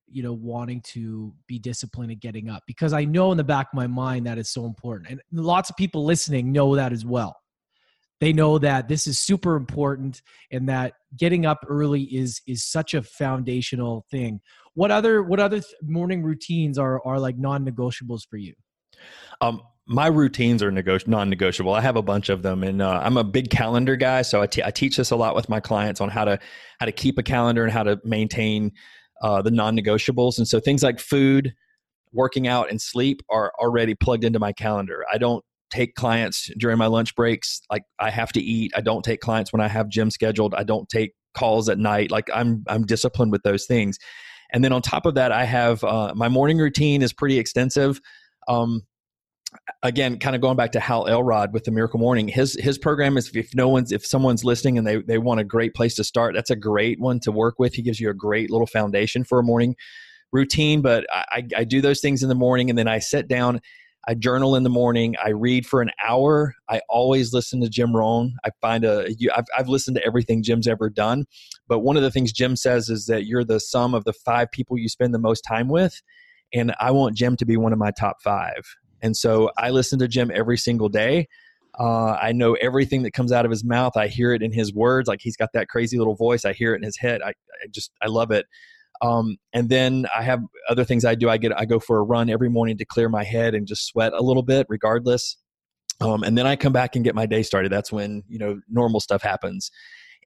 you 0.08 0.22
know 0.22 0.34
wanting 0.34 0.82
to 0.82 1.34
be 1.48 1.58
disciplined 1.58 2.12
and 2.12 2.22
getting 2.22 2.48
up 2.48 2.62
because 2.68 2.94
i 2.94 3.04
know 3.04 3.32
in 3.32 3.38
the 3.38 3.44
back 3.44 3.70
of 3.74 3.74
my 3.74 3.88
mind 3.88 4.28
that 4.28 4.38
is 4.38 4.48
so 4.48 4.66
important 4.66 5.10
and 5.10 5.20
lots 5.32 5.72
of 5.72 5.76
people 5.78 6.06
listening 6.06 6.52
know 6.52 6.76
that 6.76 6.94
as 6.94 7.04
well 7.04 7.36
they 8.26 8.34
know 8.34 8.58
that 8.58 8.88
this 8.88 9.06
is 9.06 9.20
super 9.20 9.56
important 9.56 10.24
and 10.52 10.68
that 10.68 10.94
getting 11.16 11.46
up 11.46 11.64
early 11.68 12.02
is 12.04 12.42
is 12.48 12.64
such 12.64 12.96
a 12.96 13.04
foundational 13.04 14.04
thing 14.10 14.40
what 14.74 14.90
other 14.90 15.22
what 15.22 15.40
other 15.40 15.62
morning 15.84 16.24
routines 16.24 16.80
are 16.80 17.06
are 17.06 17.20
like 17.20 17.38
non-negotiables 17.38 18.22
for 18.28 18.38
you 18.38 18.54
um 19.42 19.62
my 19.88 20.08
routines 20.08 20.64
are 20.64 20.72
negoti- 20.72 21.08
non-negotiable. 21.08 21.72
I 21.72 21.82
have 21.82 21.96
a 21.96 22.02
bunch 22.02 22.30
of 22.30 22.42
them, 22.42 22.64
and 22.64 22.82
uh, 22.82 23.02
I'm 23.04 23.18
a 23.18 23.24
big 23.24 23.52
calendar 23.52 23.96
guy. 23.96 24.24
So 24.24 24.42
I, 24.42 24.48
t- 24.48 24.64
I 24.64 24.72
teach 24.72 24.98
this 24.98 25.12
a 25.12 25.16
lot 25.16 25.36
with 25.36 25.48
my 25.48 25.60
clients 25.60 26.02
on 26.02 26.10
how 26.10 26.26
to 26.26 26.40
how 26.80 26.88
to 26.88 26.92
keep 26.92 27.20
a 27.20 27.24
calendar 27.24 27.64
and 27.64 27.72
how 27.72 27.84
to 27.84 28.02
maintain 28.04 28.72
uh, 29.22 29.44
the 29.44 29.52
non-negotiables. 29.52 30.40
And 30.40 30.48
so 30.48 30.60
things 30.60 30.82
like 30.82 31.00
food, 31.00 31.54
working 32.12 32.48
out, 32.48 32.72
and 32.72 32.82
sleep 32.82 33.22
are 33.30 33.52
already 33.60 33.94
plugged 33.94 34.24
into 34.24 34.40
my 34.40 34.54
calendar. 34.54 35.06
I 35.14 35.20
don't 35.20 35.46
take 35.70 35.96
clients 35.96 36.50
during 36.58 36.78
my 36.78 36.88
lunch 36.88 37.16
breaks. 37.16 37.62
Like 37.70 37.84
I 38.00 38.10
have 38.10 38.32
to 38.34 38.42
eat. 38.42 38.72
I 38.76 38.82
don't 38.82 39.04
take 39.04 39.20
clients 39.20 39.52
when 39.52 39.62
I 39.62 39.68
have 39.68 39.90
gym 39.90 40.12
scheduled. 40.12 40.54
I 40.54 40.64
don't 40.64 40.88
take 40.90 41.14
calls 41.36 41.70
at 41.70 41.78
night. 41.78 42.12
Like 42.12 42.30
I'm 42.34 42.64
I'm 42.68 42.86
disciplined 42.86 43.32
with 43.32 43.44
those 43.44 43.66
things. 43.66 43.98
And 44.52 44.64
then 44.64 44.72
on 44.72 44.82
top 44.82 45.06
of 45.06 45.16
that, 45.16 45.32
I 45.32 45.44
have 45.44 45.84
uh, 45.84 46.14
my 46.16 46.30
morning 46.30 46.58
routine 46.58 47.02
is 47.02 47.14
pretty 47.14 47.40
extensive. 47.40 48.00
Um, 48.48 48.84
again, 49.84 50.20
kind 50.20 50.36
of 50.36 50.42
going 50.42 50.58
back 50.58 50.72
to 50.74 50.80
Hal 50.80 51.08
Elrod 51.08 51.54
with 51.54 51.64
the 51.64 51.72
Miracle 51.72 52.00
Morning, 52.00 52.28
his 52.28 52.58
his 52.60 52.78
program 52.78 53.18
is 53.18 53.32
if 53.36 53.54
no 53.56 53.68
one's 53.68 53.92
if 53.92 54.06
someone's 54.06 54.44
listening 54.44 54.78
and 54.78 54.86
they 54.86 54.98
they 55.02 55.18
want 55.18 55.40
a 55.40 55.44
great 55.44 55.74
place 55.74 55.96
to 55.96 56.04
start, 56.04 56.36
that's 56.36 56.52
a 56.52 56.56
great 56.56 57.00
one 57.00 57.20
to 57.22 57.32
work 57.32 57.56
with. 57.60 57.74
He 57.74 57.82
gives 57.82 58.00
you 58.00 58.10
a 58.10 58.14
great 58.14 58.52
little 58.52 58.68
foundation 58.68 59.24
for 59.24 59.40
a 59.40 59.44
morning 59.44 59.76
routine. 60.32 60.82
But 60.82 61.06
I, 61.12 61.44
I 61.56 61.64
do 61.64 61.82
those 61.82 62.02
things 62.02 62.24
in 62.24 62.30
the 62.30 62.36
morning, 62.36 62.70
and 62.70 62.78
then 62.78 62.88
I 62.88 63.00
sit 63.00 63.28
down. 63.28 63.62
I 64.08 64.14
journal 64.14 64.56
in 64.56 64.64
the 64.64 64.70
morning. 64.70 65.16
I 65.24 65.30
read 65.30 65.66
for 65.66 65.82
an 65.82 65.92
hour. 66.06 66.54
I 66.70 66.82
always 66.90 67.34
listen 67.34 67.62
to 67.62 67.70
Jim 67.70 67.96
Rohn. 67.96 68.36
I 68.44 68.52
find 68.62 68.86
a. 68.86 69.08
I've, 69.36 69.46
I've 69.58 69.68
listened 69.70 69.98
to 69.98 70.06
everything 70.06 70.44
Jim's 70.44 70.68
ever 70.68 70.90
done, 70.90 71.26
but 71.68 71.80
one 71.80 71.98
of 71.98 72.04
the 72.04 72.12
things 72.12 72.32
Jim 72.32 72.56
says 72.56 72.90
is 72.90 73.06
that 73.08 73.26
you're 73.26 73.44
the 73.44 73.60
sum 73.60 73.94
of 73.94 74.04
the 74.04 74.14
five 74.14 74.52
people 74.52 74.78
you 74.78 74.90
spend 74.90 75.14
the 75.14 75.20
most 75.20 75.42
time 75.42 75.68
with, 75.68 76.02
and 76.54 76.74
I 76.80 76.92
want 76.92 77.16
Jim 77.16 77.36
to 77.38 77.46
be 77.46 77.58
one 77.58 77.74
of 77.74 77.80
my 77.80 77.92
top 77.92 78.18
five. 78.24 78.64
And 79.02 79.16
so 79.16 79.52
I 79.58 79.72
listen 79.72 80.00
to 80.00 80.08
Jim 80.08 80.32
every 80.34 80.58
single 80.58 80.90
day. 80.90 81.28
Uh, 81.80 82.12
I 82.14 82.32
know 82.32 82.54
everything 82.54 83.04
that 83.04 83.12
comes 83.12 83.32
out 83.32 83.46
of 83.46 83.52
his 83.52 83.64
mouth. 83.64 83.98
I 83.98 84.08
hear 84.08 84.34
it 84.34 84.42
in 84.42 84.52
his 84.52 84.74
words. 84.74 85.08
Like 85.08 85.20
he's 85.22 85.36
got 85.36 85.50
that 85.54 85.68
crazy 85.68 85.98
little 85.98 86.16
voice. 86.16 86.46
I 86.46 86.54
hear 86.54 86.74
it 86.74 86.78
in 86.78 86.84
his 86.84 86.98
head. 86.98 87.22
I, 87.22 87.30
I 87.30 87.68
just, 87.70 87.92
I 88.02 88.08
love 88.08 88.32
it. 88.32 88.46
Um, 89.02 89.38
and 89.54 89.70
then 89.70 90.06
I 90.16 90.24
have 90.24 90.42
other 90.70 90.84
things 90.84 91.06
I 91.06 91.16
do. 91.16 91.30
I 91.30 91.38
get, 91.38 91.58
I 91.58 91.66
go 91.66 91.80
for 91.80 91.98
a 91.98 92.04
run 92.04 92.30
every 92.30 92.50
morning 92.50 92.78
to 92.78 92.86
clear 92.86 93.10
my 93.10 93.24
head 93.24 93.54
and 93.54 93.68
just 93.68 93.88
sweat 93.88 94.14
a 94.14 94.22
little 94.22 94.44
bit, 94.44 94.68
regardless. 94.70 95.38
Um, 96.02 96.24
and 96.24 96.38
then 96.38 96.46
I 96.48 96.56
come 96.56 96.74
back 96.74 96.96
and 96.96 97.06
get 97.06 97.16
my 97.16 97.26
day 97.26 97.44
started. 97.44 97.72
That's 97.72 97.92
when 97.92 98.24
you 98.28 98.38
know 98.38 98.60
normal 98.70 99.00
stuff 99.00 99.22
happens 99.22 99.72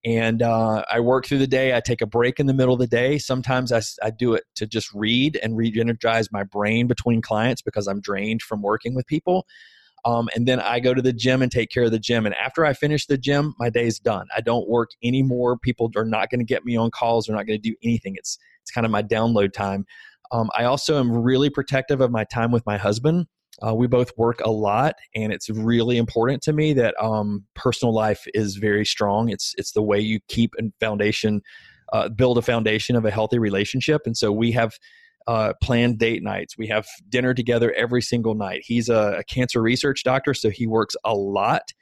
and 0.06 0.42
uh, 0.42 0.84
I 0.90 1.00
work 1.02 1.26
through 1.26 1.40
the 1.40 1.48
day. 1.48 1.76
I 1.76 1.82
take 1.82 2.02
a 2.02 2.06
break 2.08 2.40
in 2.40 2.46
the 2.46 2.54
middle 2.54 2.74
of 2.74 2.80
the 2.80 2.88
day. 2.88 3.18
Sometimes 3.18 3.72
I, 3.72 3.82
I 4.02 4.12
do 4.12 4.34
it 4.34 4.44
to 4.56 4.66
just 4.66 4.94
read 4.94 5.38
and 5.44 5.58
re-energize 5.58 6.32
my 6.32 6.44
brain 6.44 6.88
between 6.88 7.22
clients 7.22 7.62
because 7.62 7.88
I'm 7.88 8.00
drained 8.00 8.42
from 8.42 8.62
working 8.62 8.96
with 8.96 9.08
people. 9.08 9.46
Um, 10.06 10.30
and 10.36 10.48
then 10.48 10.60
I 10.60 10.80
go 10.80 10.94
to 10.94 11.02
the 11.02 11.14
gym 11.14 11.42
and 11.42 11.52
take 11.52 11.70
care 11.70 11.84
of 11.84 11.92
the 11.92 12.00
gym. 12.00 12.26
And 12.26 12.36
after 12.36 12.66
I 12.66 12.74
finish 12.74 13.06
the 13.06 13.18
gym, 13.18 13.54
my 13.60 13.70
day's 13.70 14.00
done. 14.00 14.28
I 14.36 14.42
don't 14.42 14.68
work 14.68 14.90
anymore. 15.04 15.58
People 15.58 15.92
are 15.96 16.06
not 16.06 16.30
going 16.30 16.40
to 16.40 16.46
get 16.46 16.66
me 16.66 16.78
on 16.78 16.92
calls. 16.92 17.26
They're 17.26 17.36
not 17.36 17.48
going 17.48 17.62
to 17.62 17.70
do 17.70 17.76
anything. 17.84 18.16
It's 18.16 18.38
it's 18.62 18.72
kind 18.72 18.86
of 18.86 18.92
my 18.92 19.04
download 19.04 19.54
time. 19.54 19.86
Um, 20.32 20.50
I 20.58 20.66
also 20.66 21.00
am 21.00 21.12
really 21.12 21.50
protective 21.50 22.02
of 22.02 22.12
my 22.12 22.24
time 22.24 22.52
with 22.52 22.66
my 22.66 22.78
husband. 22.78 23.26
Uh, 23.66 23.74
we 23.74 23.88
both 23.88 24.12
work 24.16 24.40
a 24.46 24.52
lot, 24.52 24.96
and 25.16 25.34
it's 25.34 25.50
really 25.50 25.98
important 25.98 26.42
to 26.44 26.54
me 26.54 26.72
that 26.74 26.96
um, 27.02 27.44
personal 27.56 27.94
life 27.94 28.26
is 28.34 28.56
very 28.56 28.86
strong. 28.86 29.30
It's 29.30 29.54
it's 29.58 29.74
the 29.74 29.82
way 29.82 30.00
you 30.00 30.20
keep 30.30 30.54
and 30.58 30.72
foundation, 30.80 31.42
uh, 31.92 32.10
build 32.10 32.38
a 32.38 32.42
foundation 32.42 32.96
of 32.96 33.06
a 33.06 33.12
healthy 33.12 33.40
relationship. 33.40 34.04
And 34.06 34.16
so 34.16 34.32
we 34.32 34.52
have 34.54 34.78
uh, 35.28 35.54
planned 35.62 36.00
date 36.00 36.24
nights. 36.24 36.58
We 36.58 36.68
have 36.68 36.88
dinner 37.10 37.34
together 37.34 37.72
every 37.74 38.02
single 38.02 38.36
night. 38.36 38.62
He's 38.66 38.90
a, 38.90 39.18
a 39.20 39.24
cancer 39.24 39.62
research 39.62 40.04
doctor, 40.04 40.34
so 40.34 40.50
he 40.50 40.68
works 40.68 40.96
a 41.04 41.14
lot. 41.14 41.74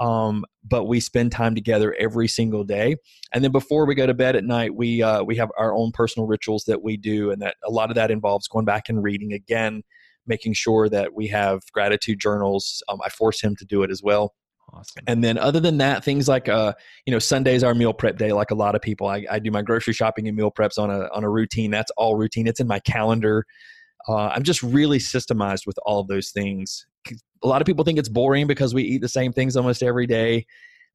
Um, 0.00 0.44
but 0.64 0.84
we 0.84 0.98
spend 1.00 1.30
time 1.30 1.54
together 1.54 1.94
every 1.98 2.26
single 2.26 2.64
day. 2.64 2.96
And 3.32 3.44
then 3.44 3.52
before 3.52 3.86
we 3.86 3.94
go 3.94 4.06
to 4.06 4.14
bed 4.14 4.34
at 4.34 4.44
night, 4.44 4.74
we 4.74 5.02
uh, 5.02 5.22
we 5.22 5.36
have 5.36 5.50
our 5.58 5.74
own 5.74 5.92
personal 5.92 6.26
rituals 6.26 6.64
that 6.64 6.82
we 6.82 6.96
do, 6.96 7.30
and 7.30 7.40
that 7.42 7.56
a 7.64 7.70
lot 7.70 7.90
of 7.90 7.94
that 7.96 8.10
involves 8.10 8.48
going 8.48 8.64
back 8.64 8.88
and 8.88 9.02
reading 9.02 9.32
again 9.32 9.82
making 10.26 10.54
sure 10.54 10.88
that 10.88 11.14
we 11.14 11.26
have 11.28 11.60
gratitude 11.72 12.20
journals. 12.20 12.82
Um, 12.88 13.00
I 13.04 13.08
force 13.08 13.40
him 13.40 13.56
to 13.56 13.64
do 13.64 13.82
it 13.82 13.90
as 13.90 14.02
well. 14.02 14.34
Awesome. 14.72 15.04
And 15.06 15.22
then 15.22 15.36
other 15.36 15.60
than 15.60 15.78
that, 15.78 16.02
things 16.02 16.28
like 16.28 16.48
uh, 16.48 16.72
you 17.06 17.12
know, 17.12 17.18
Sundays 17.18 17.62
are 17.62 17.74
meal 17.74 17.92
prep 17.92 18.16
day. 18.16 18.32
Like 18.32 18.50
a 18.50 18.54
lot 18.54 18.74
of 18.74 18.80
people, 18.80 19.06
I, 19.06 19.26
I 19.30 19.38
do 19.38 19.50
my 19.50 19.62
grocery 19.62 19.92
shopping 19.92 20.28
and 20.28 20.36
meal 20.36 20.50
preps 20.50 20.78
on 20.78 20.90
a 20.90 21.08
on 21.12 21.24
a 21.24 21.28
routine. 21.30 21.70
That's 21.70 21.90
all 21.96 22.16
routine. 22.16 22.46
It's 22.46 22.60
in 22.60 22.66
my 22.66 22.78
calendar. 22.80 23.44
Uh, 24.08 24.28
I'm 24.28 24.42
just 24.42 24.62
really 24.62 24.98
systemized 24.98 25.66
with 25.66 25.78
all 25.84 26.00
of 26.00 26.08
those 26.08 26.30
things. 26.30 26.86
A 27.44 27.46
lot 27.46 27.60
of 27.60 27.66
people 27.66 27.84
think 27.84 27.98
it's 27.98 28.08
boring 28.08 28.46
because 28.46 28.74
we 28.74 28.82
eat 28.82 29.00
the 29.00 29.08
same 29.08 29.32
things 29.32 29.56
almost 29.56 29.82
every 29.82 30.06
day, 30.06 30.46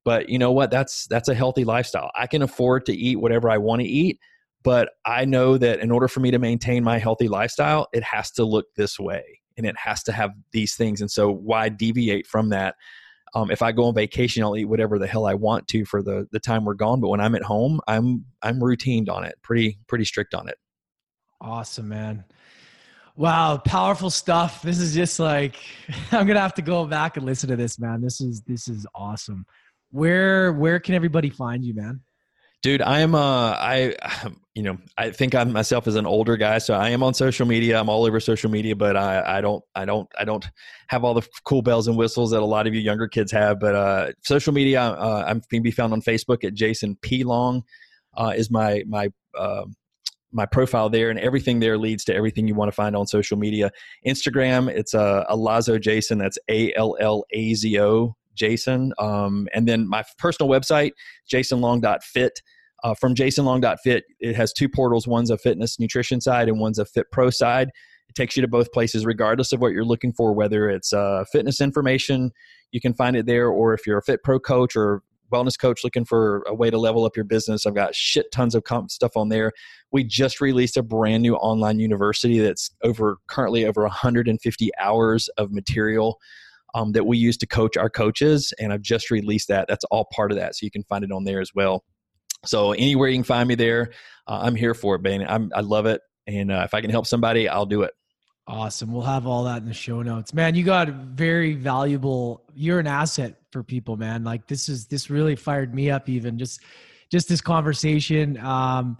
but 0.04 0.30
you 0.30 0.40
know 0.40 0.52
what? 0.52 0.72
That's 0.72 1.06
that's 1.08 1.30
a 1.30 1.36
healthy 1.36 1.64
lifestyle. 1.64 2.12
I 2.16 2.28
can 2.28 2.42
afford 2.42 2.86
to 2.88 2.94
eat 2.94 3.18
whatever 3.18 3.50
I 3.50 3.58
want 3.60 3.82
to 3.82 3.88
eat, 3.88 4.20
but 4.64 4.90
I 5.06 5.26
know 5.26 5.58
that 5.58 5.80
in 5.80 5.92
order 5.92 6.08
for 6.08 6.20
me 6.20 6.32
to 6.32 6.40
maintain 6.40 6.84
my 6.84 6.98
healthy 6.98 7.28
lifestyle, 7.28 7.88
it 7.94 8.04
has 8.04 8.32
to 8.32 8.44
look 8.44 8.66
this 8.76 9.00
way 9.00 9.24
and 9.56 9.66
it 9.66 9.76
has 9.78 10.04
to 10.04 10.12
have 10.12 10.32
these 10.52 10.76
things. 10.76 11.02
And 11.02 11.12
so, 11.12 11.32
why 11.32 11.70
deviate 11.70 12.26
from 12.26 12.50
that? 12.50 12.76
Um, 13.34 13.52
if 13.52 13.62
I 13.62 13.72
go 13.72 13.86
on 13.86 13.94
vacation, 13.94 14.44
I'll 14.44 14.58
eat 14.58 14.66
whatever 14.66 15.00
the 15.00 15.08
hell 15.08 15.26
I 15.26 15.34
want 15.34 15.68
to 15.70 15.86
for 15.86 16.02
the 16.02 16.28
the 16.32 16.40
time 16.40 16.66
we're 16.66 16.74
gone. 16.74 17.02
But 17.02 17.10
when 17.10 17.20
I'm 17.20 17.36
at 17.36 17.44
home, 17.44 17.80
I'm 17.88 18.26
I'm 18.42 18.60
routined 18.60 19.10
on 19.10 19.26
it, 19.26 19.36
pretty 19.44 19.80
pretty 19.88 20.06
strict 20.06 20.34
on 20.34 20.48
it. 20.48 20.58
Awesome, 21.42 21.90
man. 21.90 22.26
Wow, 23.16 23.58
powerful 23.58 24.10
stuff. 24.10 24.62
This 24.62 24.80
is 24.80 24.94
just 24.94 25.20
like 25.20 25.58
I'm 26.12 26.28
gonna 26.28 26.40
have 26.40 26.54
to 26.56 26.62
go 26.62 26.86
back 26.86 27.18
and 27.18 27.26
listen 27.26 27.50
to 27.50 27.56
this, 27.56 27.80
man. 27.80 28.02
This 28.02 28.22
is 28.22 28.42
this 28.42 28.68
is 28.68 28.86
awesome. 28.96 29.46
Where 29.92 30.54
where 30.54 30.80
can 30.80 30.96
everybody 30.96 31.30
find 31.30 31.64
you, 31.64 31.74
man? 31.74 32.02
Dude 32.64 32.82
i 32.82 33.00
am 33.00 33.16
uh 33.16 33.52
i 33.52 33.96
you 34.56 34.64
know 34.64 34.78
i 34.98 35.12
think 35.12 35.36
i'm 35.36 35.52
myself 35.52 35.88
as 35.88 35.96
an 35.96 36.06
older 36.06 36.36
guy 36.38 36.58
so 36.58 36.74
i 36.74 36.90
am 36.90 37.04
on 37.04 37.14
social 37.14 37.46
media. 37.46 37.80
I'm 37.80 37.90
all 37.90 38.06
over 38.06 38.20
social 38.20 38.50
media 38.50 38.76
but 38.76 38.98
i 38.98 39.38
i 39.38 39.42
don't 39.42 39.64
i 39.76 39.86
don't 39.86 40.08
i 40.18 40.26
don't 40.26 40.46
have 40.88 41.04
all 41.04 41.14
the 41.14 41.28
cool 41.46 41.62
bells 41.62 41.88
and 41.88 41.98
whistles 41.98 42.32
that 42.32 42.42
a 42.42 42.46
lot 42.46 42.68
of 42.68 42.74
you 42.74 42.82
younger 42.82 43.08
kids 43.08 43.32
have 43.32 43.60
but 43.60 43.76
uh 43.76 44.12
social 44.24 44.54
media 44.54 44.82
uh, 44.82 45.26
i'm 45.28 45.42
can 45.50 45.62
be 45.62 45.72
found 45.72 45.94
on 45.94 46.02
facebook 46.02 46.44
at 46.44 46.54
jason 46.54 46.98
p. 47.02 47.24
Long 47.24 47.64
uh, 48.18 48.34
is 48.36 48.50
my 48.50 48.84
my 48.88 49.10
uh, 49.38 49.66
my 50.32 50.46
profile 50.46 50.90
there 50.90 51.10
and 51.10 51.20
everything 51.20 51.60
there 51.60 51.78
leads 51.78 52.04
to 52.06 52.14
everything 52.14 52.48
you 52.48 52.56
want 52.56 52.68
to 52.70 52.76
find 52.76 52.96
on 52.96 53.08
social 53.08 53.38
media. 53.38 53.72
Instagram 54.06 54.70
it's 54.70 54.94
uh, 54.94 55.24
Allazo 55.30 55.80
jason 55.80 56.18
that's 56.18 56.38
a-l-l-a-z-o 56.50 58.16
jason 58.38 58.94
um, 59.00 59.48
and 59.54 59.68
then 59.68 59.88
my 59.88 60.04
personal 60.18 60.50
website 60.50 60.92
jasonlong.fit 61.32 62.42
uh, 62.84 62.94
from 62.94 63.16
jasonlong.fit, 63.16 64.06
it 64.20 64.36
has 64.36 64.54
two 64.54 64.70
portals. 64.70 65.08
One's 65.08 65.30
a 65.30 65.38
fitness 65.38 65.80
nutrition 65.80 66.22
side 66.22 66.48
and 66.48 66.60
one's 66.60 66.80
a 66.80 66.86
fit 66.86 67.08
pro 67.12 67.30
side. 67.30 67.70
It 68.10 68.16
takes 68.16 68.36
you 68.38 68.42
to 68.42 68.48
both 68.48 68.72
places, 68.72 69.06
regardless 69.06 69.52
of 69.52 69.60
what 69.60 69.74
you're 69.74 69.86
looking 69.86 70.14
for, 70.14 70.34
whether 70.34 70.70
it's 70.70 70.94
uh, 70.94 71.26
fitness 71.32 71.60
information, 71.60 72.32
you 72.72 72.80
can 72.80 72.94
find 72.94 73.16
it 73.16 73.26
there, 73.26 73.48
or 73.50 73.74
if 73.74 73.86
you're 73.86 73.98
a 73.98 74.04
fit 74.04 74.24
pro 74.24 74.40
coach 74.40 74.76
or 74.76 75.02
wellness 75.32 75.60
coach 75.60 75.84
looking 75.84 76.06
for 76.06 76.44
a 76.48 76.54
way 76.54 76.70
to 76.70 76.78
level 76.78 77.04
up 77.04 77.18
your 77.18 77.26
business, 77.26 77.66
I've 77.66 77.76
got 77.76 77.96
shit 77.96 78.32
tons 78.32 78.56
of 78.56 78.64
comp 78.64 78.92
stuff 78.92 79.18
on 79.18 79.28
there. 79.30 79.52
We 79.92 80.04
just 80.04 80.40
released 80.40 80.78
a 80.78 80.84
brand 80.84 81.24
new 81.24 81.36
online 81.36 81.80
university 81.80 82.40
that's 82.40 82.70
over 82.84 83.18
currently 83.28 83.66
over 83.66 83.82
150 83.82 84.72
hours 84.80 85.28
of 85.38 85.52
material 85.52 86.20
um, 86.74 86.92
that 86.94 87.06
we 87.06 87.18
use 87.18 87.38
to 87.38 87.48
coach 87.48 87.78
our 87.78 87.90
coaches, 87.90 88.54
and 88.60 88.74
I've 88.74 88.82
just 88.82 89.12
released 89.12 89.48
that. 89.48 89.68
That's 89.68 89.86
all 89.86 90.08
part 90.14 90.32
of 90.32 90.38
that, 90.38 90.56
so 90.56 90.66
you 90.66 90.72
can 90.72 90.84
find 90.84 91.04
it 91.04 91.12
on 91.12 91.24
there 91.24 91.42
as 91.42 91.52
well. 91.56 91.84
So 92.46 92.72
anywhere 92.72 93.10
you 93.10 93.18
can 93.18 93.24
find 93.24 93.48
me 93.48 93.56
there, 93.56 93.92
uh, 94.28 94.40
I'm 94.44 94.56
here 94.56 94.74
for 94.74 94.96
it, 94.96 95.02
man. 95.02 95.26
I'm, 95.28 95.52
I 95.56 95.62
love 95.62 95.86
it. 95.86 96.02
And 96.28 96.52
uh, 96.52 96.62
if 96.66 96.74
I 96.74 96.82
can 96.82 96.90
help 96.90 97.08
somebody, 97.08 97.48
I'll 97.48 97.66
do 97.66 97.82
it. 97.84 97.94
Awesome. 98.48 98.94
We'll 98.94 99.02
have 99.02 99.28
all 99.28 99.44
that 99.44 99.62
in 99.62 99.68
the 99.68 99.74
show 99.74 100.02
notes. 100.02 100.34
Man, 100.34 100.56
you 100.56 100.64
got 100.64 100.88
very 100.88 101.54
valuable. 101.54 102.44
You're 102.54 102.80
an 102.80 102.88
asset 102.88 103.36
for 103.52 103.62
people, 103.62 103.98
man. 103.98 104.24
Like 104.24 104.48
this 104.48 104.70
is 104.70 104.88
this 104.88 105.10
really 105.10 105.36
fired 105.36 105.76
me 105.76 105.92
up 105.92 106.08
even 106.08 106.38
just 106.38 106.62
just 107.12 107.28
this 107.28 107.42
conversation. 107.42 108.38
Um 108.38 108.98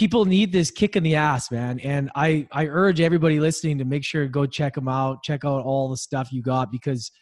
people 0.00 0.24
need 0.24 0.50
this 0.50 0.70
kick 0.70 0.96
in 0.96 1.02
the 1.02 1.14
ass, 1.14 1.50
man. 1.50 1.78
And 1.80 2.10
I 2.14 2.48
I 2.52 2.66
urge 2.68 3.02
everybody 3.02 3.38
listening 3.38 3.76
to 3.78 3.84
make 3.84 4.02
sure 4.02 4.22
to 4.22 4.30
go 4.30 4.46
check 4.46 4.74
them 4.74 4.88
out, 4.88 5.22
check 5.22 5.44
out 5.44 5.62
all 5.62 5.90
the 5.90 5.96
stuff 5.98 6.32
you 6.32 6.40
got 6.42 6.72
because 6.72 7.12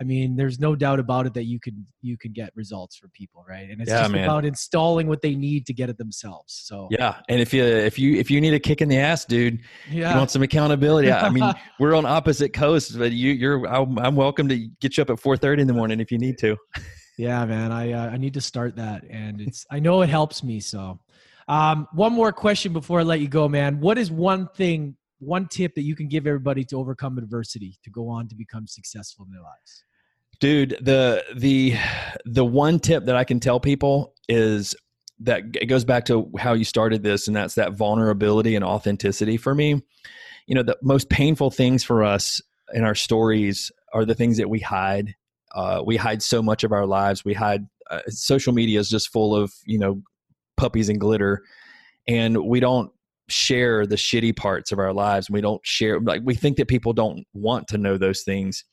I 0.00 0.04
mean, 0.04 0.34
there's 0.34 0.58
no 0.58 0.74
doubt 0.74 0.98
about 0.98 1.26
it 1.26 1.34
that 1.34 1.44
you 1.44 1.60
can 1.60 1.86
you 2.02 2.18
can 2.18 2.32
get 2.32 2.50
results 2.56 2.96
for 2.96 3.08
people, 3.10 3.44
right? 3.48 3.70
And 3.70 3.80
it's 3.80 3.92
Yeah, 3.92 4.00
just 4.00 4.12
man. 4.12 4.24
about 4.24 4.44
installing 4.44 5.06
what 5.06 5.22
they 5.22 5.36
need 5.36 5.66
to 5.66 5.72
get 5.72 5.88
it 5.88 5.98
themselves. 5.98 6.62
So 6.66 6.88
Yeah, 6.90 7.14
and 7.28 7.40
if 7.40 7.54
you 7.54 7.62
if 7.62 7.96
you 7.96 8.16
if 8.16 8.28
you 8.28 8.40
need 8.40 8.54
a 8.54 8.60
kick 8.60 8.82
in 8.82 8.88
the 8.88 8.98
ass, 8.98 9.24
dude, 9.24 9.60
yeah, 9.88 10.10
you 10.10 10.18
want 10.18 10.32
some 10.32 10.42
accountability. 10.42 11.12
I 11.12 11.28
I 11.28 11.30
mean, 11.30 11.54
we're 11.78 11.94
on 11.94 12.06
opposite 12.06 12.52
coasts, 12.52 12.90
but 12.96 13.12
you 13.12 13.30
you're 13.34 13.64
I'm, 13.68 13.96
I'm 14.00 14.16
welcome 14.16 14.48
to 14.48 14.68
get 14.80 14.96
you 14.96 15.02
up 15.02 15.10
at 15.10 15.18
4:30 15.18 15.60
in 15.60 15.66
the 15.68 15.74
morning 15.74 16.00
if 16.00 16.10
you 16.10 16.18
need 16.18 16.38
to. 16.38 16.56
Yeah, 17.18 17.46
man, 17.46 17.72
I 17.72 17.92
uh, 17.92 18.10
I 18.10 18.18
need 18.18 18.34
to 18.34 18.42
start 18.42 18.76
that, 18.76 19.04
and 19.08 19.40
it's 19.40 19.64
I 19.70 19.78
know 19.78 20.02
it 20.02 20.10
helps 20.10 20.42
me. 20.42 20.60
So, 20.60 21.00
um, 21.48 21.88
one 21.92 22.12
more 22.12 22.32
question 22.32 22.72
before 22.72 23.00
I 23.00 23.02
let 23.02 23.20
you 23.20 23.28
go, 23.28 23.48
man. 23.48 23.80
What 23.80 23.98
is 23.98 24.10
one 24.10 24.48
thing, 24.56 24.96
one 25.18 25.46
tip 25.48 25.74
that 25.74 25.82
you 25.82 25.94
can 25.94 26.08
give 26.08 26.26
everybody 26.26 26.64
to 26.64 26.76
overcome 26.76 27.18
adversity 27.18 27.78
to 27.84 27.90
go 27.90 28.08
on 28.08 28.28
to 28.28 28.34
become 28.34 28.66
successful 28.66 29.24
in 29.26 29.32
their 29.32 29.42
lives? 29.42 29.84
dude 30.38 30.76
the 30.80 31.24
the 31.34 31.74
the 32.24 32.44
one 32.44 32.78
tip 32.78 33.04
that 33.06 33.16
i 33.16 33.24
can 33.24 33.40
tell 33.40 33.58
people 33.60 34.14
is 34.28 34.74
that 35.18 35.42
it 35.54 35.66
goes 35.66 35.84
back 35.84 36.04
to 36.04 36.30
how 36.38 36.52
you 36.52 36.64
started 36.64 37.02
this 37.02 37.26
and 37.26 37.36
that's 37.36 37.54
that 37.54 37.72
vulnerability 37.72 38.54
and 38.54 38.64
authenticity 38.64 39.36
for 39.36 39.54
me 39.54 39.82
you 40.46 40.54
know 40.54 40.62
the 40.62 40.76
most 40.82 41.08
painful 41.08 41.50
things 41.50 41.82
for 41.82 42.04
us 42.04 42.40
in 42.74 42.84
our 42.84 42.94
stories 42.94 43.70
are 43.92 44.04
the 44.04 44.14
things 44.14 44.36
that 44.36 44.50
we 44.50 44.60
hide 44.60 45.14
uh, 45.54 45.82
we 45.86 45.96
hide 45.96 46.22
so 46.22 46.42
much 46.42 46.64
of 46.64 46.72
our 46.72 46.86
lives 46.86 47.24
we 47.24 47.32
hide 47.32 47.66
uh, 47.90 48.00
social 48.08 48.52
media 48.52 48.78
is 48.78 48.90
just 48.90 49.10
full 49.10 49.34
of 49.34 49.52
you 49.64 49.78
know 49.78 50.02
puppies 50.56 50.88
and 50.88 51.00
glitter 51.00 51.42
and 52.08 52.36
we 52.36 52.60
don't 52.60 52.90
share 53.28 53.86
the 53.86 53.96
shitty 53.96 54.36
parts 54.36 54.70
of 54.70 54.78
our 54.78 54.92
lives. 54.92 55.28
We 55.28 55.40
don't 55.40 55.64
share 55.64 55.98
like 56.00 56.22
we 56.24 56.34
think 56.34 56.56
that 56.58 56.68
people 56.68 56.92
don't 56.92 57.24
want 57.34 57.68
to 57.68 57.78
know 57.78 57.98
those 57.98 58.22
things 58.22 58.64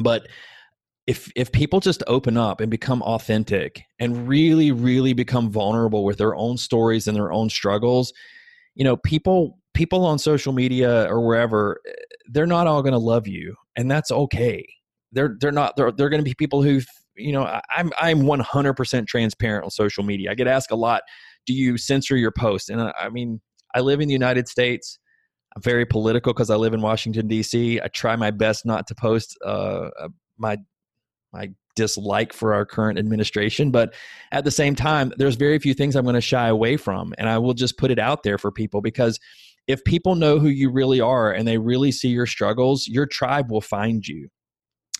but 0.00 0.26
if 1.06 1.30
if 1.36 1.52
people 1.52 1.80
just 1.80 2.02
open 2.06 2.36
up 2.36 2.60
and 2.60 2.70
become 2.70 3.02
authentic 3.02 3.82
and 3.98 4.26
really 4.26 4.72
really 4.72 5.12
become 5.12 5.50
vulnerable 5.50 6.04
with 6.04 6.18
their 6.18 6.34
own 6.34 6.56
stories 6.56 7.06
and 7.06 7.16
their 7.16 7.30
own 7.30 7.50
struggles 7.50 8.12
you 8.74 8.84
know 8.84 8.96
people 8.96 9.58
people 9.74 10.06
on 10.06 10.18
social 10.18 10.52
media 10.52 11.06
or 11.10 11.20
wherever 11.20 11.80
eh, 11.86 11.92
they're 12.30 12.46
not 12.46 12.66
all 12.66 12.82
going 12.82 12.92
to 12.92 12.98
love 12.98 13.28
you 13.28 13.54
and 13.76 13.90
that's 13.90 14.10
okay. 14.10 14.66
They're 15.12 15.36
they're 15.40 15.52
not 15.52 15.76
they're, 15.76 15.92
they're 15.92 16.08
going 16.08 16.22
to 16.22 16.28
be 16.28 16.34
people 16.34 16.62
who 16.62 16.80
you 17.16 17.32
know 17.32 17.44
I- 17.44 17.62
i'm 17.76 17.92
i'm 17.98 18.22
100% 18.22 19.06
transparent 19.06 19.64
on 19.64 19.70
social 19.70 20.04
media. 20.04 20.30
I 20.30 20.34
get 20.34 20.46
asked 20.46 20.70
a 20.70 20.76
lot 20.76 21.02
do 21.46 21.52
you 21.52 21.76
censor 21.76 22.16
your 22.16 22.32
posts? 22.32 22.68
And 22.68 22.80
i, 22.80 22.92
I 22.98 23.08
mean 23.08 23.40
i 23.74 23.80
live 23.80 24.00
in 24.00 24.08
the 24.08 24.12
united 24.14 24.48
states. 24.48 24.98
I'm 25.56 25.62
very 25.62 25.86
political 25.86 26.32
because 26.32 26.50
i 26.50 26.56
live 26.56 26.74
in 26.74 26.82
washington 26.82 27.28
d.c 27.28 27.80
i 27.80 27.88
try 27.88 28.16
my 28.16 28.30
best 28.30 28.66
not 28.66 28.86
to 28.88 28.94
post 28.94 29.36
uh, 29.44 29.90
uh, 30.00 30.08
my 30.38 30.58
my 31.32 31.50
dislike 31.76 32.32
for 32.32 32.54
our 32.54 32.64
current 32.64 32.98
administration 32.98 33.70
but 33.70 33.94
at 34.30 34.44
the 34.44 34.50
same 34.50 34.74
time 34.76 35.12
there's 35.16 35.34
very 35.34 35.58
few 35.58 35.74
things 35.74 35.96
i'm 35.96 36.04
going 36.04 36.14
to 36.14 36.20
shy 36.20 36.46
away 36.48 36.76
from 36.76 37.12
and 37.18 37.28
i 37.28 37.36
will 37.36 37.54
just 37.54 37.76
put 37.78 37.90
it 37.90 37.98
out 37.98 38.22
there 38.22 38.38
for 38.38 38.52
people 38.52 38.80
because 38.80 39.18
if 39.66 39.82
people 39.84 40.14
know 40.14 40.38
who 40.38 40.48
you 40.48 40.70
really 40.70 41.00
are 41.00 41.32
and 41.32 41.48
they 41.48 41.58
really 41.58 41.90
see 41.90 42.08
your 42.08 42.26
struggles 42.26 42.86
your 42.86 43.06
tribe 43.06 43.50
will 43.50 43.60
find 43.60 44.06
you 44.06 44.28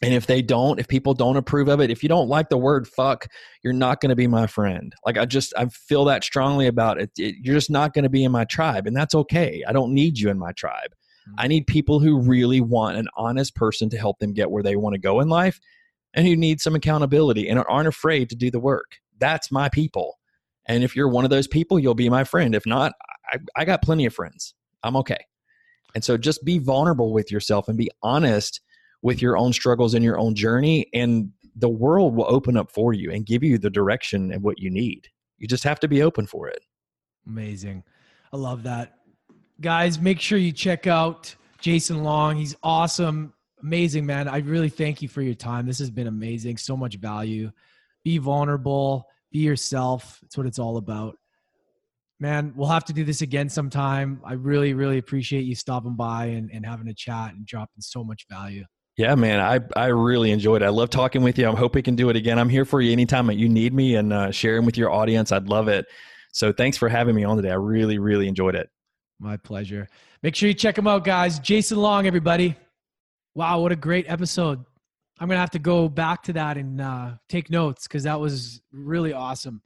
and 0.05 0.15
if 0.15 0.27
they 0.27 0.43
don't 0.43 0.79
if 0.79 0.89
people 0.89 1.15
don't 1.15 1.37
approve 1.37 1.69
of 1.69 1.81
it 1.81 1.91
if 1.91 2.03
you 2.03 2.09
don't 2.09 2.29
like 2.29 2.49
the 2.49 2.59
word 2.59 2.87
fuck 2.87 3.27
you're 3.63 3.73
not 3.73 4.01
going 4.01 4.11
to 4.11 4.17
be 4.17 4.27
my 4.27 4.47
friend 4.47 4.95
like 5.05 5.19
i 5.19 5.25
just 5.25 5.53
i 5.57 5.67
feel 5.67 6.05
that 6.05 6.23
strongly 6.23 6.67
about 6.67 7.01
it, 7.01 7.11
it 7.17 7.37
you're 7.43 7.55
just 7.55 7.71
not 7.71 7.93
going 7.95 8.03
to 8.03 8.09
be 8.09 8.25
in 8.25 8.33
my 8.33 8.45
tribe 8.45 8.87
and 8.87 8.97
that's 8.97 9.15
okay 9.15 9.63
i 9.69 9.73
don't 9.73 9.93
need 9.93 10.19
you 10.19 10.29
in 10.29 10.39
my 10.39 10.53
tribe 10.53 10.95
mm. 11.29 11.35
i 11.39 11.47
need 11.47 11.67
people 11.67 12.01
who 12.01 12.21
really 12.21 12.61
want 12.61 12.97
an 12.97 13.09
honest 13.17 13.55
person 13.55 13.89
to 13.89 13.99
help 13.99 14.19
them 14.19 14.33
get 14.33 14.51
where 14.51 14.63
they 14.63 14.77
want 14.77 14.95
to 14.95 15.01
go 15.01 15.21
in 15.21 15.29
life 15.29 15.61
and 16.15 16.27
who 16.27 16.37
need 16.37 16.61
some 16.61 16.75
accountability 16.75 17.49
and 17.49 17.63
aren't 17.69 17.89
afraid 17.89 18.31
to 18.31 18.37
do 18.37 18.51
the 18.51 18.61
work. 18.61 18.99
That's 19.19 19.51
my 19.51 19.69
people. 19.69 20.19
And 20.67 20.83
if 20.83 20.97
you're 20.97 21.09
one 21.09 21.25
of 21.25 21.31
those 21.31 21.49
people, 21.49 21.79
you'll 21.79 21.95
be 21.95 22.09
my 22.09 22.25
friend. 22.25 22.55
If 22.55 22.65
not, 22.65 22.93
I, 23.31 23.39
I 23.57 23.65
got 23.65 23.83
plenty 23.83 24.07
of 24.07 24.15
friends. 24.15 24.55
I'm 24.83 24.97
okay. 24.97 25.27
And 25.95 26.03
so 26.03 26.17
just 26.17 26.45
be 26.45 26.59
vulnerable 26.59 27.13
with 27.13 27.31
yourself 27.31 27.69
and 27.69 27.77
be 27.77 27.91
honest 28.03 28.61
with 29.05 29.21
your 29.21 29.37
own 29.37 29.53
struggles 29.53 29.93
and 29.93 30.03
your 30.03 30.19
own 30.19 30.35
journey. 30.35 30.87
And 30.95 31.31
the 31.55 31.69
world 31.69 32.17
will 32.17 32.27
open 32.27 32.57
up 32.57 32.73
for 32.73 32.95
you 32.95 33.13
and 33.13 33.25
give 33.25 33.45
you 33.45 33.59
the 33.59 33.71
direction 33.71 34.33
and 34.33 34.43
what 34.43 34.59
you 34.59 34.71
need. 34.71 35.07
You 35.39 35.47
just 35.47 35.63
have 35.63 35.79
to 35.81 35.89
be 35.89 36.03
open 36.03 36.27
for 36.27 36.49
it. 36.49 36.65
Amazing. 37.27 37.85
I 38.33 38.39
love 38.39 38.63
that. 38.63 38.95
Guys, 39.61 40.01
make 40.01 40.21
sure 40.21 40.39
you 40.39 40.53
check 40.53 40.87
out 40.87 41.35
Jason 41.61 42.03
Long. 42.03 42.37
He's 42.37 42.57
awesome. 42.63 43.35
Amazing, 43.63 44.07
man. 44.07 44.27
I 44.27 44.39
really 44.39 44.71
thank 44.71 45.03
you 45.03 45.09
for 45.09 45.21
your 45.21 45.35
time. 45.35 45.67
This 45.67 45.79
has 45.79 45.91
been 45.91 46.07
amazing. 46.07 46.57
So 46.57 46.75
much 46.75 46.97
value. 46.97 47.53
Be 48.05 48.17
vulnerable, 48.17 49.07
be 49.31 49.41
yourself. 49.41 50.19
it's 50.23 50.37
what 50.37 50.47
it's 50.47 50.59
all 50.59 50.79
about. 50.79 51.17
Man, 52.21 52.55
we'll 52.57 52.69
have 52.69 52.85
to 52.87 52.95
do 52.95 53.05
this 53.05 53.21
again 53.21 53.51
sometime. 53.51 54.23
I 54.25 54.33
really, 54.33 54.73
really 54.73 54.97
appreciate 54.97 55.45
you 55.45 55.55
stopping 55.55 55.95
by 55.95 56.27
and, 56.27 56.51
and 56.53 56.65
having 56.65 56.89
a 56.89 56.95
chat 56.95 57.35
and 57.35 57.45
dropping 57.45 57.81
so 57.81 58.03
much 58.03 58.27
value. 58.31 58.65
Yeah, 58.97 59.17
man, 59.17 59.41
I, 59.41 59.61
I 59.77 59.87
really 59.87 60.31
enjoyed 60.31 60.63
it. 60.63 60.67
I 60.67 60.69
love 60.69 60.89
talking 60.89 61.23
with 61.23 61.37
you. 61.37 61.49
I 61.49 61.57
hope 61.57 61.75
we 61.75 61.83
can 61.83 61.97
do 61.97 62.11
it 62.11 62.17
again. 62.17 62.39
I'm 62.39 62.49
here 62.49 62.65
for 62.65 62.81
you 62.81 62.93
anytime 62.93 63.27
that 63.27 63.37
you 63.37 63.49
need 63.49 63.75
me 63.75 63.97
and 63.97 64.13
uh, 64.13 64.31
sharing 64.31 64.65
with 64.65 64.77
your 64.77 64.93
audience. 64.93 65.33
I'd 65.33 65.49
love 65.49 65.67
it. 65.67 65.87
So 66.33 66.53
thanks 66.53 66.77
for 66.77 66.89
having 66.89 67.17
me 67.17 67.25
on 67.25 67.37
today. 67.37 67.51
I 67.51 67.57
really, 67.57 67.99
really 67.99 68.29
enjoyed 68.29 68.55
it. 68.55 68.71
My 69.19 69.37
pleasure. 69.37 69.89
Make 70.23 70.37
sure 70.37 70.49
you 70.49 70.55
check 70.55 70.79
him 70.79 70.87
out, 70.87 71.05
guys. 71.05 71.41
Jason 71.41 71.79
Long, 71.79 72.07
everybody. 72.07 72.57
Wow, 73.35 73.61
what 73.61 73.73
a 73.73 73.77
great 73.77 74.07
episode. 74.09 74.65
I'm 75.19 75.29
going 75.29 75.37
to 75.37 75.41
have 75.41 75.51
to 75.51 75.59
go 75.59 75.89
back 75.89 76.23
to 76.25 76.33
that 76.35 76.57
and 76.57 76.81
uh, 76.81 77.13
take 77.29 77.51
notes 77.51 77.89
because 77.89 78.05
that 78.05 78.19
was 78.19 78.61
really 78.73 79.13
awesome. 79.13 79.61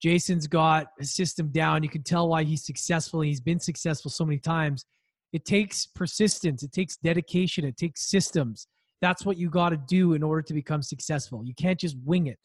Jason's 0.00 0.46
got 0.46 0.88
his 0.98 1.14
system 1.14 1.48
down. 1.48 1.82
You 1.82 1.88
can 1.88 2.02
tell 2.02 2.28
why 2.28 2.42
he's 2.42 2.64
successful. 2.64 3.20
He's 3.20 3.40
been 3.40 3.60
successful 3.60 4.10
so 4.10 4.24
many 4.24 4.38
times. 4.38 4.84
It 5.32 5.44
takes 5.44 5.86
persistence, 5.86 6.62
it 6.62 6.72
takes 6.72 6.96
dedication, 6.96 7.64
it 7.64 7.76
takes 7.76 8.08
systems. 8.08 8.68
That's 9.02 9.26
what 9.26 9.36
you 9.36 9.50
got 9.50 9.70
to 9.70 9.76
do 9.76 10.14
in 10.14 10.22
order 10.22 10.42
to 10.42 10.54
become 10.54 10.82
successful. 10.82 11.44
You 11.44 11.54
can't 11.54 11.78
just 11.78 11.96
wing 12.04 12.28
it. 12.28 12.38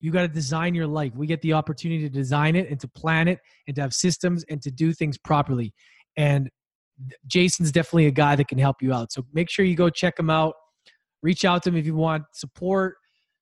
You 0.00 0.12
got 0.12 0.22
to 0.22 0.28
design 0.28 0.74
your 0.74 0.86
life. 0.86 1.12
We 1.16 1.26
get 1.26 1.42
the 1.42 1.54
opportunity 1.54 2.02
to 2.02 2.08
design 2.08 2.54
it 2.54 2.70
and 2.70 2.78
to 2.80 2.88
plan 2.88 3.26
it 3.26 3.40
and 3.66 3.74
to 3.76 3.82
have 3.82 3.92
systems 3.92 4.44
and 4.48 4.62
to 4.62 4.70
do 4.70 4.92
things 4.92 5.18
properly. 5.18 5.74
And 6.16 6.48
Jason's 7.26 7.72
definitely 7.72 8.06
a 8.06 8.12
guy 8.12 8.36
that 8.36 8.46
can 8.46 8.58
help 8.58 8.76
you 8.80 8.92
out. 8.92 9.12
So 9.12 9.24
make 9.32 9.50
sure 9.50 9.64
you 9.64 9.74
go 9.74 9.90
check 9.90 10.18
him 10.18 10.30
out. 10.30 10.54
Reach 11.22 11.44
out 11.44 11.64
to 11.64 11.70
him 11.70 11.76
if 11.76 11.86
you 11.86 11.96
want 11.96 12.24
support. 12.32 12.94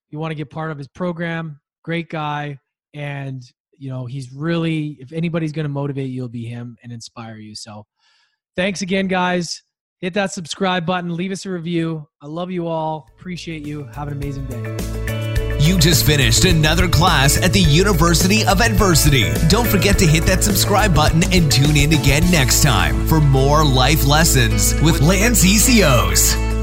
You 0.09 0.19
want 0.19 0.31
to 0.31 0.35
get 0.35 0.49
part 0.49 0.71
of 0.71 0.79
his 0.79 0.89
program. 0.89 1.61
Great 1.85 2.09
guy. 2.09 2.59
And, 2.95 3.43
you 3.77 3.91
know, 3.91 4.07
he's 4.07 4.33
really, 4.33 4.97
if 4.99 5.13
anybody's 5.13 5.53
going 5.53 5.65
to 5.65 5.71
motivate 5.71 6.09
you, 6.09 6.23
it'll 6.23 6.31
be 6.31 6.47
him 6.47 6.77
and 6.83 6.91
inspire 6.91 7.37
you. 7.37 7.55
So 7.55 7.85
thanks 8.57 8.83
again, 8.83 9.07
guys. 9.07 9.63
Hit 10.01 10.15
that 10.15 10.33
subscribe 10.33 10.85
button. 10.85 11.15
Leave 11.15 11.33
us 11.33 11.47
a 11.47 11.51
review. 11.51 12.07
I 12.21 12.27
love 12.27 12.51
you 12.51 12.67
all. 12.67 13.09
Appreciate 13.19 13.67
you. 13.67 13.85
Have 13.95 14.09
an 14.09 14.15
amazing 14.15 14.47
day. 14.47 14.97
You 15.59 15.79
just 15.79 16.05
finished 16.05 16.45
another 16.45 16.87
class 16.87 17.43
at 17.43 17.53
the 17.53 17.61
University 17.61 18.45
of 18.47 18.61
Adversity. 18.61 19.25
Don't 19.49 19.67
forget 19.67 19.99
to 19.99 20.07
hit 20.07 20.25
that 20.25 20.45
subscribe 20.45 20.95
button 20.95 21.25
and 21.33 21.51
tune 21.51 21.77
in 21.77 21.93
again 21.93 22.31
next 22.31 22.63
time 22.63 23.07
for 23.07 23.21
more 23.21 23.65
life 23.65 24.07
lessons 24.07 24.81
with 24.83 25.01
Lance 25.01 25.45
Essihos. 25.45 26.56